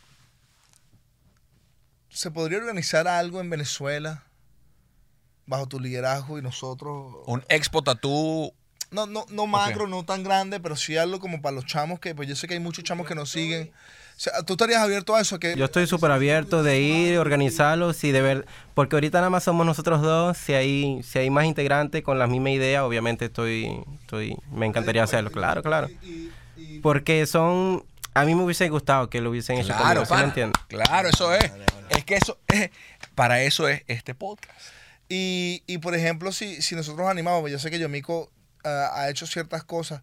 se 2.09 2.29
podría 2.31 2.57
organizar 2.57 3.07
algo 3.07 3.39
en 3.39 3.49
Venezuela 3.49 4.23
bajo 5.47 5.65
tu 5.67 5.79
liderazgo 5.79 6.37
y 6.37 6.41
nosotros 6.41 7.15
Un 7.25 7.43
expo 7.49 7.81
tatú. 7.81 8.53
no 8.91 9.05
no 9.07 9.25
no 9.29 9.47
macro 9.47 9.87
no 9.87 10.05
tan 10.05 10.23
grande 10.23 10.59
pero 10.59 10.75
sí 10.75 10.95
algo 10.97 11.19
como 11.19 11.41
para 11.41 11.55
los 11.55 11.65
chamos 11.65 11.99
que 11.99 12.13
pues 12.13 12.27
yo 12.29 12.35
sé 12.35 12.47
que 12.47 12.53
hay 12.53 12.59
muchos 12.59 12.83
chamos 12.83 13.07
que 13.07 13.15
nos 13.15 13.29
siguen 13.31 13.71
o 14.15 14.19
sea, 14.19 14.41
tú 14.41 14.53
estarías 14.53 14.81
abierto 14.81 15.15
a 15.15 15.21
eso 15.21 15.37
que 15.39 15.55
Yo 15.55 15.65
estoy 15.65 15.85
súper 15.85 16.09
abierto 16.09 16.63
de 16.63 16.79
ir, 16.81 17.19
organizarlo, 17.19 17.93
si 17.93 18.11
de 18.11 18.21
ver, 18.23 18.45
porque 18.73 18.95
ahorita 18.95 19.19
nada 19.19 19.29
más 19.29 19.43
somos 19.43 19.63
nosotros 19.63 20.01
dos, 20.01 20.35
si 20.39 20.53
hay, 20.53 21.03
si 21.03 21.19
hay 21.19 21.29
más 21.29 21.45
integrantes 21.45 22.01
con 22.01 22.17
la 22.17 22.25
misma 22.25 22.49
idea, 22.49 22.83
obviamente 22.83 23.25
estoy, 23.25 23.79
estoy, 24.01 24.35
me 24.51 24.65
encantaría 24.65 25.03
hacerlo, 25.03 25.29
claro, 25.29 25.61
claro. 25.61 25.87
Porque 26.81 27.27
son, 27.27 27.83
a 28.15 28.25
mí 28.25 28.33
me 28.33 28.41
hubiese 28.43 28.67
gustado 28.69 29.07
que 29.07 29.21
lo 29.21 29.29
hubiesen 29.29 29.59
hecho 29.59 29.67
Claro, 29.67 30.01
conmigo, 30.01 30.05
¿sí 30.05 30.13
me 30.15 30.23
entiendes? 30.23 30.63
Claro, 30.67 31.09
eso 31.09 31.35
es. 31.35 31.51
Es 31.89 32.03
que 32.03 32.15
eso 32.15 32.39
es. 32.47 32.71
Para 33.15 33.43
eso 33.43 33.67
es 33.67 33.83
este 33.87 34.15
podcast. 34.15 34.59
Y, 35.09 35.63
y, 35.67 35.77
por 35.77 35.95
ejemplo, 35.95 36.31
si, 36.31 36.61
si 36.61 36.75
nosotros 36.75 37.07
animamos, 37.09 37.49
yo 37.49 37.59
sé 37.59 37.69
que 37.71 37.79
Yomiko 37.79 38.31
ah, 38.63 38.91
ha 38.93 39.09
hecho 39.09 39.25
ciertas 39.25 39.63
cosas, 39.63 40.01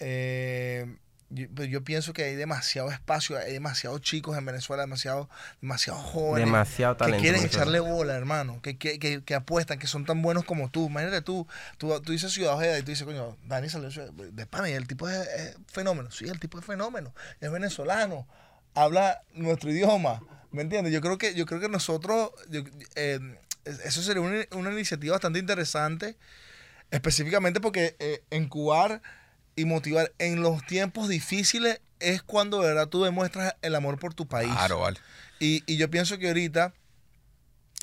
eh, 0.00 0.96
yo, 1.30 1.46
pero 1.54 1.64
yo 1.64 1.82
pienso 1.82 2.12
que 2.12 2.24
hay 2.24 2.34
demasiado 2.36 2.90
espacio, 2.92 3.38
hay 3.38 3.52
demasiados 3.54 4.00
chicos 4.02 4.36
en 4.36 4.44
Venezuela, 4.44 4.82
demasiado, 4.82 5.28
demasiado 5.60 5.98
jóvenes. 5.98 6.46
Demasiado 6.46 6.96
talento 6.96 7.16
Que 7.16 7.22
quieren 7.22 7.44
echarle 7.44 7.80
bola, 7.80 8.14
hermano, 8.14 8.60
que, 8.62 8.76
que, 8.76 8.98
que, 8.98 9.24
que 9.24 9.34
apuestan, 9.34 9.78
que 9.78 9.86
son 9.86 10.04
tan 10.04 10.20
buenos 10.22 10.44
como 10.44 10.70
tú. 10.70 10.86
Imagínate 10.86 11.22
tú, 11.22 11.46
tú, 11.78 11.98
tú 12.02 12.12
dices 12.12 12.32
Ciudad 12.32 12.54
Ojeda 12.54 12.78
y 12.78 12.82
tú 12.82 12.90
dices, 12.90 13.04
coño, 13.06 13.36
Dani 13.46 13.68
salió 13.68 13.88
de 13.88 14.30
de 14.30 14.46
pana 14.46 14.68
y 14.68 14.74
el 14.74 14.86
tipo 14.86 15.08
es, 15.08 15.26
es 15.26 15.56
fenómeno. 15.66 16.10
Sí, 16.10 16.26
el 16.26 16.38
tipo 16.38 16.58
es 16.58 16.64
fenómeno, 16.66 17.14
es 17.40 17.50
venezolano, 17.50 18.28
habla 18.74 19.22
nuestro 19.32 19.70
idioma, 19.70 20.22
¿me 20.52 20.62
entiendes? 20.62 20.92
Yo 20.92 21.00
creo 21.00 21.18
que, 21.18 21.34
yo 21.34 21.46
creo 21.46 21.58
que 21.60 21.68
nosotros, 21.68 22.30
yo- 22.50 22.62
eh, 22.94 23.18
eso 23.64 24.02
sería 24.02 24.22
una, 24.22 24.44
una 24.52 24.72
iniciativa 24.72 25.12
bastante 25.12 25.38
interesante, 25.38 26.16
específicamente 26.90 27.60
porque 27.60 27.96
eh, 27.98 28.22
incubar 28.30 29.02
y 29.56 29.64
motivar 29.64 30.12
en 30.18 30.42
los 30.42 30.64
tiempos 30.66 31.08
difíciles 31.08 31.80
es 32.00 32.22
cuando 32.22 32.60
de 32.60 32.68
verdad 32.68 32.88
tú 32.88 33.04
demuestras 33.04 33.54
el 33.62 33.74
amor 33.74 33.98
por 33.98 34.14
tu 34.14 34.26
país. 34.26 34.52
Claro, 34.52 34.80
vale. 34.80 34.98
Y, 35.38 35.62
y 35.66 35.76
yo 35.76 35.90
pienso 35.90 36.18
que 36.18 36.28
ahorita 36.28 36.74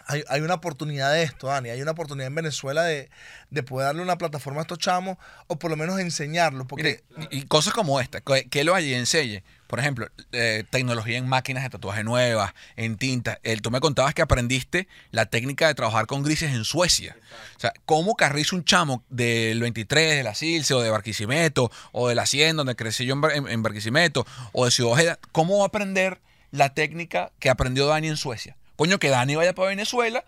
hay, 0.08 0.24
hay 0.28 0.42
una 0.42 0.56
oportunidad 0.56 1.12
de 1.14 1.24
esto, 1.24 1.48
Dani. 1.48 1.70
Hay 1.70 1.82
una 1.82 1.92
oportunidad 1.92 2.28
en 2.28 2.36
Venezuela 2.36 2.84
de, 2.84 3.10
de 3.50 3.64
poder 3.64 3.88
darle 3.88 4.02
una 4.02 4.18
plataforma 4.18 4.60
a 4.60 4.64
estos 4.64 4.78
chamos 4.80 5.18
o 5.48 5.58
por 5.58 5.72
lo 5.72 5.78
menos 5.78 6.00
enseñarlos. 6.00 6.68
Porque 6.68 7.04
y, 7.30 7.44
cosas 7.44 7.74
como 7.74 8.00
esta, 8.00 8.22
que, 8.22 8.46
que 8.50 8.64
lo 8.64 8.76
allí 8.76 8.94
enseñe. 8.94 9.44
Por 9.68 9.80
ejemplo, 9.80 10.10
eh, 10.34 10.66
tecnología 10.70 11.18
en 11.18 11.28
máquinas 11.30 11.64
de 11.64 11.70
tatuaje 11.70 12.04
nuevas, 12.04 12.54
en 12.76 12.98
tinta. 12.98 13.40
El, 13.42 13.62
tú 13.62 13.72
me 13.72 13.80
contabas 13.80 14.14
que 14.14 14.22
aprendiste 14.22 14.90
la 15.12 15.28
técnica 15.28 15.68
de 15.68 15.76
trabajar 15.76 16.08
con 16.08 16.24
grises 16.24 16.52
en 16.52 16.66
Suecia. 16.66 17.16
O 17.56 17.60
sea, 17.62 17.72
¿cómo 17.86 18.16
carrizo 18.16 18.58
un 18.58 18.66
chamo 18.66 19.06
del 19.10 19.62
23, 19.62 20.18
de 20.18 20.24
la 20.24 20.36
Silce, 20.36 20.74
o 20.74 20.82
de 20.82 20.90
Barquisimeto, 20.90 21.72
o 21.94 22.10
de 22.10 22.16
la 22.16 22.26
100, 22.26 22.58
donde 22.58 22.76
crecí 22.76 23.06
yo 23.06 23.16
en- 23.34 23.48
en 23.48 23.64
Barquisimeto, 23.64 24.28
o 24.52 24.66
de 24.66 24.72
Ciudad 24.72 24.92
Ojeda? 24.92 25.20
¿Cómo 25.32 25.60
va 25.60 25.64
a 25.64 25.68
aprender 25.68 26.20
la 26.52 26.74
técnica 26.74 27.32
que 27.40 27.50
aprendió 27.50 27.88
Dani 27.88 28.10
en 28.10 28.18
Suecia? 28.18 28.58
Coño, 28.82 28.98
que 28.98 29.10
Dani 29.10 29.36
vaya 29.36 29.54
para 29.54 29.67
Venezuela 29.70 30.26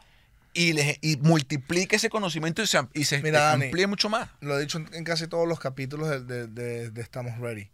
y, 0.54 1.18
multiplique 1.22 1.96
ese 1.96 2.12
conocimiento 2.12 2.62
y 2.62 2.68
se, 2.68 2.78
y 2.94 3.06
se 3.06 3.20
Mira, 3.24 3.40
Dani, 3.40 3.66
amplíe 3.66 3.88
mucho 3.88 4.10
más. 4.10 4.30
lo 4.42 4.56
he 4.56 4.62
dicho 4.62 4.78
en, 4.78 4.94
en 4.94 5.04
casi 5.04 5.26
todos 5.28 5.48
los 5.48 5.60
capítulos 5.60 6.08
de, 6.08 6.22
de- 6.24 6.46
de- 6.48 6.92
de 6.92 7.02
Estamos 7.02 7.40
Ready. 7.40 7.72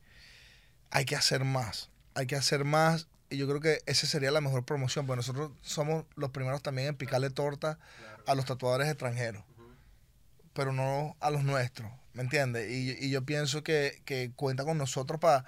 Hay 0.89 1.03
que 1.03 1.17
hacer 1.17 1.43
más. 1.43 1.89
Hay 2.15 2.27
que 2.27 2.37
hacer 2.37 2.63
más. 2.63 3.09
Y 3.29 3.35
yo 3.35 3.45
creo 3.49 3.59
que 3.59 3.79
esa 3.87 4.07
sería 4.07 4.31
la 4.31 4.39
mejor 4.39 4.63
promoción. 4.63 5.05
Porque 5.05 5.17
nosotros 5.17 5.51
somos 5.61 6.05
los 6.15 6.29
primeros 6.31 6.61
también 6.63 6.87
en 6.87 6.95
picarle 6.95 7.29
torta 7.29 7.77
a 8.25 8.33
los 8.33 8.45
tatuadores 8.45 8.87
extranjeros. 8.87 9.43
Pero 10.53 10.71
no 10.71 11.17
a 11.19 11.29
los 11.29 11.43
nuestros. 11.43 11.91
¿Me 12.13 12.21
entiendes? 12.23 12.71
Y, 12.71 12.95
y 13.05 13.09
yo 13.09 13.25
pienso 13.25 13.63
que, 13.65 14.01
que 14.05 14.31
cuenta 14.33 14.63
con 14.63 14.77
nosotros 14.77 15.19
para 15.19 15.43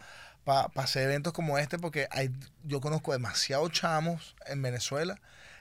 hacer 0.46 1.04
eventos 1.04 1.34
como 1.34 1.58
este. 1.58 1.78
Porque 1.80 2.08
hay, 2.12 2.32
yo 2.64 2.82
conozco 2.82 3.12
demasiados 3.12 3.72
chamos 3.72 4.36
en 4.46 4.62
Venezuela 4.62 5.20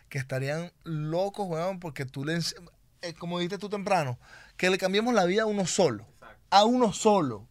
que 0.08 0.18
estarían 0.18 0.72
locos, 0.82 1.46
weón, 1.48 1.78
porque 1.78 2.04
tú 2.04 2.24
le... 2.24 2.38
eh, 3.02 3.14
como 3.14 3.38
dijiste 3.38 3.58
tú 3.58 3.68
temprano, 3.68 4.18
que 4.56 4.68
le 4.68 4.78
cambiemos 4.78 5.14
la 5.14 5.24
vida 5.24 5.42
a 5.42 5.46
uno 5.46 5.66
solo. 5.66 6.06
A 6.50 6.64
uno 6.64 6.92
solo. 6.92 7.46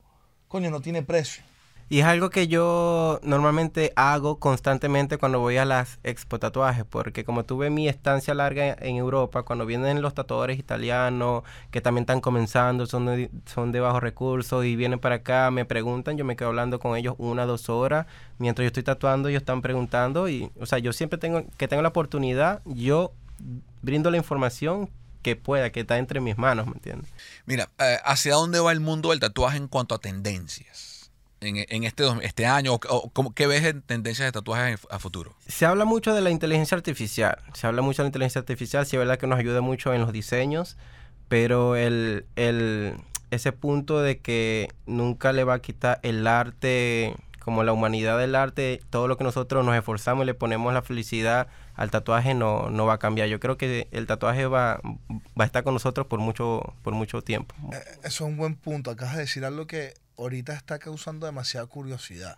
Coño, 0.47 0.69
no 0.69 0.81
tiene 0.81 1.01
precio. 1.01 1.43
Y 1.91 2.01
es 2.01 2.05
algo 2.05 2.29
que 2.29 2.47
yo 2.47 3.19
normalmente 3.23 3.93
hago 3.95 4.37
constantemente 4.37 5.17
cuando 5.17 5.39
voy 5.39 5.57
a 5.57 5.65
las 5.65 5.97
expo 6.03 6.37
tatuajes, 6.37 6.85
porque 6.85 7.25
como 7.25 7.45
tuve 7.45 7.71
mi 7.71 7.87
estancia 7.87 8.35
larga 8.35 8.77
en 8.79 8.97
Europa, 8.97 9.41
cuando 9.41 9.65
vienen 9.65 10.03
los 10.03 10.13
tatuadores 10.13 10.59
italianos 10.59 11.43
que 11.71 11.81
también 11.81 12.03
están 12.03 12.21
comenzando, 12.21 12.85
son 12.85 13.07
de, 13.07 13.31
son 13.47 13.71
de 13.71 13.79
bajos 13.79 14.03
recursos 14.03 14.65
y 14.65 14.75
vienen 14.75 14.99
para 14.99 15.15
acá, 15.15 15.49
me 15.49 15.65
preguntan, 15.65 16.15
yo 16.15 16.25
me 16.25 16.35
quedo 16.35 16.49
hablando 16.49 16.79
con 16.79 16.95
ellos 16.95 17.15
una 17.17 17.47
dos 17.47 17.69
horas, 17.69 18.05
mientras 18.37 18.65
yo 18.65 18.67
estoy 18.67 18.83
tatuando, 18.83 19.27
ellos 19.27 19.41
están 19.41 19.63
preguntando 19.63 20.29
y, 20.29 20.51
o 20.59 20.67
sea, 20.67 20.77
yo 20.77 20.93
siempre 20.93 21.17
tengo 21.17 21.43
que 21.57 21.67
tengo 21.67 21.81
la 21.81 21.89
oportunidad, 21.89 22.61
yo 22.65 23.13
brindo 23.81 24.11
la 24.11 24.17
información 24.17 24.91
que 25.23 25.35
pueda, 25.35 25.71
que 25.71 25.81
está 25.81 25.97
entre 25.97 26.21
mis 26.21 26.37
manos, 26.37 26.67
¿me 26.67 26.73
entiendes? 26.73 27.09
Mira, 27.47 27.69
eh, 27.79 27.97
¿hacia 28.05 28.35
dónde 28.35 28.59
va 28.59 28.71
el 28.71 28.79
mundo 28.79 29.09
del 29.09 29.19
tatuaje 29.19 29.57
en 29.57 29.67
cuanto 29.67 29.95
a 29.95 29.97
tendencias? 29.97 30.88
En, 31.41 31.55
en 31.69 31.83
este, 31.83 32.03
este 32.23 32.45
año, 32.45 32.73
o, 32.89 33.33
¿qué 33.33 33.47
ves 33.47 33.63
en 33.63 33.81
tendencias 33.81 34.27
de 34.27 34.31
tatuajes 34.31 34.79
a 34.89 34.99
futuro? 34.99 35.35
Se 35.47 35.65
habla 35.65 35.85
mucho 35.85 36.13
de 36.13 36.21
la 36.21 36.29
inteligencia 36.29 36.75
artificial. 36.75 37.37
Se 37.53 37.67
habla 37.67 37.81
mucho 37.81 38.01
de 38.01 38.05
la 38.05 38.09
inteligencia 38.09 38.39
artificial. 38.39 38.85
Sí, 38.85 38.97
es 38.97 38.99
verdad 38.99 39.17
que 39.17 39.27
nos 39.27 39.39
ayuda 39.39 39.61
mucho 39.61 39.93
en 39.93 40.01
los 40.01 40.11
diseños. 40.11 40.77
Pero 41.29 41.75
el, 41.75 42.25
el, 42.35 42.95
ese 43.31 43.51
punto 43.51 44.01
de 44.01 44.19
que 44.19 44.69
nunca 44.85 45.31
le 45.31 45.43
va 45.43 45.55
a 45.55 45.59
quitar 45.59 45.99
el 46.03 46.27
arte, 46.27 47.15
como 47.39 47.63
la 47.63 47.71
humanidad 47.71 48.17
del 48.17 48.35
arte, 48.35 48.81
todo 48.89 49.07
lo 49.07 49.17
que 49.17 49.23
nosotros 49.23 49.65
nos 49.65 49.75
esforzamos 49.75 50.23
y 50.23 50.25
le 50.25 50.33
ponemos 50.33 50.73
la 50.73 50.81
felicidad 50.81 51.47
al 51.75 51.91
tatuaje 51.91 52.33
no, 52.33 52.69
no 52.69 52.85
va 52.85 52.95
a 52.95 52.99
cambiar. 52.99 53.29
Yo 53.29 53.39
creo 53.39 53.57
que 53.57 53.87
el 53.91 54.05
tatuaje 54.05 54.47
va, 54.47 54.81
va 54.83 55.43
a 55.43 55.45
estar 55.45 55.63
con 55.63 55.73
nosotros 55.73 56.07
por 56.07 56.19
mucho, 56.19 56.73
por 56.83 56.93
mucho 56.93 57.21
tiempo. 57.21 57.55
Eso 57.71 57.99
es 58.03 58.21
un 58.21 58.35
buen 58.35 58.55
punto. 58.55 58.91
Acabas 58.91 59.15
de 59.15 59.21
decir 59.21 59.45
algo 59.45 59.65
que 59.65 59.93
ahorita 60.19 60.53
está 60.53 60.79
causando 60.79 61.25
demasiada 61.25 61.65
curiosidad. 61.67 62.37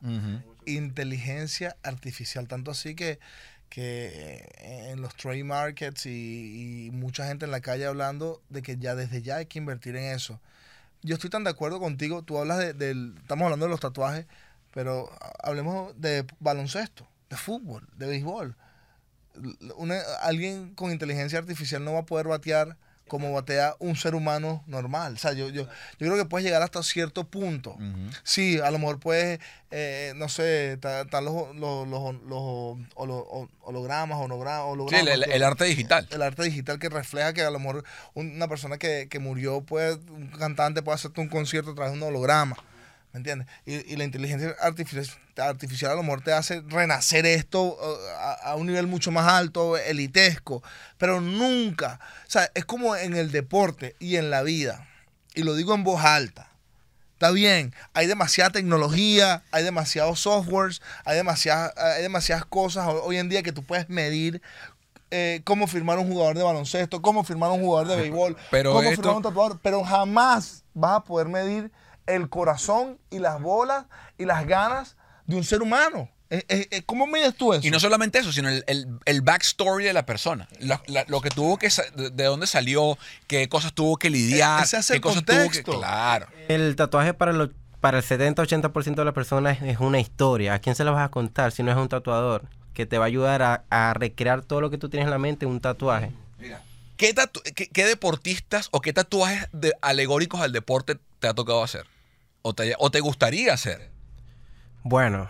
Inteligencia 0.66 1.76
artificial. 1.84 2.48
Tanto 2.48 2.72
así 2.72 2.96
que, 2.96 3.20
que 3.70 4.48
en 4.92 5.02
los 5.02 5.16
trade 5.16 5.44
markets 5.44 6.06
y, 6.06 6.88
y 6.88 6.92
mucha 6.92 7.26
gente 7.28 7.46
en 7.46 7.52
la 7.52 7.62
calle 7.62 7.86
hablando 7.86 8.42
de 8.50 8.62
que 8.62 8.78
ya 8.78 8.96
desde 8.96 9.22
ya 9.22 9.38
hay 9.38 9.46
que 9.46 9.60
invertir 9.60 9.96
en 9.96 10.06
eso. 10.16 10.40
Yo 11.04 11.16
estoy 11.16 11.30
tan 11.30 11.44
de 11.44 11.50
acuerdo 11.50 11.80
contigo. 11.80 12.22
Tú 12.24 12.38
hablas 12.38 12.60
de, 12.60 12.74
del. 12.74 13.16
Estamos 13.20 13.46
hablando 13.46 13.66
de 13.66 13.72
los 13.72 13.80
tatuajes, 13.80 14.26
pero 14.72 15.10
hablemos 15.44 16.00
de 16.00 16.26
baloncesto, 16.40 17.08
de 17.30 17.38
fútbol, 17.38 17.88
de 17.98 18.06
béisbol. 18.08 18.56
Una- 19.78 20.02
alguien 20.22 20.76
con 20.76 20.92
inteligencia 20.92 21.40
artificial 21.40 21.84
no 21.84 21.94
va 21.94 22.00
a 22.02 22.06
poder 22.06 22.28
batear 22.28 22.78
como 23.12 23.34
batea 23.34 23.76
un 23.80 23.98
ser 23.98 24.16
humano 24.16 24.64
normal. 24.68 25.16
O 25.16 25.18
sea, 25.18 25.34
yo, 25.34 25.50
yo, 25.50 25.64
yo 25.64 25.68
creo 26.08 26.16
que 26.16 26.24
puedes 26.24 26.46
llegar 26.46 26.62
hasta 26.62 26.82
cierto 26.82 27.26
punto. 27.26 27.78
Sí, 28.24 28.58
a 28.62 28.72
lo 28.72 28.80
mejor 28.80 29.02
puedes, 29.02 29.42
eh, 29.70 30.14
no 30.16 30.30
sé, 30.30 30.74
están 30.74 31.26
los, 31.26 31.54
los, 31.58 31.86
los, 31.90 32.14
los 32.24 32.78
holo- 32.96 33.50
hologramas, 33.64 34.18
hologra- 34.18 34.62
Sí, 34.64 34.70
hologramas. 34.72 35.08
el, 35.14 35.24
el- 35.24 35.32
el 35.32 35.44
arte 35.44 35.66
digital. 35.66 36.08
el 36.10 36.22
arte 36.22 36.44
digital 36.44 36.80
que 36.80 36.88
refleja 36.88 37.34
que 37.34 37.42
a 37.42 37.52
lo 37.52 37.60
mejor 37.60 37.84
una 38.14 38.48
persona 38.48 38.78
que, 38.78 39.08
que 39.10 39.20
murió, 39.20 39.60
puede, 39.62 39.96
un 40.10 40.28
cantante 40.30 40.82
puede 40.82 40.96
hacerte 40.96 41.20
un 41.20 41.28
concierto 41.28 41.72
a 41.72 41.76
través 41.76 41.92
de 41.92 41.98
un 42.00 42.04
holograma. 42.08 42.56
¿Me 43.14 43.18
entiendes? 43.18 43.48
Y, 43.66 43.74
y 43.94 43.98
la 43.98 44.06
inteligencia 44.06 44.56
artificial, 44.62 45.06
artificial 45.38 45.92
a 45.92 45.96
lo 45.96 46.04
mejor 46.04 46.22
te 46.24 46.32
hace 46.32 46.62
renacer 46.68 47.26
esto 47.26 47.78
a, 48.20 48.34
a 48.52 48.56
un 48.56 48.68
nivel 48.68 48.88
mucho 48.88 49.12
más 49.12 49.28
alto, 49.28 49.78
elitesco. 49.78 50.64
Pero 50.98 51.20
nunca. 51.20 52.00
O 52.26 52.30
sea, 52.32 52.50
es 52.54 52.64
como 52.66 52.96
en 52.96 53.16
el 53.16 53.32
deporte 53.32 53.96
y 54.00 54.16
en 54.16 54.30
la 54.30 54.44
vida. 54.44 54.88
Y 55.34 55.44
lo 55.44 55.56
digo 55.56 55.74
en 55.76 55.84
voz 55.84 56.04
alta. 56.06 56.48
Está 57.14 57.32
bien, 57.32 57.76
hay 57.94 58.08
demasiada 58.08 58.50
tecnología, 58.50 59.44
hay 59.52 59.64
demasiados 59.64 60.22
softwares, 60.22 60.82
hay 61.06 61.16
demasiadas, 61.18 61.72
hay 61.78 62.02
demasiadas 62.02 62.46
cosas 62.46 62.88
ho- 62.88 63.04
hoy 63.04 63.18
en 63.18 63.30
día 63.30 63.44
que 63.44 63.52
tú 63.52 63.62
puedes 63.64 63.90
medir 63.90 64.42
eh, 65.12 65.42
cómo 65.44 65.68
firmar 65.68 66.00
un 66.00 66.08
jugador 66.08 66.36
de 66.36 66.42
baloncesto, 66.44 67.02
cómo 67.04 67.24
firmar 67.24 67.52
un 67.52 67.62
jugador 67.62 67.90
de 67.90 67.96
béisbol, 67.98 68.38
Pero 68.50 68.72
cómo 68.74 68.90
esto- 68.90 69.02
firmar 69.04 69.18
un 69.18 69.22
tatuador, 69.24 69.60
pero 69.62 69.84
jamás 69.84 70.64
vas 70.74 70.96
a 70.98 71.04
poder 71.04 71.28
medir 71.28 71.72
el 72.16 72.30
corazón 72.30 72.98
y 73.10 73.20
las 73.20 73.42
bolas 73.42 73.86
y 74.18 74.26
las 74.26 74.46
ganas 74.48 74.96
de 75.26 75.36
un 75.36 75.44
ser 75.44 75.62
humano. 75.62 76.10
Eh, 76.30 76.46
eh, 76.48 76.68
eh, 76.72 76.82
¿Cómo 76.86 77.08
mides 77.08 77.36
tú 77.36 77.54
eso? 77.54 77.68
Y 77.68 77.72
no 77.72 77.80
solamente 77.80 78.20
eso, 78.20 78.32
sino 78.32 78.48
el, 78.48 78.64
el, 78.68 78.88
el 79.04 79.22
backstory 79.22 79.84
de 79.84 79.92
la 79.92 80.06
persona. 80.06 80.48
La- 80.60 80.82
la- 80.88 81.04
lo 81.10 81.20
que 81.20 81.30
tuvo 81.30 81.58
que, 81.58 81.68
de, 81.96 82.10
de 82.10 82.24
dónde 82.24 82.48
salió, 82.48 82.98
qué 83.28 83.50
cosas 83.50 83.74
tuvo 83.74 83.98
que 83.98 84.10
lidiar, 84.10 84.66
qué 84.70 84.94
el 84.94 85.02
cosas 85.02 85.26
tuvo 85.26 85.36
que. 85.38 85.44
contexto. 85.44 85.78
Claro. 85.80 86.28
El 86.48 86.76
tatuaje 86.78 87.14
para, 87.14 87.34
lo- 87.34 87.52
para 87.82 87.98
el 87.98 88.04
70-80% 88.06 88.96
de 88.96 89.06
las 89.06 89.14
personas 89.14 89.58
es, 89.62 89.64
es 89.76 89.80
una 89.82 90.00
historia. 90.00 90.54
¿A 90.54 90.60
quién 90.60 90.74
se 90.76 90.86
la 90.86 90.92
vas 90.92 91.04
a 91.06 91.10
contar 91.12 91.52
si 91.52 91.64
no 91.64 91.72
es 91.72 91.78
un 91.78 91.90
tatuador? 91.90 92.44
Que 92.74 92.86
te 92.86 92.98
va 92.98 93.04
a 93.04 93.08
ayudar 93.08 93.42
a, 93.42 93.66
a 93.70 93.94
recrear 93.94 94.42
todo 94.42 94.62
lo 94.62 94.70
que 94.70 94.78
tú 94.78 94.88
tienes 94.88 95.08
en 95.08 95.12
la 95.12 95.18
mente 95.18 95.44
en 95.46 95.52
un 95.52 95.60
tatuaje. 95.60 96.14
¿Qué, 96.96 97.14
tatu- 97.14 97.42
qué, 97.56 97.68
qué 97.68 97.86
deportistas 97.86 98.70
o 98.72 98.80
qué 98.80 98.94
tatuajes 98.94 99.50
de- 99.52 99.74
alegóricos 99.82 100.40
al 100.40 100.54
deporte 100.54 100.98
te 101.20 101.28
ha 101.28 101.34
tocado 101.34 101.62
hacer? 101.62 101.86
¿O 102.42 102.54
te, 102.54 102.74
o 102.80 102.90
te 102.92 103.00
gustaría 103.00 103.54
hacer? 103.54 103.90
Bueno, 104.84 105.30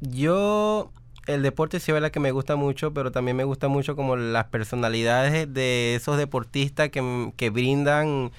yo 0.00 0.92
el 1.26 1.42
deporte 1.42 1.80
sí 1.80 1.90
es 1.90 1.94
verdad 1.94 2.10
que 2.10 2.20
me 2.20 2.30
gusta 2.30 2.54
mucho, 2.56 2.92
pero 2.94 3.10
también 3.10 3.36
me 3.36 3.44
gusta 3.44 3.68
mucho 3.68 3.96
como 3.96 4.16
las 4.16 4.44
personalidades 4.46 5.52
de 5.52 5.94
esos 5.96 6.18
deportistas 6.18 6.90
que, 6.90 7.32
que 7.36 7.50
brindan. 7.50 8.30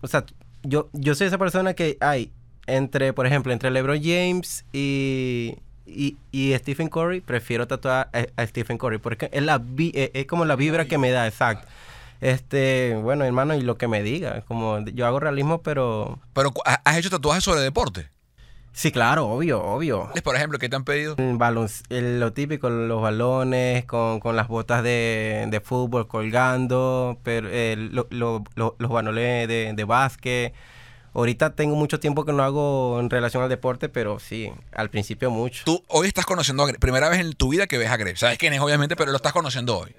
O 0.00 0.06
sea, 0.06 0.24
yo, 0.62 0.88
yo 0.92 1.14
soy 1.14 1.26
esa 1.26 1.38
persona 1.38 1.74
que 1.74 1.96
hay 2.00 2.30
entre, 2.66 3.12
por 3.12 3.26
ejemplo, 3.26 3.52
entre 3.52 3.70
LeBron 3.70 4.00
James 4.02 4.64
y, 4.72 5.56
y, 5.86 6.16
y 6.30 6.54
Stephen 6.58 6.88
Curry, 6.88 7.20
prefiero 7.22 7.66
tatuar 7.66 8.08
a, 8.12 8.26
a 8.40 8.46
Stephen 8.46 8.78
Curry 8.78 8.98
porque 8.98 9.28
es, 9.32 9.42
la 9.42 9.58
vi- 9.58 9.92
es, 9.94 10.10
es 10.14 10.26
como 10.26 10.44
la 10.44 10.54
vibra 10.54 10.84
que 10.84 10.98
me 10.98 11.10
da, 11.10 11.26
exacto. 11.26 11.66
Este, 12.20 12.96
bueno, 13.02 13.24
hermano, 13.24 13.54
y 13.54 13.60
lo 13.60 13.78
que 13.78 13.88
me 13.88 14.02
diga, 14.02 14.42
como 14.42 14.80
yo 14.80 15.06
hago 15.06 15.20
realismo, 15.20 15.62
pero 15.62 16.18
Pero 16.32 16.52
¿has 16.84 16.96
hecho 16.96 17.10
tatuajes 17.10 17.44
sobre 17.44 17.60
deporte? 17.60 18.08
sí, 18.72 18.92
claro, 18.92 19.26
obvio, 19.28 19.60
obvio. 19.62 20.08
Por 20.22 20.36
ejemplo, 20.36 20.58
¿qué 20.58 20.68
te 20.68 20.76
han 20.76 20.84
pedido? 20.84 21.14
El 21.18 21.36
balon- 21.36 21.84
el- 21.90 22.20
lo 22.20 22.32
típico, 22.32 22.70
los 22.70 23.02
balones 23.02 23.84
con, 23.86 24.20
con 24.20 24.36
las 24.36 24.46
botas 24.48 24.82
de, 24.84 25.46
de 25.48 25.60
fútbol 25.60 26.06
colgando, 26.06 27.18
pero 27.24 27.48
eh, 27.50 27.74
lo- 27.76 28.06
lo- 28.10 28.44
lo- 28.54 28.76
los 28.78 28.90
balones 28.90 29.48
de, 29.48 29.72
de 29.74 29.84
básquet. 29.84 30.54
Ahorita 31.14 31.54
tengo 31.56 31.74
mucho 31.74 31.98
tiempo 31.98 32.24
que 32.24 32.32
no 32.32 32.44
hago 32.44 33.00
en 33.00 33.10
relación 33.10 33.42
al 33.42 33.48
deporte, 33.48 33.88
pero 33.88 34.20
sí, 34.20 34.52
al 34.72 34.90
principio 34.90 35.30
mucho. 35.30 35.62
Tú 35.64 35.82
hoy 35.88 36.06
estás 36.06 36.26
conociendo 36.26 36.62
a 36.62 36.66
Greg. 36.66 36.78
Primera 36.78 37.08
vez 37.08 37.18
en 37.18 37.32
tu 37.32 37.48
vida 37.48 37.66
que 37.66 37.78
ves 37.78 37.90
a 37.90 37.96
Greg. 37.96 38.16
Sabes 38.16 38.38
quién 38.38 38.52
es, 38.52 38.60
obviamente, 38.60 38.94
pero 38.94 39.10
lo 39.10 39.16
estás 39.16 39.32
conociendo 39.32 39.76
hoy. 39.78 39.96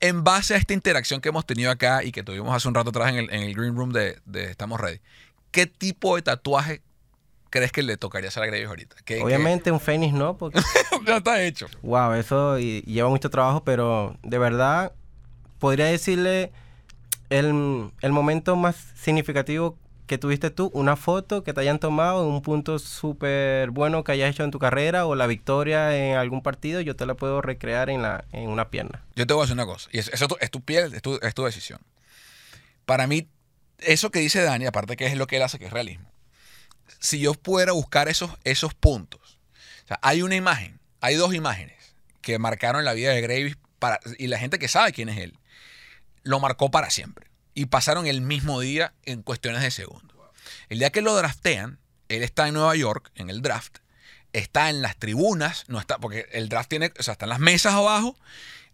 En 0.00 0.24
base 0.24 0.54
a 0.54 0.56
esta 0.56 0.72
interacción 0.72 1.20
que 1.20 1.28
hemos 1.28 1.44
tenido 1.46 1.70
acá 1.70 2.02
y 2.02 2.10
que 2.12 2.22
tuvimos 2.22 2.54
hace 2.54 2.66
un 2.68 2.74
rato 2.74 2.90
atrás 2.90 3.10
en 3.10 3.16
el, 3.18 3.30
en 3.34 3.42
el 3.42 3.54
Green 3.54 3.76
Room 3.76 3.92
de, 3.92 4.18
de 4.24 4.50
Estamos 4.50 4.80
Ready, 4.80 5.00
¿qué 5.50 5.66
tipo 5.66 6.16
de 6.16 6.22
tatuaje 6.22 6.80
crees 7.50 7.70
que 7.72 7.82
le 7.82 7.96
tocaría 7.98 8.28
hacer 8.28 8.42
a 8.42 8.46
Greg 8.46 8.66
ahorita? 8.66 8.96
¿Qué- 9.04 9.16
qué- 9.16 9.22
Obviamente 9.22 9.70
un 9.70 9.80
Fénix 9.80 10.14
no, 10.14 10.38
porque 10.38 10.60
ya 11.06 11.18
está 11.18 11.42
hecho. 11.42 11.66
wow, 11.82 12.12
eso 12.14 12.58
y- 12.58 12.80
lleva 12.82 13.08
mucho 13.10 13.28
trabajo, 13.28 13.62
pero 13.64 14.16
de 14.22 14.38
verdad 14.38 14.92
podría 15.58 15.86
decirle 15.86 16.50
el, 17.28 17.90
el 18.00 18.12
momento 18.12 18.56
más 18.56 18.76
significativo 18.94 19.76
que 20.10 20.18
tuviste 20.18 20.50
tú, 20.50 20.72
una 20.74 20.96
foto 20.96 21.44
que 21.44 21.54
te 21.54 21.60
hayan 21.60 21.78
tomado 21.78 22.24
en 22.26 22.32
un 22.34 22.42
punto 22.42 22.80
súper 22.80 23.70
bueno 23.70 24.02
que 24.02 24.10
hayas 24.10 24.30
hecho 24.30 24.42
en 24.42 24.50
tu 24.50 24.58
carrera 24.58 25.06
o 25.06 25.14
la 25.14 25.28
victoria 25.28 25.96
en 25.96 26.16
algún 26.16 26.42
partido, 26.42 26.80
yo 26.80 26.96
te 26.96 27.06
la 27.06 27.14
puedo 27.14 27.40
recrear 27.42 27.90
en, 27.90 28.02
la, 28.02 28.24
en 28.32 28.48
una 28.48 28.70
pierna. 28.70 29.04
Yo 29.14 29.24
te 29.24 29.34
voy 29.34 29.42
a 29.42 29.44
decir 29.44 29.54
una 29.54 29.66
cosa, 29.66 29.88
y 29.92 29.98
es- 30.00 30.08
eso 30.08 30.26
es 30.40 30.50
tu 30.50 30.62
piel, 30.62 30.92
es 30.94 31.00
tu, 31.02 31.20
es 31.22 31.32
tu 31.32 31.44
decisión. 31.44 31.78
Para 32.86 33.06
mí, 33.06 33.28
eso 33.78 34.10
que 34.10 34.18
dice 34.18 34.42
Dani, 34.42 34.66
aparte 34.66 34.96
que 34.96 35.06
es 35.06 35.14
lo 35.16 35.28
que 35.28 35.36
él 35.36 35.42
hace, 35.44 35.60
que 35.60 35.66
es 35.66 35.72
realismo, 35.72 36.10
si 36.98 37.20
yo 37.20 37.34
pudiera 37.34 37.70
buscar 37.70 38.08
esos, 38.08 38.32
esos 38.42 38.74
puntos, 38.74 39.38
o 39.84 39.86
sea, 39.86 40.00
hay 40.02 40.22
una 40.22 40.34
imagen, 40.34 40.80
hay 41.00 41.14
dos 41.14 41.34
imágenes 41.34 41.94
que 42.20 42.40
marcaron 42.40 42.84
la 42.84 42.94
vida 42.94 43.12
de 43.12 43.20
Gravis 43.20 43.56
para, 43.78 44.00
y 44.18 44.26
la 44.26 44.38
gente 44.40 44.58
que 44.58 44.66
sabe 44.66 44.92
quién 44.92 45.08
es 45.08 45.18
él, 45.18 45.38
lo 46.24 46.40
marcó 46.40 46.68
para 46.72 46.90
siempre. 46.90 47.29
Y 47.54 47.66
pasaron 47.66 48.06
el 48.06 48.20
mismo 48.20 48.60
día 48.60 48.94
en 49.04 49.22
cuestiones 49.22 49.62
de 49.62 49.70
segundos. 49.70 50.16
El 50.68 50.78
día 50.78 50.90
que 50.90 51.02
lo 51.02 51.14
draftean, 51.14 51.78
él 52.08 52.22
está 52.22 52.48
en 52.48 52.54
Nueva 52.54 52.74
York, 52.76 53.10
en 53.14 53.30
el 53.30 53.42
draft, 53.42 53.78
está 54.32 54.70
en 54.70 54.82
las 54.82 54.96
tribunas, 54.96 55.64
no 55.68 55.80
está, 55.80 55.98
porque 55.98 56.26
el 56.32 56.48
draft 56.48 56.68
tiene, 56.68 56.92
o 56.98 57.02
sea, 57.02 57.12
están 57.12 57.28
las 57.28 57.40
mesas 57.40 57.74
abajo, 57.74 58.16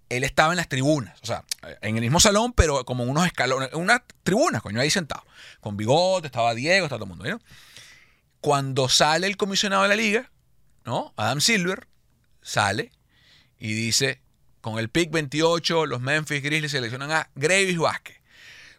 él 0.08 0.24
estaba 0.24 0.52
en 0.52 0.58
las 0.58 0.68
tribunas, 0.68 1.18
o 1.22 1.26
sea, 1.26 1.44
en 1.80 1.96
el 1.96 2.02
mismo 2.02 2.20
salón, 2.20 2.52
pero 2.52 2.84
como 2.84 3.04
unos 3.04 3.26
escalones, 3.26 3.70
unas 3.72 4.02
tribunas, 4.22 4.62
coño, 4.62 4.80
ahí 4.80 4.90
sentado, 4.90 5.24
con 5.60 5.76
bigote, 5.76 6.26
estaba 6.26 6.54
Diego, 6.54 6.86
estaba 6.86 7.00
todo 7.00 7.12
el 7.12 7.18
mundo. 7.18 7.40
Cuando 8.40 8.88
sale 8.88 9.26
el 9.26 9.36
comisionado 9.36 9.82
de 9.82 9.88
la 9.88 9.96
liga, 9.96 10.30
¿no? 10.84 11.12
Adam 11.16 11.40
Silver, 11.40 11.88
sale 12.42 12.92
y 13.58 13.72
dice, 13.72 14.20
con 14.60 14.78
el 14.78 14.88
pick 14.88 15.10
28, 15.10 15.86
los 15.86 16.00
Memphis 16.00 16.42
Grizzlies 16.42 16.72
seleccionan 16.72 17.10
a 17.10 17.30
Gravis 17.34 17.78
Vázquez. 17.78 18.15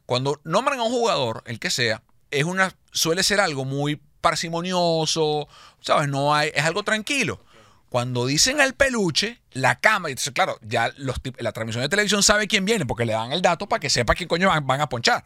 Cuando 0.08 0.42
nombran 0.44 0.80
a 0.80 0.84
un 0.84 0.90
jugador, 0.92 1.44
el 1.46 1.60
que 1.60 1.70
sea, 1.70 2.02
es 2.32 2.46
una, 2.46 2.74
suele 2.92 3.22
ser 3.22 3.40
algo 3.40 3.64
muy 3.66 4.02
parsimonioso, 4.22 5.48
¿sabes? 5.82 6.08
No 6.10 6.34
hay, 6.34 6.52
es 6.56 6.64
algo 6.64 6.82
tranquilo. 6.84 7.40
Cuando 7.90 8.26
dicen 8.26 8.60
al 8.60 8.74
peluche, 8.74 9.40
la 9.52 9.80
cámara, 9.80 10.14
claro, 10.34 10.58
ya 10.62 10.92
los, 10.98 11.18
la 11.40 11.52
transmisión 11.52 11.84
de 11.84 11.90
televisión 11.90 12.24
sabe 12.24 12.48
quién 12.48 12.66
viene, 12.66 12.86
porque 12.86 13.06
le 13.06 13.14
dan 13.14 13.32
el 13.32 13.42
dato 13.42 13.70
para 13.70 13.80
que 13.80 13.90
sepa 13.90 14.16
qué 14.16 14.28
coño 14.28 14.50
van, 14.50 14.66
van 14.66 14.82
a 14.82 14.90
ponchar. 14.90 15.24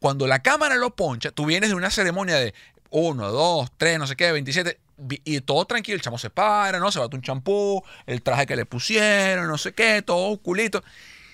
Cuando 0.00 0.26
la 0.26 0.42
cámara 0.42 0.74
lo 0.76 0.94
poncha, 0.96 1.30
tú 1.30 1.46
vienes 1.46 1.70
de 1.70 1.76
una 1.76 1.90
ceremonia 1.90 2.36
de 2.36 2.54
1, 2.90 3.30
2, 3.30 3.70
3, 3.76 3.98
no 3.98 4.06
sé 4.06 4.16
qué, 4.16 4.32
27, 4.32 4.78
vi- 4.98 5.22
y 5.24 5.40
todo 5.40 5.64
tranquilo, 5.64 5.94
el 5.96 6.02
chamo 6.02 6.18
se 6.18 6.28
para, 6.28 6.78
¿no? 6.78 6.90
Se 6.92 6.98
bate 6.98 7.16
un 7.16 7.22
champú, 7.22 7.82
el 8.06 8.20
traje 8.22 8.46
que 8.46 8.56
le 8.56 8.66
pusieron, 8.66 9.46
no 9.48 9.56
sé 9.58 9.72
qué, 9.72 10.02
todo 10.02 10.36
culito. 10.38 10.82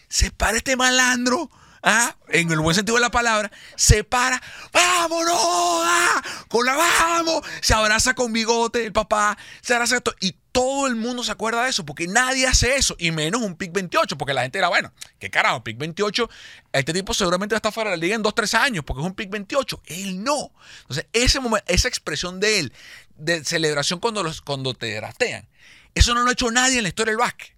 se 0.08 0.30
para 0.30 0.56
este 0.56 0.76
malandro. 0.76 1.50
Ah, 1.82 2.16
en 2.28 2.50
el 2.50 2.60
buen 2.60 2.74
sentido 2.74 2.96
de 2.96 3.02
la 3.02 3.10
palabra, 3.10 3.50
se 3.76 4.04
para, 4.04 4.40
vámonos, 4.72 5.34
ah, 5.36 6.22
con 6.48 6.66
la 6.66 6.76
vamos, 6.76 7.42
se 7.60 7.74
abraza 7.74 8.14
con 8.14 8.32
bigote 8.32 8.84
el 8.84 8.92
papá, 8.92 9.36
se 9.60 9.74
abraza 9.74 9.96
esto, 9.96 10.14
y 10.20 10.36
todo 10.52 10.86
el 10.86 10.96
mundo 10.96 11.22
se 11.22 11.32
acuerda 11.32 11.64
de 11.64 11.70
eso, 11.70 11.84
porque 11.84 12.06
nadie 12.06 12.46
hace 12.46 12.76
eso, 12.76 12.96
y 12.98 13.10
menos 13.10 13.42
un 13.42 13.56
PIC 13.56 13.72
28, 13.72 14.18
porque 14.18 14.34
la 14.34 14.42
gente 14.42 14.58
era, 14.58 14.68
bueno, 14.68 14.92
qué 15.18 15.30
carajo, 15.30 15.62
PIC 15.62 15.78
28, 15.78 16.30
este 16.72 16.92
tipo 16.92 17.14
seguramente 17.14 17.54
va 17.54 17.56
a 17.56 17.60
estar 17.60 17.72
fuera 17.72 17.90
de 17.90 17.96
la 17.96 18.00
liga 18.00 18.16
en 18.16 18.22
2, 18.22 18.34
3 18.34 18.54
años, 18.54 18.84
porque 18.84 19.02
es 19.02 19.06
un 19.06 19.14
PIC 19.14 19.30
28, 19.30 19.82
él 19.86 20.24
no. 20.24 20.52
Entonces, 20.80 21.06
ese 21.12 21.40
momento, 21.40 21.64
esa 21.72 21.88
expresión 21.88 22.40
de 22.40 22.58
él, 22.58 22.72
de 23.16 23.44
celebración 23.44 24.00
cuando, 24.00 24.22
los, 24.22 24.40
cuando 24.40 24.74
te 24.74 24.94
draftean, 24.94 25.48
eso 25.94 26.14
no 26.14 26.22
lo 26.22 26.30
ha 26.30 26.32
hecho 26.32 26.50
nadie 26.50 26.78
en 26.78 26.82
la 26.82 26.88
historia 26.88 27.12
del 27.12 27.18
básquet. 27.18 27.54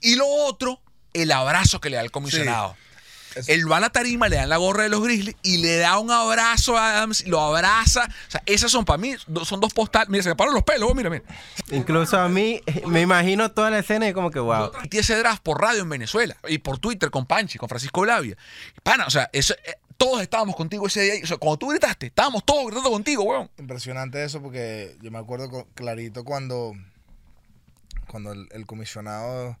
Y 0.00 0.16
lo 0.16 0.26
otro, 0.26 0.82
el 1.12 1.32
abrazo 1.32 1.80
que 1.80 1.90
le 1.90 1.96
da 1.96 2.02
el 2.02 2.10
comisionado. 2.10 2.76
Él 3.46 3.70
va 3.70 3.78
a 3.78 3.80
la 3.80 3.90
tarima, 3.90 4.28
le 4.28 4.36
dan 4.36 4.48
la 4.48 4.56
gorra 4.56 4.84
de 4.84 4.88
los 4.88 5.02
Grizzlies 5.02 5.36
y 5.42 5.58
le 5.58 5.76
da 5.76 5.98
un 5.98 6.10
abrazo 6.10 6.76
a 6.76 6.98
Adams, 6.98 7.22
y 7.22 7.28
lo 7.28 7.40
abraza. 7.40 8.08
O 8.28 8.30
sea, 8.30 8.42
esas 8.46 8.70
son 8.70 8.84
para 8.84 8.98
mí, 8.98 9.14
son 9.44 9.60
dos 9.60 9.72
postales. 9.72 10.08
Mira, 10.08 10.22
se 10.22 10.28
me 10.28 10.36
paran 10.36 10.54
los 10.54 10.62
pelos, 10.62 10.90
oh, 10.90 10.94
mira, 10.94 11.10
mira. 11.10 11.24
Incluso 11.70 12.18
a 12.18 12.28
mí, 12.28 12.60
me 12.86 13.00
imagino 13.00 13.50
toda 13.50 13.70
la 13.70 13.78
escena 13.78 14.08
y 14.08 14.12
como 14.12 14.30
que, 14.30 14.38
wow. 14.40 14.70
Y 14.90 14.98
ese 14.98 15.16
draft 15.16 15.42
por 15.42 15.60
radio 15.60 15.82
en 15.82 15.88
Venezuela 15.88 16.36
y 16.48 16.58
por 16.58 16.78
Twitter 16.78 17.10
con 17.10 17.26
Panchi, 17.26 17.58
con 17.58 17.68
Francisco 17.68 18.02
Blavia. 18.02 18.36
Pana, 18.82 19.06
o 19.06 19.10
sea, 19.10 19.30
eso, 19.32 19.54
eh, 19.64 19.74
todos 19.96 20.22
estábamos 20.22 20.56
contigo 20.56 20.86
ese 20.86 21.02
día. 21.02 21.14
O 21.22 21.26
sea, 21.26 21.36
cuando 21.36 21.58
tú 21.58 21.68
gritaste, 21.68 22.06
estábamos 22.06 22.44
todos 22.44 22.66
gritando 22.66 22.90
contigo, 22.90 23.24
weón. 23.24 23.50
Impresionante 23.58 24.24
eso 24.24 24.40
porque 24.42 24.96
yo 25.00 25.10
me 25.10 25.18
acuerdo 25.18 25.66
clarito 25.74 26.24
cuando, 26.24 26.72
cuando 28.08 28.32
el, 28.32 28.48
el 28.52 28.66
comisionado 28.66 29.58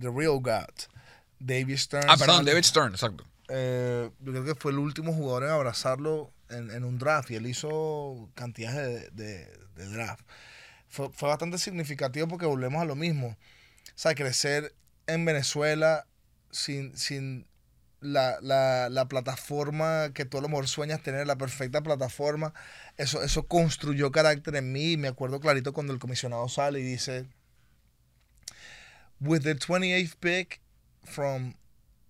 The 0.00 0.10
Real 0.10 0.40
God, 0.40 0.74
David 1.46 1.76
Stern. 1.76 2.06
Ah, 2.08 2.16
perdón, 2.16 2.44
David 2.44 2.62
Stern, 2.62 2.92
exacto. 2.92 3.24
eh, 3.48 4.10
yo 4.20 4.32
creo 4.32 4.44
que 4.44 4.54
fue 4.54 4.72
el 4.72 4.78
último 4.78 5.12
jugador 5.12 5.44
en 5.44 5.50
abrazarlo 5.50 6.32
en, 6.48 6.70
en 6.70 6.84
un 6.84 6.98
draft 6.98 7.30
y 7.30 7.36
él 7.36 7.46
hizo 7.46 8.30
cantidades 8.34 9.14
de, 9.14 9.24
de- 9.24 9.58
de 9.76 9.86
draft. 9.88 10.24
Fue, 10.88 11.10
fue 11.12 11.28
bastante 11.28 11.58
significativo 11.58 12.28
porque 12.28 12.46
volvemos 12.46 12.80
a 12.80 12.84
lo 12.84 12.94
mismo. 12.94 13.28
O 13.88 13.92
sea, 13.96 14.14
crecer 14.14 14.74
en 15.06 15.24
Venezuela 15.24 16.06
sin, 16.50 16.96
sin 16.96 17.46
la, 18.00 18.38
la- 18.40 18.88
la 18.88 19.06
plataforma 19.08 20.12
que 20.14 20.24
tú 20.24 20.38
a 20.38 20.40
lo 20.40 20.48
mejor 20.48 20.68
sueñas 20.68 21.02
tener, 21.02 21.26
la 21.26 21.36
perfecta 21.36 21.82
plataforma, 21.82 22.54
eso, 22.96 23.22
eso 23.22 23.46
construyó 23.46 24.12
carácter 24.12 24.54
en 24.56 24.72
mí. 24.72 24.92
Y 24.92 24.96
me 24.96 25.08
acuerdo 25.08 25.40
clarito 25.40 25.72
cuando 25.72 25.92
el 25.92 25.98
comisionado 25.98 26.48
sale 26.48 26.80
y 26.80 26.82
dice, 26.84 27.26
with 29.20 29.42
the 29.42 29.54
28th 29.56 30.16
pick 30.20 30.60
from 31.04 31.54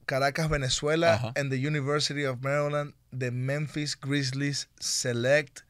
Caracas, 0.06 0.48
Venezuela, 0.48 1.14
Ajá. 1.14 1.32
and 1.36 1.50
the 1.50 1.58
University 1.58 2.24
of 2.24 2.42
Maryland, 2.42 2.94
the 3.12 3.30
Memphis 3.30 3.94
Grizzlies 3.94 4.68
select 4.80 5.62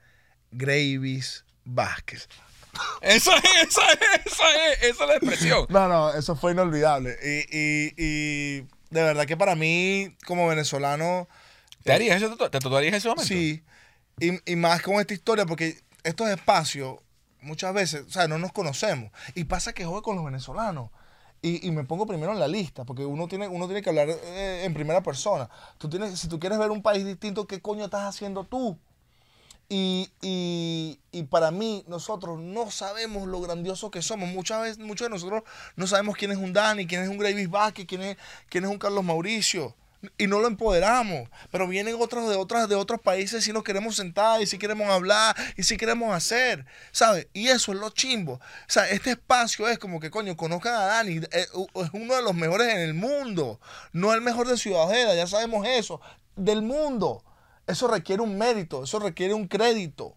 Gravis 0.53 1.45
Vázquez. 1.65 2.27
Esa 3.03 3.37
es, 3.37 3.45
esa 3.69 3.83
es, 3.93 4.27
esa 4.27 4.45
es, 4.73 4.83
esa 4.83 5.05
es 5.05 5.09
la 5.09 5.15
expresión. 5.17 5.67
No, 5.71 5.89
no, 5.89 6.13
eso 6.13 6.35
fue 6.35 6.53
inolvidable. 6.53 7.17
Y, 7.23 7.57
y, 7.57 7.95
y 7.97 8.61
de 8.91 9.03
verdad 9.03 9.27
que 9.27 9.37
para 9.37 9.55
mí, 9.55 10.17
como 10.27 10.49
venezolano, 10.49 11.29
¿Te 11.85 11.93
harías 11.93 12.21
eso? 12.21 12.37
¿Te 12.37 12.49
tatuarías 12.51 12.95
ese 12.95 13.09
momento? 13.09 13.27
sí. 13.29 13.63
Y, 14.19 14.51
y 14.51 14.57
más 14.57 14.81
con 14.83 14.95
esta 15.01 15.13
historia, 15.15 15.45
porque 15.47 15.79
estos 16.03 16.29
espacios, 16.31 16.97
muchas 17.43 17.75
veces, 17.75 18.05
o 18.09 18.11
sea, 18.11 18.27
no 18.27 18.39
nos 18.39 18.53
conocemos. 18.53 19.13
Y 19.35 19.45
pasa 19.45 19.73
que 19.73 19.85
juego 19.85 20.03
con 20.03 20.17
los 20.17 20.25
venezolanos. 20.25 20.91
Y, 21.47 21.71
me 21.73 21.85
pongo 21.85 22.07
primero 22.07 22.33
en 22.33 22.41
la 22.41 22.49
lista, 22.49 22.85
porque 22.85 23.05
uno 23.05 23.29
tiene, 23.29 23.47
uno 23.49 23.67
tiene 23.67 23.83
que 23.83 23.91
hablar 23.91 24.09
eh, 24.09 24.63
en 24.65 24.73
primera 24.73 25.03
persona. 25.03 25.51
Tú 25.77 25.91
tienes, 25.91 26.19
si 26.19 26.27
tú 26.27 26.41
quieres 26.41 26.59
ver 26.59 26.71
un 26.71 26.81
país 26.81 27.05
distinto, 27.05 27.47
¿qué 27.47 27.61
coño 27.61 27.85
estás 27.85 28.05
haciendo 28.05 28.45
tú? 28.45 28.79
Y, 29.69 30.11
y- 30.23 30.99
y 31.13 31.23
para 31.25 31.51
mí, 31.51 31.85
nosotros 31.89 32.39
no 32.41 32.71
sabemos 32.71 33.27
lo 33.29 33.41
grandioso 33.41 33.91
que 33.91 34.03
somos. 34.03 34.29
Muchas 34.31 34.63
veces, 34.63 34.79
muchos 34.79 35.07
de 35.07 35.11
nosotros 35.11 35.43
no 35.77 35.87
sabemos 35.87 36.17
quién 36.17 36.31
es 36.33 36.39
un 36.39 36.53
Dani, 36.53 36.87
quién 36.87 37.03
es 37.03 37.09
un 37.09 37.19
Gravis 37.19 37.51
Vázquez, 37.51 37.87
quién 37.87 38.03
es, 38.03 38.17
quién 38.49 38.65
es 38.65 38.71
un 38.71 38.79
Carlos 38.79 39.05
Mauricio. 39.05 39.75
Y 40.19 40.27
no 40.27 40.41
lo 40.41 40.47
empoderamos. 40.47 41.29
Pero 41.51 41.69
vienen 41.69 41.97
otros 41.99 42.29
de, 42.29 42.37
otras, 42.37 42.69
de 42.69 42.75
otros 42.75 43.01
países 43.01 43.47
y 43.49 43.53
nos 43.53 43.65
queremos 43.65 43.97
sentar, 43.97 44.43
y 44.43 44.47
si 44.47 44.59
queremos 44.59 44.89
hablar, 44.89 45.37
y 45.57 45.63
si 45.63 45.77
queremos 45.77 46.15
hacer. 46.15 46.67
¿Sabes? 46.93 47.29
Y 47.33 47.49
eso 47.49 47.73
es 47.73 47.79
lo 47.79 47.91
chimbo. 47.91 48.35
O 48.35 48.41
sea, 48.69 48.89
este 48.89 49.13
espacio 49.13 49.69
es 49.69 49.79
como 49.79 50.01
que, 50.01 50.11
coño, 50.11 50.37
conozcan 50.37 50.75
a 50.75 50.85
Dani. 50.87 51.21
Es, 51.31 51.49
es 51.51 51.91
uno 51.93 52.15
de 52.15 52.23
los 52.23 52.35
mejores 52.35 52.73
en 52.73 52.81
el 52.81 52.95
mundo. 52.95 53.61
No 53.93 54.13
el 54.13 54.21
mejor 54.21 54.49
de 54.49 54.57
Ciudad 54.57 54.85
Ojeda, 54.85 55.15
ya 55.15 55.27
sabemos 55.27 55.67
eso. 55.67 56.01
Del 56.37 56.63
mundo. 56.63 57.25
Eso 57.67 57.89
requiere 57.89 58.23
un 58.23 58.37
mérito, 58.37 58.85
eso 58.85 58.99
requiere 58.99 59.35
un 59.35 59.49
crédito. 59.49 60.17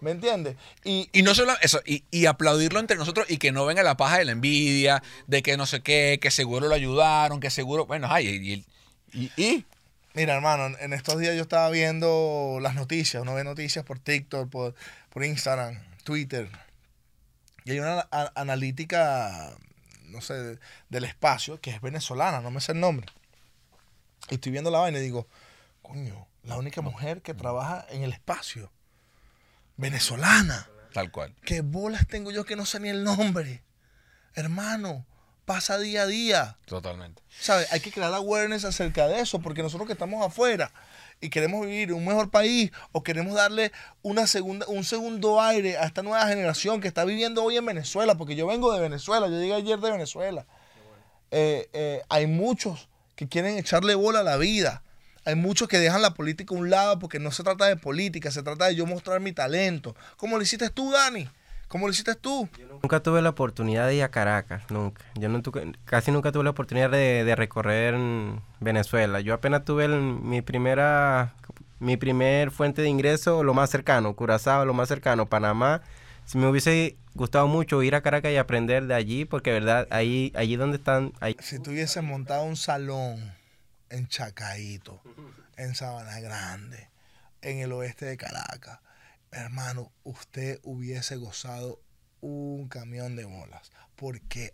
¿Me 0.00 0.10
entiendes? 0.10 0.56
Y, 0.84 1.08
Y 1.12 1.22
no 1.22 1.34
solo 1.34 1.54
eso, 1.62 1.80
y, 1.84 2.04
y 2.10 2.26
aplaudirlo 2.26 2.80
entre 2.80 2.96
nosotros 2.96 3.26
y 3.30 3.38
que 3.38 3.50
no 3.50 3.64
venga 3.64 3.82
la 3.82 3.96
paja 3.96 4.18
de 4.18 4.26
la 4.26 4.32
envidia, 4.32 5.02
de 5.26 5.42
que 5.42 5.56
no 5.56 5.66
sé 5.66 5.82
qué, 5.82 6.18
que 6.20 6.30
seguro 6.30 6.68
lo 6.68 6.74
ayudaron, 6.74 7.40
que 7.40 7.50
seguro, 7.50 7.86
bueno, 7.86 8.08
ay, 8.10 8.28
y, 8.28 8.66
y, 9.12 9.30
y- 9.36 9.64
mira, 10.14 10.34
hermano, 10.34 10.76
en 10.78 10.92
estos 10.92 11.18
días 11.18 11.34
yo 11.36 11.42
estaba 11.42 11.68
viendo 11.70 12.58
las 12.60 12.74
noticias, 12.74 13.22
uno 13.22 13.34
ve 13.34 13.44
noticias 13.44 13.84
por 13.84 13.98
TikTok, 13.98 14.48
por, 14.50 14.74
por 15.10 15.24
Instagram, 15.24 15.78
Twitter. 16.04 16.48
Y 17.64 17.72
hay 17.72 17.80
una 17.80 18.06
analítica, 18.34 19.50
no 20.04 20.20
sé, 20.20 20.34
de- 20.34 20.58
del 20.88 21.04
espacio, 21.04 21.60
que 21.60 21.70
es 21.70 21.80
venezolana, 21.80 22.40
no 22.40 22.50
me 22.50 22.60
sé 22.60 22.72
el 22.72 22.80
nombre. 22.80 23.06
Y 24.30 24.34
estoy 24.34 24.52
viendo 24.52 24.70
la 24.70 24.78
vaina 24.78 24.98
y 24.98 25.02
digo, 25.02 25.26
coño, 25.82 26.26
la 26.42 26.56
única 26.56 26.80
mujer 26.80 27.22
que 27.22 27.34
trabaja 27.34 27.84
en 27.90 28.02
el 28.02 28.12
espacio, 28.12 28.70
venezolana. 29.76 30.68
tal 30.92 31.10
cual. 31.10 31.34
¿Qué 31.44 31.60
bolas 31.60 32.06
tengo 32.06 32.30
yo 32.30 32.44
que 32.44 32.56
no 32.56 32.64
sé 32.66 32.80
ni 32.80 32.88
el 32.88 33.04
nombre? 33.04 33.62
Hermano, 34.34 35.04
pasa 35.46 35.78
día 35.78 36.02
a 36.02 36.06
día. 36.06 36.56
Totalmente. 36.66 37.22
¿Sabes? 37.40 37.72
Hay 37.72 37.80
que 37.80 37.90
crear 37.90 38.12
awareness 38.12 38.64
acerca 38.64 39.08
de 39.08 39.20
eso, 39.20 39.38
porque 39.38 39.62
nosotros 39.62 39.86
que 39.86 39.94
estamos 39.94 40.24
afuera 40.26 40.70
y 41.20 41.30
queremos 41.30 41.64
vivir 41.64 41.88
en 41.88 41.94
un 41.94 42.04
mejor 42.04 42.30
país 42.30 42.70
o 42.92 43.02
queremos 43.02 43.34
darle 43.34 43.72
una 44.02 44.26
segunda, 44.26 44.66
un 44.68 44.84
segundo 44.84 45.40
aire 45.40 45.78
a 45.78 45.84
esta 45.84 46.02
nueva 46.02 46.26
generación 46.26 46.80
que 46.80 46.88
está 46.88 47.04
viviendo 47.04 47.42
hoy 47.42 47.56
en 47.56 47.64
Venezuela, 47.64 48.16
porque 48.16 48.36
yo 48.36 48.46
vengo 48.46 48.72
de 48.72 48.80
Venezuela, 48.80 49.28
yo 49.28 49.38
llegué 49.38 49.54
ayer 49.54 49.78
de 49.78 49.90
Venezuela. 49.90 50.46
Eh, 51.30 51.68
eh, 51.72 52.02
hay 52.08 52.26
muchos 52.26 52.88
que 53.14 53.28
quieren 53.28 53.56
echarle 53.56 53.94
bola 53.94 54.20
a 54.20 54.24
la 54.24 54.36
vida. 54.36 54.82
Hay 55.24 55.34
muchos 55.34 55.68
que 55.68 55.78
dejan 55.78 56.02
la 56.02 56.14
política 56.14 56.54
a 56.54 56.58
un 56.58 56.70
lado 56.70 56.98
porque 56.98 57.18
no 57.18 57.32
se 57.32 57.42
trata 57.42 57.66
de 57.66 57.76
política, 57.76 58.30
se 58.30 58.42
trata 58.42 58.66
de 58.66 58.74
yo 58.76 58.86
mostrar 58.86 59.20
mi 59.20 59.32
talento. 59.32 59.96
¿Cómo 60.16 60.36
lo 60.36 60.42
hiciste 60.42 60.70
tú, 60.70 60.92
Dani? 60.92 61.28
¿Cómo 61.68 61.86
lo 61.86 61.92
hiciste 61.92 62.14
tú? 62.14 62.48
Nunca 62.82 63.00
tuve 63.02 63.20
la 63.22 63.30
oportunidad 63.30 63.86
de 63.88 63.96
ir 63.96 64.02
a 64.04 64.10
Caracas, 64.10 64.62
nunca. 64.70 65.04
Yo 65.16 65.28
no 65.28 65.42
tuve- 65.42 65.74
casi 65.84 66.12
nunca 66.12 66.30
tuve 66.30 66.44
la 66.44 66.50
oportunidad 66.50 66.90
de, 66.90 67.24
de 67.24 67.34
recorrer 67.36 67.94
Venezuela. 68.60 69.20
Yo 69.20 69.34
apenas 69.34 69.64
tuve 69.64 69.86
el- 69.86 70.00
mi 70.00 70.42
primera, 70.42 71.34
mi 71.80 71.96
primer 71.96 72.50
fuente 72.52 72.82
de 72.82 72.88
ingreso, 72.88 73.42
lo 73.42 73.52
más 73.52 73.70
cercano, 73.70 74.14
Curazao, 74.14 74.64
lo 74.64 74.74
más 74.74 74.88
cercano, 74.88 75.26
Panamá. 75.26 75.82
Si 76.24 76.38
me 76.38 76.46
hubiese 76.48 76.96
gustado 77.14 77.48
mucho 77.48 77.82
ir 77.82 77.94
a 77.96 78.00
Caracas 78.00 78.30
y 78.32 78.36
aprender 78.36 78.86
de 78.86 78.94
allí, 78.94 79.24
porque 79.24 79.52
verdad, 79.52 79.88
ahí, 79.90 80.32
allí 80.36 80.54
donde 80.56 80.76
están, 80.76 81.12
ahí, 81.20 81.36
Si 81.40 81.58
tú 81.58 81.70
hubieses 81.72 82.02
montado 82.02 82.44
un 82.44 82.56
salón 82.56 83.34
en 83.90 84.06
Chacaíto, 84.08 85.00
en 85.56 85.74
Sabana 85.74 86.20
Grande, 86.20 86.88
en 87.42 87.58
el 87.58 87.72
oeste 87.72 88.06
de 88.06 88.16
Caracas, 88.16 88.78
hermano, 89.36 89.92
usted 90.04 90.60
hubiese 90.62 91.16
gozado 91.16 91.80
un 92.20 92.68
camión 92.68 93.16
de 93.16 93.24
bolas. 93.24 93.70
Porque 93.94 94.52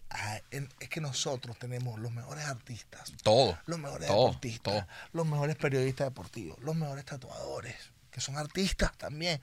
es 0.81 0.89
que 0.89 1.01
nosotros 1.01 1.59
tenemos 1.59 1.99
los 1.99 2.13
mejores 2.13 2.45
artistas, 2.45 3.13
Todo. 3.25 3.59
los 3.67 3.79
mejores 3.79 4.07
Todo, 4.07 4.27
deportistas, 4.27 4.75
todo. 4.75 4.87
los 5.13 5.27
mejores 5.27 5.57
periodistas 5.57 6.07
deportivos, 6.09 6.59
los 6.61 6.77
mejores 6.77 7.05
tatuadores, 7.05 7.75
que 8.13 8.21
son 8.21 8.37
artistas 8.37 8.97
también. 8.99 9.41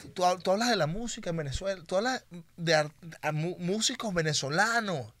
Tú, 0.00 0.08
tú 0.10 0.22
hab- 0.24 0.42
tú 0.42 0.50
hablas 0.52 0.70
de 0.70 0.76
la 0.76 0.86
música 0.88 1.30
en 1.30 1.36
Venezuela, 1.36 1.80
tú 1.86 1.96
hablas 1.96 2.24
de 2.56 2.90
músicos 3.58 4.12
venezolanos. 4.14 5.12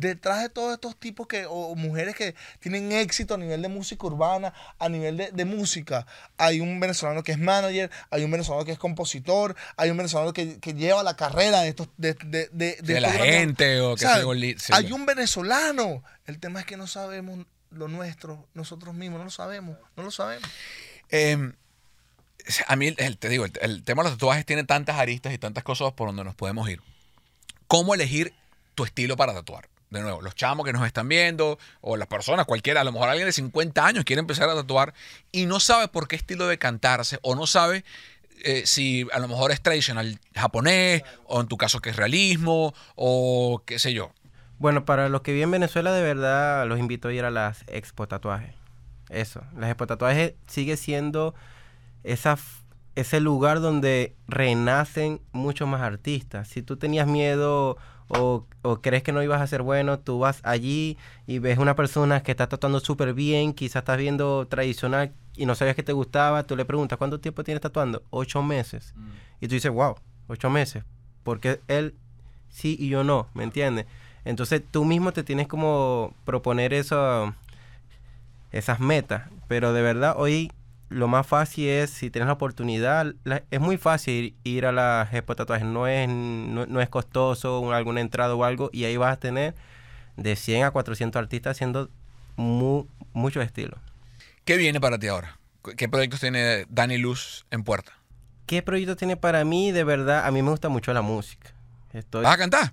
Detrás 0.00 0.42
de 0.42 0.48
todos 0.48 0.72
estos 0.74 0.96
tipos 0.96 1.26
que, 1.26 1.44
o, 1.48 1.74
mujeres 1.74 2.14
que 2.14 2.34
tienen 2.60 2.92
éxito 2.92 3.34
a 3.34 3.36
nivel 3.38 3.60
de 3.62 3.68
música 3.68 4.06
urbana, 4.06 4.54
a 4.78 4.88
nivel 4.88 5.16
de, 5.16 5.30
de 5.32 5.44
música, 5.44 6.06
hay 6.36 6.60
un 6.60 6.78
venezolano 6.78 7.22
que 7.22 7.32
es 7.32 7.38
manager, 7.38 7.90
hay 8.10 8.22
un 8.22 8.30
venezolano 8.30 8.64
que 8.64 8.72
es 8.72 8.78
compositor, 8.78 9.56
hay 9.76 9.90
un 9.90 9.96
venezolano 9.96 10.32
que, 10.32 10.58
que 10.60 10.74
lleva 10.74 11.02
la 11.02 11.16
carrera 11.16 11.62
de 11.62 11.70
estos 11.70 11.88
de, 11.96 12.14
de, 12.14 12.48
de, 12.52 12.76
de 12.80 12.94
De 12.94 13.00
la 13.00 13.10
gente 13.12 13.80
o 13.80 13.96
que. 13.96 14.04
Hay 14.76 14.92
un 14.92 15.04
venezolano. 15.06 16.04
El 16.26 16.38
tema 16.38 16.60
es 16.60 16.66
que 16.66 16.76
no 16.76 16.86
sabemos 16.86 17.44
lo 17.70 17.88
nuestro, 17.88 18.46
nosotros 18.54 18.94
mismos, 18.94 19.18
no 19.18 19.24
lo 19.24 19.30
sabemos, 19.30 19.76
no 19.96 20.02
lo 20.02 20.10
sabemos. 20.10 20.48
Eh, 21.10 21.52
a 22.66 22.76
mí, 22.76 22.94
el- 22.96 23.18
te 23.18 23.28
digo, 23.28 23.44
el, 23.44 23.52
el 23.60 23.82
tema 23.82 24.02
de 24.02 24.10
los 24.10 24.18
tatuajes 24.18 24.46
tiene 24.46 24.64
tantas 24.64 24.96
aristas 24.96 25.32
y 25.34 25.38
tantas 25.38 25.64
cosas 25.64 25.92
por 25.92 26.08
donde 26.08 26.24
nos 26.24 26.34
podemos 26.34 26.68
ir. 26.70 26.80
¿Cómo 27.66 27.94
elegir 27.94 28.32
tu 28.74 28.84
estilo 28.84 29.16
para 29.16 29.34
tatuar? 29.34 29.68
De 29.90 30.00
nuevo, 30.00 30.20
los 30.20 30.34
chamos 30.34 30.66
que 30.66 30.72
nos 30.72 30.86
están 30.86 31.08
viendo, 31.08 31.58
o 31.80 31.96
las 31.96 32.08
personas, 32.08 32.46
cualquiera, 32.46 32.82
a 32.82 32.84
lo 32.84 32.92
mejor 32.92 33.08
alguien 33.08 33.26
de 33.26 33.32
50 33.32 33.86
años 33.86 34.04
quiere 34.04 34.20
empezar 34.20 34.48
a 34.48 34.54
tatuar 34.54 34.94
y 35.32 35.46
no 35.46 35.60
sabe 35.60 35.88
por 35.88 36.08
qué 36.08 36.16
estilo 36.16 36.46
de 36.46 36.58
cantarse, 36.58 37.18
o 37.22 37.34
no 37.34 37.46
sabe 37.46 37.84
eh, 38.44 38.62
si 38.66 39.06
a 39.12 39.18
lo 39.18 39.28
mejor 39.28 39.50
es 39.50 39.62
tradicional 39.62 40.18
japonés, 40.34 41.02
o 41.26 41.40
en 41.40 41.48
tu 41.48 41.56
caso 41.56 41.80
que 41.80 41.90
es 41.90 41.96
realismo, 41.96 42.74
o 42.94 43.62
qué 43.66 43.78
sé 43.78 43.92
yo. 43.92 44.12
Bueno, 44.58 44.84
para 44.84 45.08
los 45.08 45.22
que 45.22 45.32
viven 45.32 45.48
en 45.48 45.52
Venezuela, 45.52 45.92
de 45.92 46.02
verdad 46.02 46.66
los 46.66 46.78
invito 46.78 47.08
a 47.08 47.12
ir 47.12 47.24
a 47.24 47.30
las 47.30 47.64
expo 47.68 48.06
tatuajes. 48.08 48.54
Eso, 49.08 49.42
las 49.56 49.70
expo 49.70 49.86
tatuajes 49.86 50.34
sigue 50.46 50.76
siendo 50.76 51.34
esa, 52.04 52.36
ese 52.94 53.20
lugar 53.20 53.60
donde 53.60 54.16
renacen 54.26 55.20
muchos 55.32 55.68
más 55.68 55.82
artistas. 55.82 56.48
Si 56.48 56.62
tú 56.62 56.76
tenías 56.76 57.06
miedo 57.06 57.78
o, 58.08 58.46
o 58.62 58.80
crees 58.80 59.02
que 59.02 59.12
no 59.12 59.22
ibas 59.22 59.40
a 59.40 59.46
ser 59.46 59.62
bueno, 59.62 59.98
tú 59.98 60.18
vas 60.18 60.40
allí 60.42 60.96
y 61.26 61.38
ves 61.38 61.58
una 61.58 61.76
persona 61.76 62.22
que 62.22 62.32
está 62.32 62.48
tatuando 62.48 62.80
súper 62.80 63.14
bien, 63.14 63.52
quizás 63.52 63.82
estás 63.82 63.98
viendo 63.98 64.46
tradicional 64.48 65.12
y 65.36 65.46
no 65.46 65.54
sabías 65.54 65.76
que 65.76 65.82
te 65.82 65.92
gustaba, 65.92 66.42
tú 66.42 66.56
le 66.56 66.64
preguntas, 66.64 66.98
¿cuánto 66.98 67.20
tiempo 67.20 67.44
tienes 67.44 67.60
tatuando? 67.60 68.02
Ocho 68.10 68.42
meses. 68.42 68.94
Y 69.40 69.46
tú 69.46 69.54
dices, 69.54 69.70
wow, 69.70 69.94
ocho 70.26 70.50
meses. 70.50 70.84
Porque 71.22 71.60
él 71.68 71.94
sí 72.48 72.76
y 72.78 72.88
yo 72.88 73.04
no, 73.04 73.28
¿me 73.34 73.44
entiendes? 73.44 73.86
Entonces 74.24 74.62
tú 74.68 74.84
mismo 74.84 75.12
te 75.12 75.22
tienes 75.22 75.46
como 75.46 76.12
proponer 76.24 76.74
eso, 76.74 77.34
esas 78.50 78.80
metas. 78.80 79.30
Pero 79.46 79.72
de 79.72 79.82
verdad 79.82 80.14
hoy 80.16 80.50
lo 80.88 81.08
más 81.08 81.26
fácil 81.26 81.68
es, 81.68 81.90
si 81.90 82.10
tienes 82.10 82.26
la 82.26 82.32
oportunidad, 82.34 83.14
la- 83.24 83.42
es 83.50 83.60
muy 83.60 83.76
fácil 83.76 84.34
ir 84.44 84.66
a 84.66 84.72
las 84.72 85.12
expo 85.12 85.34
tatuajes. 85.36 85.66
No 85.66 85.86
es, 85.86 86.08
no, 86.08 86.66
no 86.66 86.80
es 86.80 86.88
costoso 86.88 87.60
un- 87.60 87.74
alguna 87.74 88.00
entrada 88.00 88.34
o 88.34 88.44
algo. 88.44 88.70
Y 88.72 88.84
ahí 88.84 88.96
vas 88.96 89.12
a 89.12 89.20
tener 89.20 89.54
de 90.16 90.34
100 90.36 90.64
a 90.64 90.70
400 90.70 91.20
artistas 91.20 91.52
haciendo 91.56 91.90
mu- 92.36 92.86
mucho 93.12 93.40
estilo. 93.42 93.76
¿Qué 94.44 94.56
viene 94.56 94.80
para 94.80 94.98
ti 94.98 95.08
ahora? 95.08 95.38
¿Qué 95.76 95.88
proyectos 95.88 96.20
tiene 96.20 96.64
Dani 96.70 96.96
Luz 96.98 97.44
en 97.50 97.62
puerta? 97.64 97.92
¿Qué 98.46 98.62
proyecto 98.62 98.96
tiene 98.96 99.16
para 99.18 99.44
mí? 99.44 99.72
De 99.72 99.84
verdad, 99.84 100.26
a 100.26 100.30
mí 100.30 100.40
me 100.42 100.50
gusta 100.50 100.70
mucho 100.70 100.92
la 100.94 101.02
música. 101.02 101.50
Estoy... 101.92 102.24
¿Vas 102.24 102.34
a 102.34 102.38
cantar? 102.38 102.72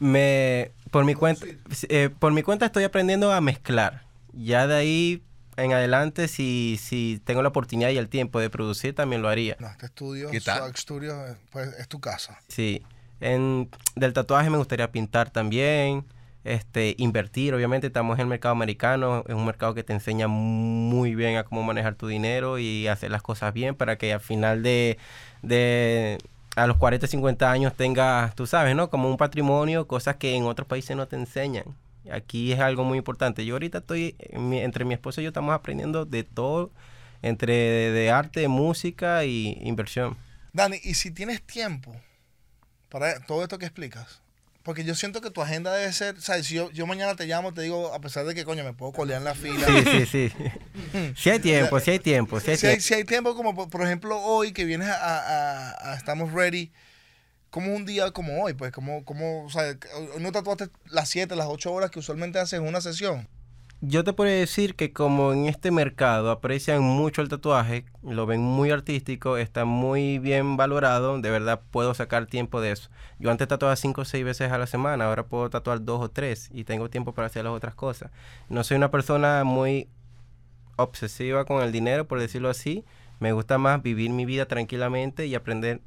me 0.00 0.70
por 0.90 1.04
mi 1.04 1.14
cuenta 1.14 1.44
eh, 1.88 2.10
por 2.18 2.32
mi 2.32 2.42
cuenta 2.42 2.66
estoy 2.66 2.84
aprendiendo 2.84 3.32
a 3.32 3.40
mezclar 3.40 4.02
ya 4.32 4.66
de 4.66 4.74
ahí 4.74 5.22
en 5.56 5.72
adelante 5.72 6.28
si 6.28 6.78
si 6.82 7.20
tengo 7.24 7.42
la 7.42 7.48
oportunidad 7.48 7.90
y 7.90 7.98
el 7.98 8.08
tiempo 8.08 8.40
de 8.40 8.50
producir 8.50 8.94
también 8.94 9.22
lo 9.22 9.28
haría 9.28 9.56
No, 9.58 9.68
este 9.68 9.86
estudio. 9.86 10.30
Swag 10.40 10.76
Studio, 10.76 11.14
pues 11.50 11.68
es 11.78 11.88
tu 11.88 12.00
casa. 12.00 12.38
sí 12.48 12.82
en 13.20 13.70
del 13.94 14.12
tatuaje 14.12 14.50
me 14.50 14.58
gustaría 14.58 14.90
pintar 14.92 15.30
también 15.30 16.04
este 16.44 16.94
invertir 16.98 17.54
obviamente 17.54 17.86
estamos 17.88 18.16
en 18.18 18.22
el 18.22 18.26
mercado 18.28 18.52
americano 18.52 19.24
es 19.26 19.34
un 19.34 19.46
mercado 19.46 19.74
que 19.74 19.82
te 19.82 19.92
enseña 19.92 20.28
muy 20.28 21.14
bien 21.14 21.36
a 21.36 21.44
cómo 21.44 21.62
manejar 21.62 21.94
tu 21.94 22.06
dinero 22.06 22.58
y 22.58 22.86
hacer 22.88 23.10
las 23.10 23.22
cosas 23.22 23.52
bien 23.54 23.74
para 23.74 23.96
que 23.96 24.12
al 24.12 24.20
final 24.20 24.62
de 24.62 24.98
de 25.42 26.18
a 26.56 26.66
los 26.66 26.78
40, 26.78 27.06
50 27.06 27.50
años 27.50 27.74
tengas, 27.74 28.34
tú 28.34 28.46
sabes, 28.46 28.74
¿no? 28.74 28.88
Como 28.88 29.10
un 29.10 29.18
patrimonio, 29.18 29.86
cosas 29.86 30.16
que 30.16 30.34
en 30.34 30.44
otros 30.44 30.66
países 30.66 30.96
no 30.96 31.06
te 31.06 31.14
enseñan. 31.16 31.64
Aquí 32.12 32.52
es 32.52 32.60
algo 32.60 32.84
muy 32.84 32.98
importante. 32.98 33.44
Yo 33.44 33.54
ahorita 33.54 33.78
estoy, 33.78 34.16
mi- 34.32 34.60
entre 34.60 34.84
mi 34.84 34.94
esposo 34.94 35.20
y 35.20 35.24
yo 35.24 35.28
estamos 35.28 35.54
aprendiendo 35.54 36.04
de 36.04 36.24
todo, 36.24 36.70
entre 37.22 37.52
de, 37.54 37.90
de 37.92 38.10
arte, 38.10 38.48
música 38.48 39.24
y 39.24 39.58
inversión. 39.62 40.16
Dani, 40.52 40.78
y 40.82 40.94
si 40.94 41.10
tienes 41.10 41.42
tiempo 41.42 41.94
para 42.88 43.20
todo 43.20 43.42
esto 43.42 43.58
que 43.58 43.66
explicas, 43.66 44.20
porque 44.62 44.84
yo 44.84 44.94
siento 44.94 45.20
que 45.20 45.30
tu 45.30 45.42
agenda 45.42 45.72
debe 45.74 45.92
ser, 45.92 46.20
¿sabes? 46.20 46.46
Si 46.46 46.54
yo, 46.54 46.70
yo 46.72 46.86
mañana 46.86 47.14
te 47.14 47.26
llamo, 47.26 47.52
te 47.54 47.62
digo, 47.62 47.92
a 47.94 48.00
pesar 48.00 48.24
de 48.26 48.34
que, 48.34 48.44
coño, 48.44 48.64
me 48.64 48.72
puedo 48.72 48.92
colear 48.92 49.18
en 49.20 49.24
la 49.24 49.34
fila. 49.34 49.66
Sí, 49.66 50.06
sí, 50.06 50.28
sí. 50.30 50.32
Si 51.16 51.30
hay 51.30 51.38
tiempo, 51.40 51.78
si 51.80 51.90
hay 51.92 51.98
tiempo, 51.98 52.40
si 52.40 52.50
hay 52.50 52.56
si, 52.56 52.66
hay, 52.66 52.72
tiempo. 52.74 52.84
si 52.86 52.94
hay 52.94 53.04
tiempo, 53.04 53.34
como 53.36 53.54
por, 53.54 53.68
por 53.70 53.82
ejemplo 53.82 54.18
hoy 54.20 54.52
que 54.52 54.64
vienes 54.64 54.88
a, 54.88 54.94
a- 54.94 55.92
a 55.92 55.96
Estamos 55.96 56.32
Ready, 56.32 56.70
como 57.56 57.74
un 57.74 57.86
día 57.86 58.10
como 58.10 58.42
hoy, 58.42 58.52
pues, 58.52 58.70
como, 58.70 59.02
como 59.06 59.46
o 59.46 59.48
sea, 59.48 59.78
no 60.20 60.30
tatuaste 60.30 60.68
las 60.90 61.08
7, 61.08 61.34
las 61.36 61.46
8 61.46 61.72
horas 61.72 61.90
que 61.90 62.00
usualmente 62.00 62.38
haces 62.38 62.60
en 62.60 62.68
una 62.68 62.82
sesión. 62.82 63.28
Yo 63.80 64.04
te 64.04 64.12
puedo 64.12 64.30
decir 64.30 64.74
que 64.74 64.92
como 64.92 65.32
en 65.32 65.46
este 65.46 65.70
mercado 65.70 66.30
aprecian 66.30 66.82
mucho 66.82 67.22
el 67.22 67.30
tatuaje, 67.30 67.86
lo 68.02 68.26
ven 68.26 68.42
muy 68.42 68.70
artístico, 68.72 69.38
está 69.38 69.64
muy 69.64 70.18
bien 70.18 70.58
valorado, 70.58 71.18
de 71.18 71.30
verdad 71.30 71.62
puedo 71.70 71.94
sacar 71.94 72.26
tiempo 72.26 72.60
de 72.60 72.72
eso. 72.72 72.90
Yo 73.18 73.30
antes 73.30 73.48
tatuaba 73.48 73.74
cinco 73.76 74.02
o 74.02 74.04
seis 74.04 74.22
veces 74.22 74.52
a 74.52 74.58
la 74.58 74.66
semana, 74.66 75.06
ahora 75.06 75.24
puedo 75.24 75.48
tatuar 75.48 75.82
dos 75.82 76.02
o 76.02 76.10
tres 76.10 76.50
y 76.52 76.64
tengo 76.64 76.90
tiempo 76.90 77.14
para 77.14 77.28
hacer 77.28 77.44
las 77.44 77.54
otras 77.54 77.74
cosas. 77.74 78.10
No 78.50 78.64
soy 78.64 78.76
una 78.76 78.90
persona 78.90 79.44
muy 79.44 79.88
obsesiva 80.76 81.46
con 81.46 81.62
el 81.62 81.72
dinero, 81.72 82.06
por 82.06 82.20
decirlo 82.20 82.50
así. 82.50 82.84
Me 83.18 83.32
gusta 83.32 83.56
más 83.56 83.82
vivir 83.82 84.10
mi 84.10 84.26
vida 84.26 84.44
tranquilamente 84.44 85.24
y 85.24 85.34
aprender 85.34 85.80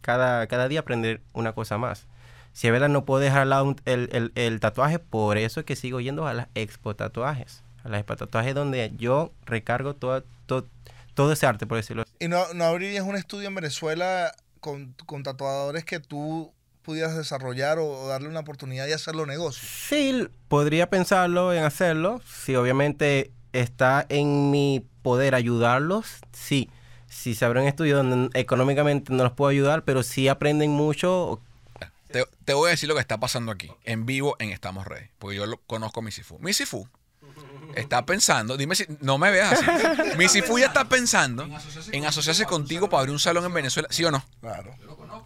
cada, 0.00 0.46
cada 0.46 0.68
día 0.68 0.80
aprender 0.80 1.20
una 1.32 1.52
cosa 1.52 1.78
más. 1.78 2.06
Si 2.52 2.66
es 2.66 2.72
verdad, 2.72 2.88
no 2.88 3.04
puedo 3.04 3.20
dejar 3.20 3.42
al 3.42 3.50
lado 3.50 3.64
un- 3.64 3.80
el, 3.84 4.08
el- 4.12 4.32
el 4.34 4.58
tatuaje, 4.60 4.98
por 4.98 5.38
eso 5.38 5.60
es 5.60 5.66
que 5.66 5.76
sigo 5.76 6.00
yendo 6.00 6.26
a 6.26 6.34
las 6.34 6.48
expo 6.54 6.94
tatuajes. 6.96 7.62
A 7.84 7.88
las 7.88 8.00
expo 8.00 8.16
tatuajes 8.16 8.54
donde 8.54 8.92
yo 8.96 9.32
recargo 9.46 9.94
todo, 9.94 10.24
todo, 10.46 10.66
todo 11.14 11.32
ese 11.32 11.46
arte, 11.46 11.66
por 11.66 11.76
decirlo 11.76 12.02
así. 12.02 12.12
¿Y 12.18 12.28
no, 12.28 12.52
no 12.54 12.64
abrirías 12.64 13.04
un 13.04 13.16
estudio 13.16 13.48
en 13.48 13.54
Venezuela 13.54 14.32
con, 14.60 14.94
con 15.06 15.22
tatuadores 15.22 15.84
que 15.84 16.00
tú 16.00 16.52
pudieras 16.82 17.16
desarrollar 17.16 17.78
o, 17.78 18.08
darle 18.08 18.28
una 18.28 18.40
oportunidad 18.40 18.86
y 18.88 18.92
hacerlo 18.92 19.26
negocio? 19.26 19.66
Sí, 19.66 20.26
podría 20.48 20.90
pensarlo 20.90 21.52
en 21.54 21.62
hacerlo. 21.64 22.20
Si 22.26 22.56
obviamente 22.56 23.30
está 23.52 24.04
en 24.08 24.50
mi 24.50 24.84
poder 25.02 25.34
ayudarlos, 25.34 26.18
sí. 26.32 26.68
Si 27.10 27.34
se 27.34 27.44
abre 27.44 27.60
un 27.60 27.66
estudio 27.66 27.96
donde 27.96 28.38
económicamente 28.38 29.12
no 29.12 29.24
los 29.24 29.32
puedo 29.32 29.50
ayudar, 29.50 29.82
pero 29.84 30.02
sí 30.04 30.28
aprenden 30.28 30.70
mucho, 30.70 31.40
Te, 32.12 32.24
te 32.44 32.54
voy 32.54 32.68
a 32.68 32.70
decir 32.70 32.88
lo 32.88 32.94
que 32.94 33.00
está 33.00 33.18
pasando 33.18 33.50
aquí, 33.50 33.70
en 33.84 34.06
vivo 34.06 34.36
en 34.38 34.50
Estamos 34.50 34.86
Ready, 34.86 35.08
porque 35.18 35.36
yo 35.36 35.44
lo 35.46 35.58
conozco 35.66 36.00
a 36.00 36.02
Misifu. 36.04 36.38
Misifu 36.38 36.88
está 37.74 38.06
pensando, 38.06 38.56
dime 38.56 38.74
si 38.76 38.86
no 39.00 39.18
me 39.18 39.30
veas 39.30 39.52
así. 39.52 39.66
Misifu 40.16 40.58
ya 40.58 40.66
está 40.66 40.84
pensando 40.84 41.48
en 41.92 42.06
asociarse 42.06 42.46
contigo 42.46 42.88
para 42.88 43.00
abrir 43.00 43.12
un 43.12 43.18
salón 43.18 43.44
en 43.44 43.52
Venezuela, 43.54 43.88
¿sí 43.90 44.04
o 44.04 44.10
no? 44.10 44.24
Claro. 44.40 44.74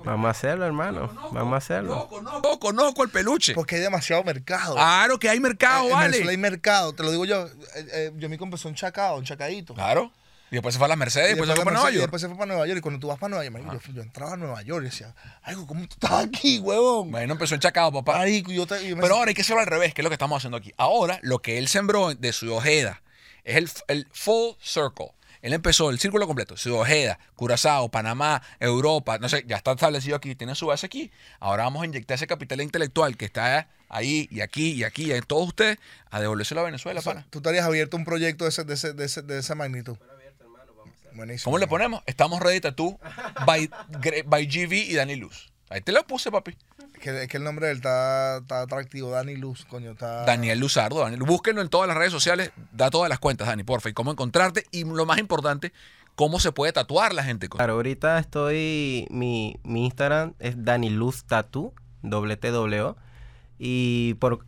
vamos 0.05 0.27
a 0.27 0.31
hacerlo, 0.31 0.65
hermano. 0.65 1.13
Vamos 1.33 1.55
a 1.55 1.57
hacerlo. 1.59 2.09
Conozco, 2.09 2.59
conozco 2.59 3.03
el 3.03 3.11
peluche. 3.11 3.55
Porque 3.55 3.77
hay 3.77 3.83
demasiado 3.83 4.25
mercado. 4.25 4.75
Claro 4.75 5.19
que 5.19 5.29
hay 5.29 5.39
mercado, 5.41 5.91
en 5.91 5.99
Venezuela 5.99 6.31
hay 6.31 6.37
vale. 6.37 6.51
mercado, 6.51 6.93
te 6.95 7.03
lo 7.03 7.11
digo 7.11 7.25
yo. 7.25 7.47
eh, 7.47 7.87
eh, 7.93 8.13
yo 8.17 8.29
compa 8.31 8.45
empezó 8.45 8.69
un 8.69 8.75
chacao, 8.75 9.19
un 9.19 9.25
chacadito. 9.25 9.75
Claro. 9.75 10.11
Y 10.55 10.59
después 10.59 10.73
se 10.73 10.79
fue 10.79 10.85
a 10.85 10.89
las 10.89 10.99
Mercedes, 10.99 11.27
y 11.27 11.31
después 11.31 11.49
se 11.49 11.55
fue 11.57 11.59
la 11.59 11.65
para 11.65 11.75
Nueva 11.75 11.85
Mercedes, 11.87 11.95
y 11.95 11.99
York. 11.99 12.05
después 12.07 12.23
se 12.23 12.29
fue 12.29 12.37
para 12.37 12.47
Nueva 12.47 12.67
York. 12.69 12.79
Y 12.79 12.81
cuando 12.81 13.01
tú 13.01 13.07
vas 13.09 13.19
para 13.19 13.31
Nueva 13.31 13.45
York, 13.73 13.83
yo, 13.89 13.93
yo 13.93 14.03
entraba 14.03 14.35
a 14.35 14.37
Nueva 14.37 14.63
York 14.63 14.83
y 14.83 14.85
decía, 14.87 15.13
ay, 15.43 15.57
¿cómo 15.67 15.81
tú 15.89 15.95
estás 16.01 16.13
aquí, 16.25 16.61
huevón? 16.61 17.11
Bueno, 17.11 17.33
empezó 17.33 17.55
en 17.57 17.61
Chacao, 17.61 17.91
papá. 17.93 18.19
Marico, 18.19 18.53
yo 18.53 18.65
te, 18.65 18.89
yo 18.89 18.95
me- 18.95 19.03
Pero 19.03 19.17
ahora 19.17 19.31
hay 19.31 19.35
que 19.35 19.43
hacerlo 19.43 19.61
al 19.63 19.67
revés, 19.67 19.93
que 19.95 20.01
es 20.01 20.05
lo 20.05 20.11
que 20.11 20.15
estamos 20.15 20.37
haciendo 20.39 20.57
aquí. 20.57 20.73
Ahora, 20.77 21.19
lo 21.23 21.41
que 21.41 21.59
él 21.59 21.67
sembró 21.67 22.15
de 22.15 22.33
su 22.33 22.55
ojeda 22.55 23.03
es 23.43 23.57
el, 23.57 23.69
el 23.89 24.07
full 24.13 24.53
circle. 24.63 25.11
Él 25.43 25.53
empezó 25.53 25.91
el 25.91 25.99
círculo 25.99 26.27
completo. 26.27 26.57
Su 26.57 26.75
ojeda, 26.75 27.19
Curazao, 27.35 27.91
Panamá, 27.91 28.41
Europa, 28.61 29.19
no 29.19 29.29
sé, 29.29 29.45
ya 29.47 29.57
está 29.57 29.73
establecido 29.73 30.17
aquí, 30.17 30.35
tiene 30.35 30.55
su 30.55 30.67
base 30.69 30.87
aquí. 30.87 31.11
Ahora 31.41 31.65
vamos 31.65 31.83
a 31.83 31.87
inyectar 31.87 32.15
ese 32.15 32.27
capital 32.27 32.63
intelectual 32.63 33.17
que 33.19 33.27
está 33.27 33.69
ahí 33.91 34.27
y 34.31 34.41
aquí 34.41 34.71
y 34.73 34.85
aquí 34.85 35.05
y 35.05 35.13
en 35.13 35.23
todos 35.25 35.49
ustedes 35.49 35.77
a 36.11 36.19
devolvérselo 36.21 36.63
a 36.63 36.65
Venezuela, 36.65 37.01
o 37.01 37.03
sea, 37.03 37.13
pana. 37.15 37.27
tú 37.29 37.41
estarías 37.41 37.67
abierto 37.67 37.97
a 37.97 38.01
un 38.01 38.07
proyecto 38.07 38.45
de, 38.45 38.51
ese, 38.51 38.65
de, 38.65 38.73
ese, 38.73 38.93
de, 38.95 39.05
ese- 39.05 39.21
de 39.23 39.39
esa 39.39 39.55
magnitud. 39.55 39.99
Buenísimo. 41.15 41.45
¿Cómo 41.45 41.59
le 41.59 41.67
ponemos? 41.67 42.03
Estamos 42.07 42.41
ready 42.41 42.61
tú 42.73 42.99
by, 43.47 43.71
by 44.27 44.47
GV 44.47 44.73
y 44.73 44.95
Dani 44.95 45.17
Luz. 45.17 45.53
Ahí 45.71 45.81
te 45.81 45.93
lo 45.93 46.07
puse, 46.07 46.31
papi. 46.31 46.57
Es 46.95 47.01
que, 47.01 47.23
es 47.23 47.29
que 47.29 47.37
el 47.37 47.45
nombre 47.45 47.67
de 47.67 47.73
él 47.73 47.79
está, 47.79 48.39
está 48.39 48.63
atractivo. 48.63 49.11
Dani 49.11 49.37
Luz, 49.37 49.65
coño, 49.65 49.93
está... 49.93 50.25
Daniel 50.25 50.59
Luzardo. 50.59 51.01
Daniel. 51.01 51.23
Búsquenlo 51.23 51.63
en 51.63 51.69
todas 51.69 51.89
las 51.89 51.97
redes 51.97 52.13
sociales. 52.13 52.53
Da 52.73 52.91
todas 52.91 53.09
las 53.09 53.19
cuentas, 53.19 53.49
Dani, 53.49 53.65
porfa. 53.65 53.89
Y 53.89 53.93
cómo 53.93 54.11
encontrarte. 54.11 54.65
Y 54.71 54.85
lo 54.85 55.07
más 55.07 55.19
importante, 55.19 55.73
cómo 56.15 56.41
se 56.41 56.53
puede 56.53 56.73
tatuar 56.73 57.13
la 57.13 57.25
gente. 57.25 57.49
Claro, 57.49 57.75
ahorita 57.75 58.19
estoy, 58.19 59.07
mi, 59.11 59.57
mi 59.63 59.87
Instagram 59.87 60.35
es 60.39 60.65
Daniluz 60.65 61.25
Tattoo, 61.25 61.75
doble 62.03 62.37
T 62.37 62.51
O, 62.53 62.97
y 63.59 64.15
por, 64.15 64.45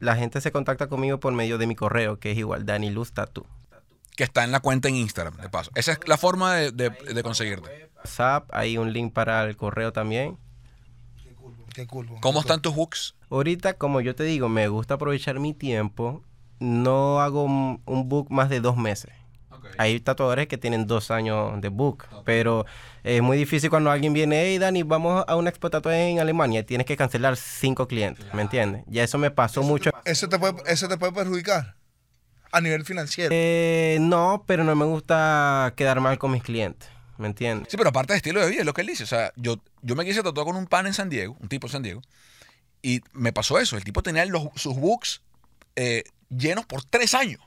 la 0.00 0.16
gente 0.16 0.40
se 0.40 0.52
contacta 0.52 0.88
conmigo 0.88 1.20
por 1.20 1.32
medio 1.32 1.58
de 1.58 1.66
mi 1.66 1.74
correo, 1.74 2.18
que 2.18 2.32
es 2.32 2.38
igual, 2.38 2.66
Daniluz 2.66 3.12
Tattoo. 3.12 3.46
Que 4.18 4.24
está 4.24 4.42
en 4.42 4.50
la 4.50 4.58
cuenta 4.58 4.88
en 4.88 4.96
Instagram, 4.96 5.36
de 5.36 5.48
paso. 5.48 5.70
Esa 5.76 5.92
es 5.92 6.00
la 6.08 6.18
forma 6.18 6.52
de, 6.56 6.72
de- 6.72 6.90
de 6.90 7.22
conseguirte. 7.22 7.88
WhatsApp, 7.98 8.50
hay 8.52 8.76
un 8.76 8.92
link 8.92 9.12
para 9.12 9.44
el 9.44 9.56
correo 9.56 9.92
también. 9.92 10.36
Qué 11.72 11.86
cool. 11.86 12.08
¿Cómo 12.20 12.40
están 12.40 12.60
tus 12.60 12.74
hooks? 12.74 13.14
Ahorita, 13.30 13.74
como 13.74 14.00
yo 14.00 14.16
te 14.16 14.24
digo, 14.24 14.48
me 14.48 14.66
gusta 14.66 14.94
aprovechar 14.94 15.38
mi 15.38 15.54
tiempo, 15.54 16.24
no 16.58 17.20
hago 17.20 17.44
un, 17.44 17.80
un 17.86 18.08
book 18.08 18.26
más 18.30 18.48
de 18.48 18.58
dos 18.60 18.76
meses. 18.76 19.12
Hay 19.76 20.00
tatuadores 20.00 20.48
que 20.48 20.58
tienen 20.58 20.88
dos 20.88 21.12
años 21.12 21.60
de 21.60 21.68
book, 21.68 22.04
pero 22.24 22.66
es 23.04 23.22
muy 23.22 23.36
difícil 23.36 23.70
cuando 23.70 23.92
alguien 23.92 24.14
viene, 24.14 24.42
hey 24.46 24.58
Dani, 24.58 24.82
vamos 24.82 25.24
a 25.28 25.36
una 25.36 25.50
expo 25.50 25.70
en 25.92 26.18
Alemania, 26.18 26.66
tienes 26.66 26.86
que 26.88 26.96
cancelar 26.96 27.36
cinco 27.36 27.86
clientes, 27.86 28.26
¿me 28.34 28.42
entiendes? 28.42 28.82
Ya 28.88 29.04
eso 29.04 29.16
me 29.18 29.30
pasó 29.30 29.62
mucho. 29.62 29.90
Eso 30.04 30.28
te 30.28 30.40
puede, 30.40 30.54
eso 30.66 30.88
te 30.88 30.96
puede 30.96 31.12
perjudicar 31.12 31.76
a 32.52 32.60
nivel 32.60 32.84
financiero. 32.84 33.30
Eh, 33.32 33.98
no, 34.00 34.44
pero 34.46 34.64
no 34.64 34.74
me 34.74 34.84
gusta 34.84 35.72
quedar 35.76 36.00
mal 36.00 36.18
con 36.18 36.30
mis 36.32 36.42
clientes, 36.42 36.88
¿me 37.18 37.26
entiendes? 37.26 37.68
Sí, 37.70 37.76
pero 37.76 37.90
aparte 37.90 38.12
de 38.12 38.18
estilo 38.18 38.40
de 38.40 38.48
vida, 38.50 38.60
es 38.60 38.66
lo 38.66 38.74
que 38.74 38.80
él 38.82 38.86
dice. 38.86 39.04
O 39.04 39.06
sea, 39.08 39.32
yo, 39.36 39.56
yo 39.82 39.94
me 39.96 40.04
quise 40.04 40.22
tatuar 40.22 40.46
con 40.46 40.56
un 40.56 40.66
pan 40.66 40.86
en 40.86 40.94
San 40.94 41.08
Diego, 41.08 41.36
un 41.40 41.48
tipo 41.48 41.66
en 41.66 41.72
San 41.72 41.82
Diego, 41.82 42.02
y 42.82 43.00
me 43.12 43.32
pasó 43.32 43.58
eso. 43.58 43.76
El 43.76 43.84
tipo 43.84 44.02
tenía 44.02 44.24
los- 44.26 44.48
sus 44.56 44.76
books 44.76 45.22
eh, 45.76 46.04
llenos 46.28 46.66
por 46.66 46.84
tres 46.84 47.14
años. 47.14 47.40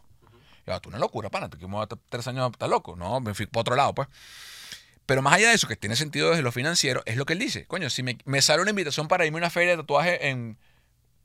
Ya, 0.67 0.79
tú 0.79 0.89
una 0.89 0.99
locura, 0.99 1.29
pana, 1.29 1.49
tú 1.49 1.57
que 1.57 1.65
me 1.67 1.73
vas 1.73 1.81
a 1.81 1.83
estar 1.83 1.99
tres 2.09 2.27
años, 2.27 2.51
estás 2.51 2.69
loco. 2.69 2.95
No, 2.95 3.19
me 3.19 3.33
fui 3.33 3.45
para 3.47 3.61
otro 3.61 3.75
lado, 3.75 3.93
pues. 3.95 4.07
Pero 5.05 5.21
más 5.21 5.33
allá 5.33 5.49
de 5.49 5.55
eso, 5.55 5.67
que 5.67 5.75
tiene 5.75 5.95
sentido 5.95 6.29
desde 6.29 6.43
lo 6.43 6.51
financiero, 6.51 7.01
es 7.05 7.17
lo 7.17 7.25
que 7.25 7.33
él 7.33 7.39
dice. 7.39 7.65
Coño, 7.65 7.89
si 7.89 8.03
me, 8.03 8.17
me 8.25 8.41
sale 8.41 8.61
una 8.61 8.69
invitación 8.69 9.07
para 9.07 9.25
irme 9.25 9.39
a 9.39 9.41
una 9.41 9.49
feria 9.49 9.71
de 9.71 9.77
tatuaje 9.77 10.29
en 10.29 10.57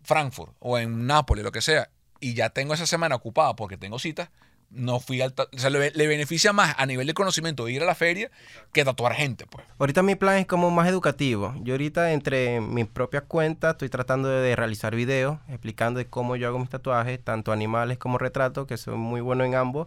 Frankfurt 0.03 0.55
o 0.59 0.79
en 0.79 1.07
Nápoles, 1.07 1.45
lo 1.45 1.53
que 1.53 1.61
sea, 1.61 1.91
y 2.21 2.35
ya 2.35 2.51
tengo 2.51 2.75
esa 2.75 2.87
semana 2.87 3.15
ocupada 3.15 3.55
porque 3.57 3.77
tengo 3.77 3.99
citas, 3.99 4.31
no 4.71 4.99
fui 4.99 5.21
al... 5.21 5.33
O 5.55 5.59
sea, 5.59 5.71
le, 5.71 5.93
le 5.93 6.07
beneficia 6.09 6.53
más 6.53 6.75
a 6.77 6.87
nivel 6.87 7.07
de 7.07 7.15
conocimiento 7.15 7.69
ir 7.69 7.83
a 7.83 7.87
la 7.87 7.95
feria 7.95 8.31
que 8.73 8.85
tatuar 8.85 9.15
gente, 9.15 9.47
pues. 9.47 9.65
Ahorita 9.79 10.03
mi 10.03 10.17
plan 10.17 10.39
es 10.39 10.47
como 10.47 10.71
más 10.73 10.89
educativo. 10.89 11.55
Yo 11.63 11.75
ahorita 11.75 12.13
entre 12.13 12.61
mis 12.61 12.87
propias 12.87 13.23
cuentas 13.23 13.73
estoy 13.75 13.89
tratando 13.89 14.29
de 14.29 14.57
realizar 14.57 14.95
videos 14.97 15.39
explicando 15.49 15.99
de 15.99 16.07
cómo 16.07 16.35
yo 16.35 16.49
hago 16.49 16.59
mis 16.59 16.69
tatuajes, 16.69 17.23
tanto 17.23 17.53
animales 17.53 17.97
como 17.99 18.19
retratos, 18.19 18.67
que 18.67 18.77
soy 18.77 18.97
muy 18.97 19.21
bueno 19.21 19.45
en 19.45 19.55
ambos. 19.55 19.87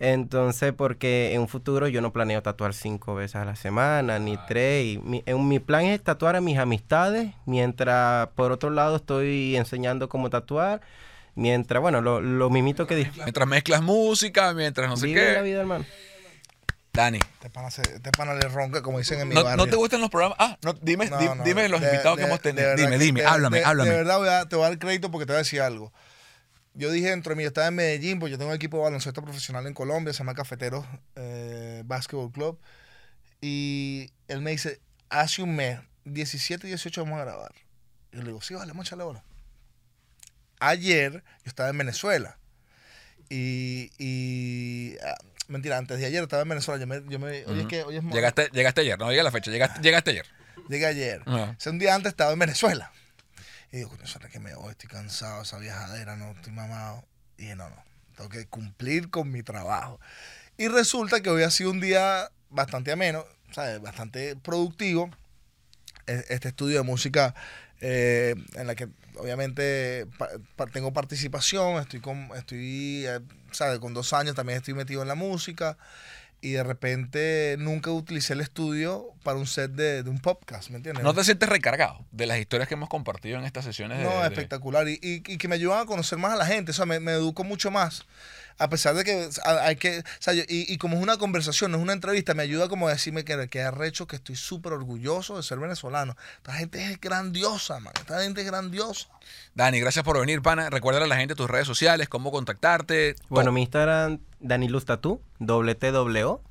Entonces, 0.00 0.72
porque 0.72 1.34
en 1.34 1.40
un 1.40 1.48
futuro 1.48 1.88
yo 1.88 2.00
no 2.00 2.12
planeo 2.12 2.40
tatuar 2.42 2.72
cinco 2.72 3.16
veces 3.16 3.36
a 3.36 3.44
la 3.44 3.56
semana, 3.56 4.18
ni 4.20 4.36
tres. 4.46 4.86
Y 4.86 4.98
mi, 4.98 5.22
en- 5.26 5.48
mi 5.48 5.58
plan 5.58 5.84
es 5.86 6.02
tatuar 6.02 6.36
a 6.36 6.40
mis 6.40 6.56
amistades, 6.56 7.34
mientras 7.46 8.28
por 8.28 8.52
otro 8.52 8.70
lado 8.70 8.96
estoy 8.96 9.56
enseñando 9.56 10.08
cómo 10.08 10.30
tatuar. 10.30 10.80
Mientras, 11.38 11.80
bueno, 11.80 12.00
lo, 12.00 12.20
lo 12.20 12.50
mimito 12.50 12.86
que 12.88 12.96
dije. 12.96 13.12
Mientras 13.16 13.46
mezclas 13.46 13.80
música, 13.80 14.52
mientras 14.54 14.88
no 14.88 14.96
sé 14.96 15.06
Vive 15.06 15.34
la 15.34 15.38
qué. 15.38 15.42
vida, 15.44 15.60
hermano. 15.60 15.84
Dani, 16.92 17.18
Este 17.34 17.48
pana, 17.48 17.70
se- 17.70 17.82
este 17.82 18.10
pana 18.10 18.34
le 18.34 18.48
ronca, 18.48 18.82
como 18.82 18.98
dicen 18.98 19.20
en 19.20 19.28
mi 19.28 19.34
¿no, 19.36 19.44
barrio. 19.44 19.64
no 19.64 19.70
te 19.70 19.76
gustan 19.76 20.00
los 20.00 20.10
programas? 20.10 20.36
Ah, 20.40 20.58
no, 20.62 20.72
dime, 20.72 21.08
No, 21.08 21.16
di- 21.18 21.26
no, 21.26 21.44
dime 21.44 21.68
los 21.68 21.80
de- 21.80 21.86
invitados 21.90 22.16
de- 22.16 22.22
que 22.22 22.26
hemos 22.26 22.42
de 22.42 22.42
tenido. 22.42 22.66
verdad 22.70 22.84
Dime, 22.84 22.98
que- 22.98 23.04
dime, 23.04 23.20
de- 23.20 23.26
háblame, 23.28 23.58
de- 23.58 23.64
háblame. 23.64 23.90
De 23.90 23.96
verdad 23.98 24.18
voy 24.18 24.28
a- 24.28 24.48
te 24.48 24.56
voy 24.56 24.64
a 24.64 24.68
dar 24.70 24.78
crédito 24.80 25.10
porque 25.12 25.24
te 25.26 25.32
voy 25.32 25.36
a 25.36 25.38
decir 25.38 25.60
algo. 25.60 25.92
Yo 26.74 26.90
dije 26.90 27.10
dentro 27.10 27.30
de 27.30 27.36
mí, 27.36 27.42
yo 27.44 27.48
estaba 27.48 27.68
en 27.68 27.76
Medellín, 27.76 28.18
porque 28.18 28.32
yo 28.32 28.38
tengo 28.38 28.50
un 28.50 28.56
equipo 28.56 28.78
de 28.78 28.82
baloncesto 28.84 29.22
profesional 29.22 29.64
en 29.68 29.74
Colombia, 29.74 30.12
se 30.12 30.18
llama 30.18 30.34
Cafeteros 30.34 30.84
eh, 31.14 31.82
Basketball 31.86 32.32
Club. 32.32 32.58
Y 33.40 34.10
él 34.26 34.40
me 34.42 34.50
dice, 34.50 34.80
hace 35.08 35.42
un 35.42 35.54
mes, 35.54 35.78
17 36.04 36.66
y 36.66 36.70
18 36.70 37.04
vamos 37.04 37.20
a 37.20 37.24
grabar. 37.24 37.52
Y 38.12 38.16
yo 38.16 38.22
le 38.22 38.28
digo, 38.28 38.40
sí, 38.42 38.54
vale, 38.54 38.72
vamos 38.72 38.86
a 38.86 38.96
echarle. 38.96 39.20
Ayer 40.60 41.12
yo 41.12 41.48
estaba 41.48 41.68
en 41.70 41.78
Venezuela. 41.78 42.36
Y, 43.30 43.90
y 43.98 44.96
ah, 45.04 45.14
mentira, 45.48 45.76
antes 45.76 45.98
de 45.98 46.06
ayer 46.06 46.22
estaba 46.22 46.42
en 46.42 46.48
Venezuela. 46.48 46.80
Yo 46.80 46.86
me, 46.86 47.02
yo 47.10 47.18
me, 47.18 47.44
oye, 47.46 47.62
es 47.62 47.66
que 47.66 47.82
hoy 47.82 47.96
es 47.96 48.04
Llegaste, 48.04 48.48
llegaste 48.52 48.80
ayer, 48.82 48.98
no 48.98 49.10
diga 49.10 49.22
la 49.22 49.30
fecha, 49.30 49.50
llegaste, 49.50 49.80
llegaste 49.82 50.10
ayer. 50.12 50.26
Llegué 50.68 50.86
ayer. 50.86 51.22
Ajá. 51.26 51.54
Hace 51.58 51.70
un 51.70 51.78
día 51.78 51.94
antes 51.94 52.10
estaba 52.10 52.32
en 52.32 52.38
Venezuela. 52.38 52.92
Y 53.70 53.78
digo, 53.78 53.90
coño, 53.90 54.06
¿sabes 54.06 54.30
que 54.32 54.38
me 54.40 54.54
voy? 54.54 54.70
Estoy 54.70 54.88
cansado, 54.88 55.42
esa 55.42 55.58
viajadera, 55.58 56.16
no, 56.16 56.32
estoy 56.32 56.52
mamado. 56.52 57.04
Y 57.36 57.42
dije, 57.42 57.56
no, 57.56 57.68
no, 57.68 57.76
tengo 58.16 58.30
que 58.30 58.46
cumplir 58.46 59.10
con 59.10 59.30
mi 59.30 59.42
trabajo. 59.42 60.00
Y 60.56 60.68
resulta 60.68 61.20
que 61.20 61.30
hoy 61.30 61.42
ha 61.42 61.50
sido 61.50 61.70
un 61.70 61.80
día 61.80 62.30
bastante 62.50 62.92
ameno, 62.92 63.24
¿sabes? 63.52 63.80
Bastante 63.80 64.36
productivo. 64.36 65.10
E- 66.06 66.24
Este 66.30 66.48
estudio 66.48 66.78
de 66.78 66.82
música 66.82 67.34
eh, 67.80 68.34
en 68.54 68.66
la 68.66 68.74
que 68.74 68.88
obviamente 69.18 70.06
pa- 70.18 70.28
pa- 70.56 70.66
tengo 70.66 70.92
participación, 70.92 71.80
estoy 71.80 72.00
con, 72.00 72.30
estoy, 72.36 73.04
eh, 73.06 73.20
¿sabes? 73.52 73.78
Con 73.78 73.94
dos 73.94 74.12
años 74.12 74.34
también 74.34 74.58
estoy 74.58 74.74
metido 74.74 75.02
en 75.02 75.08
la 75.08 75.14
música 75.14 75.76
y 76.40 76.52
de 76.52 76.62
repente 76.62 77.56
nunca 77.58 77.90
utilicé 77.90 78.32
el 78.34 78.40
estudio 78.40 79.08
para 79.24 79.36
un 79.38 79.46
set 79.48 79.72
de, 79.72 80.04
de 80.04 80.10
un 80.10 80.20
podcast, 80.20 80.70
¿me 80.70 80.76
entiendes? 80.76 81.02
¿No 81.02 81.12
te 81.12 81.24
sientes 81.24 81.48
recargado 81.48 82.04
de 82.12 82.26
las 82.26 82.38
historias 82.38 82.68
que 82.68 82.74
hemos 82.74 82.88
compartido 82.88 83.38
en 83.38 83.44
estas 83.44 83.64
sesiones? 83.64 83.98
de- 83.98 84.04
No, 84.04 84.20
de- 84.20 84.26
espectacular. 84.28 84.88
Y, 84.88 85.00
y- 85.02 85.22
y 85.26 85.36
que 85.38 85.48
me 85.48 85.56
ayudan 85.56 85.80
a 85.80 85.86
conocer 85.86 86.16
más 86.18 86.32
a 86.32 86.36
la 86.36 86.46
gente. 86.46 86.70
O 86.70 86.74
sea, 86.74 86.86
me, 86.86 87.00
me 87.00 87.12
educo 87.12 87.42
mucho 87.42 87.70
más. 87.72 88.06
A 88.58 88.68
pesar 88.68 88.94
de 88.94 89.04
que 89.04 89.28
hay 89.44 89.76
que. 89.76 90.00
O 90.00 90.02
sea, 90.18 90.34
yo- 90.34 90.42
y, 90.48 90.72
y 90.72 90.78
como 90.78 90.96
es 90.96 91.02
una 91.02 91.16
conversación, 91.16 91.70
no 91.70 91.78
es 91.78 91.82
una 91.82 91.92
entrevista, 91.92 92.34
me 92.34 92.42
ayuda 92.42 92.68
como 92.68 92.88
a 92.88 92.92
decirme 92.92 93.24
que, 93.24 93.48
que 93.48 93.62
arrecho, 93.62 94.06
que 94.06 94.16
estoy 94.16 94.34
súper 94.36 94.72
orgulloso 94.72 95.36
de 95.36 95.42
ser 95.42 95.58
venezolano. 95.58 96.16
Esta 96.38 96.52
gente 96.54 96.84
es 96.90 97.00
grandiosa, 97.00 97.78
man. 97.80 97.92
Esta 97.98 98.20
gente 98.22 98.40
es 98.40 98.46
grandiosa. 98.46 99.08
Dani, 99.54 99.80
gracias 99.80 100.04
por 100.04 100.18
venir, 100.18 100.42
pana. 100.42 100.70
Recuerda 100.70 101.02
a 101.02 101.06
la 101.06 101.16
gente 101.16 101.34
tus 101.34 101.48
redes 101.48 101.66
sociales, 101.66 102.08
cómo 102.08 102.30
contactarte. 102.30 103.14
Bueno, 103.28 103.46
todo. 103.48 103.52
mi 103.52 103.62
Instagram, 103.62 104.18
Daniluz 104.40 104.84
Tatu, 104.84 105.20
doble 105.38 105.74
T 105.74 105.90
doble 105.90 106.24
O. 106.24 106.42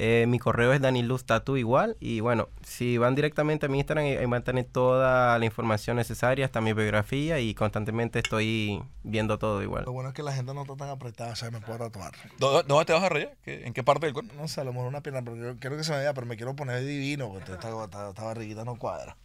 Eh, 0.00 0.26
mi 0.28 0.38
correo 0.38 0.72
es 0.72 0.80
Daniluz 0.80 1.24
Tatu 1.24 1.56
igual. 1.56 1.96
Y 1.98 2.20
bueno, 2.20 2.48
si 2.64 2.98
van 2.98 3.16
directamente 3.16 3.66
a 3.66 3.68
mi 3.68 3.78
Instagram, 3.78 4.04
ahí 4.06 4.24
van 4.26 4.42
a 4.42 4.44
tener 4.44 4.64
toda 4.64 5.36
la 5.40 5.44
información 5.44 5.96
necesaria, 5.96 6.44
hasta 6.44 6.60
mi 6.60 6.72
biografía. 6.72 7.40
Y 7.40 7.52
constantemente 7.54 8.20
estoy 8.20 8.80
viendo 9.02 9.40
todo 9.40 9.60
igual. 9.60 9.86
Lo 9.86 9.92
bueno 9.92 10.10
es 10.10 10.14
que 10.14 10.22
la 10.22 10.32
gente 10.32 10.54
no 10.54 10.62
está 10.62 10.76
tan 10.76 10.88
apretada, 10.90 11.32
o 11.32 11.36
sea, 11.36 11.50
me 11.50 11.60
puedo 11.60 11.78
tatuar. 11.80 12.12
¿Dó- 12.38 12.62
¿Dónde 12.62 12.84
te 12.84 12.92
vas 12.92 13.02
a 13.02 13.08
reír? 13.08 13.30
¿Qué- 13.44 13.66
¿En 13.66 13.72
qué 13.72 13.82
parte 13.82 14.06
del 14.06 14.14
cuerpo? 14.14 14.32
No 14.36 14.46
sé, 14.46 14.60
a 14.60 14.64
lo 14.64 14.72
mejor 14.72 14.86
una 14.86 15.00
pierna, 15.02 15.20
pero 15.22 15.36
yo 15.36 15.58
quiero 15.58 15.76
que 15.76 15.82
se 15.82 15.90
me 15.90 15.98
vea, 15.98 16.14
pero 16.14 16.28
me 16.28 16.36
quiero 16.36 16.54
poner 16.54 16.84
divino, 16.84 17.28
porque 17.32 17.50
esta, 17.52 17.68
esta- 17.84 18.08
esta 18.10 18.22
barriguita 18.22 18.64
no 18.64 18.76
cuadra. 18.78 19.16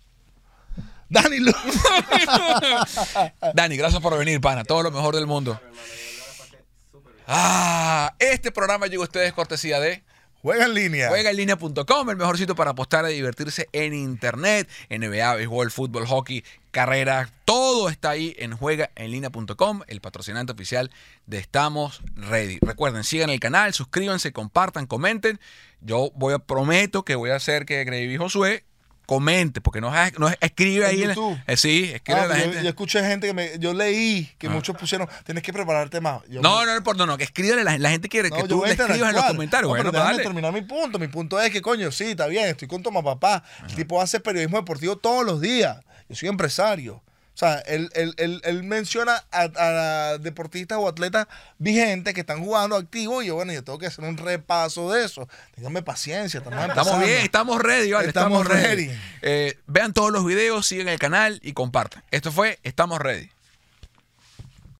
Dani 1.07 1.37
Lu. 1.39 1.51
Dani, 3.53 3.77
gracias 3.77 4.01
por 4.01 4.17
venir, 4.17 4.41
pana. 4.41 4.63
Todo 4.63 4.81
lo 4.81 4.89
mejor 4.89 5.13
del 5.13 5.27
mundo. 5.27 5.59
Ah, 7.27 8.13
este 8.19 8.51
programa 8.51 8.87
llega 8.87 9.01
a 9.01 9.05
ustedes 9.05 9.33
cortesía 9.33 9.79
de 9.79 10.03
Juega 10.43 10.65
en 10.65 10.73
línea. 10.73 11.07
juegaenlinea.com, 11.07 12.09
el 12.09 12.17
mejor 12.17 12.37
sitio 12.37 12.53
para 12.53 12.71
apostar 12.71 13.09
y 13.09 13.13
divertirse 13.13 13.69
en 13.71 13.93
internet, 13.93 14.69
NBA, 14.89 15.35
béisbol, 15.35 15.71
fútbol, 15.71 16.05
hockey, 16.05 16.43
carrera, 16.69 17.29
todo 17.45 17.87
está 17.87 18.09
ahí 18.09 18.35
en 18.37 18.57
juegaenlinea.com, 18.57 19.83
el 19.87 20.01
patrocinante 20.01 20.51
oficial 20.51 20.91
de 21.27 21.37
Estamos 21.37 22.01
Ready. 22.17 22.57
Recuerden, 22.59 23.05
sigan 23.05 23.29
el 23.29 23.39
canal, 23.39 23.73
suscríbanse, 23.73 24.33
compartan, 24.33 24.85
comenten. 24.85 25.39
Yo 25.79 26.11
voy 26.15 26.33
a 26.33 26.39
prometo 26.39 27.05
que 27.05 27.15
voy 27.15 27.29
a 27.29 27.37
hacer 27.37 27.65
que 27.65 27.81
Gravy 27.85 28.17
Josué 28.17 28.65
comente, 29.05 29.61
porque 29.61 29.81
no, 29.81 29.95
es- 29.95 30.17
no 30.17 30.29
es- 30.29 30.37
escribe 30.41 30.85
ahí. 30.85 31.01
en 31.03 31.09
la- 31.09 31.13
YouTube. 31.15 31.37
eh, 31.47 31.57
sí, 31.57 31.91
escribe 31.93 32.19
Ah, 32.21 32.25
la 32.27 32.37
yo, 32.37 32.43
gente. 32.43 32.63
yo 32.63 32.69
escuché 32.69 33.03
gente 33.03 33.27
que 33.27 33.33
me. 33.33 33.59
Yo 33.59 33.73
leí 33.73 34.31
que 34.37 34.47
Ah. 34.47 34.51
muchos 34.51 34.75
pusieron. 34.77 35.07
Tienes 35.25 35.43
que 35.43 35.51
prepararte 35.53 35.99
más. 36.01 36.21
Yo 36.29 36.41
no, 36.41 36.59
me- 36.61 36.65
no, 36.65 36.79
no, 36.79 36.93
no, 36.93 37.05
no, 37.05 37.17
que 37.17 37.23
escribe 37.25 37.63
la, 37.63 37.77
la 37.77 37.89
gente 37.89 38.07
quiere 38.09 38.29
no, 38.29 38.35
que 38.37 38.43
tú 38.43 38.63
a 38.63 38.67
le 38.67 38.73
escribas 38.73 39.09
en 39.09 39.15
los 39.15 39.25
comentarios. 39.25 39.69
No, 39.69 39.73
pero 39.75 39.83
bueno, 39.83 39.91
pues 39.91 40.03
déjame 40.03 40.23
terminar 40.23 40.53
mi 40.53 40.61
punto. 40.61 40.99
Mi 40.99 41.07
punto 41.07 41.39
es 41.41 41.51
que, 41.51 41.61
coño, 41.61 41.91
sí, 41.91 42.11
está 42.11 42.27
bien. 42.27 42.45
Estoy 42.47 42.67
con 42.67 42.81
Toma 42.81 43.01
Papá. 43.03 43.43
El 43.67 43.75
tipo 43.75 44.01
hace 44.01 44.19
periodismo 44.19 44.57
deportivo 44.57 44.95
todos 44.95 45.25
los 45.25 45.41
días. 45.41 45.77
Yo 46.09 46.15
soy 46.15 46.29
empresario. 46.29 47.01
O 47.33 47.37
sea, 47.37 47.57
él, 47.65 47.89
él- 47.95 48.13
él- 48.17 48.41
él 48.43 48.63
menciona 48.63 49.23
a, 49.31 49.49
a 49.55 50.17
deportistas 50.19 50.77
o 50.77 50.87
atletas 50.87 51.25
vigentes 51.57 52.13
que 52.13 52.19
están 52.21 52.43
jugando 52.43 52.75
activos 52.75 53.23
y 53.23 53.27
yo, 53.27 53.35
bueno, 53.35 53.51
yo 53.53 53.63
tengo 53.63 53.79
que 53.79 53.87
hacer 53.87 54.05
un 54.05 54.17
repaso 54.17 54.91
de 54.91 55.03
eso. 55.03 55.27
Ténganme 55.55 55.81
paciencia, 55.81 56.37
estamos 56.39 56.63
Estamos 56.69 56.99
bien, 56.99 57.21
estamos 57.23 57.59
ready, 57.61 57.91
vale, 57.91 58.07
estamos, 58.09 58.41
Estamos 58.43 58.61
ready. 58.63 58.85
ready. 58.87 58.99
Eh, 59.23 59.57
vean 59.65 59.93
todos 59.93 60.11
los 60.11 60.23
videos, 60.25 60.67
sigan 60.67 60.89
el 60.89 60.99
canal 60.99 61.39
y 61.43 61.53
compartan. 61.53 62.03
Esto 62.11 62.31
fue 62.31 62.59
Estamos 62.61 62.99
Ready. 62.99 63.31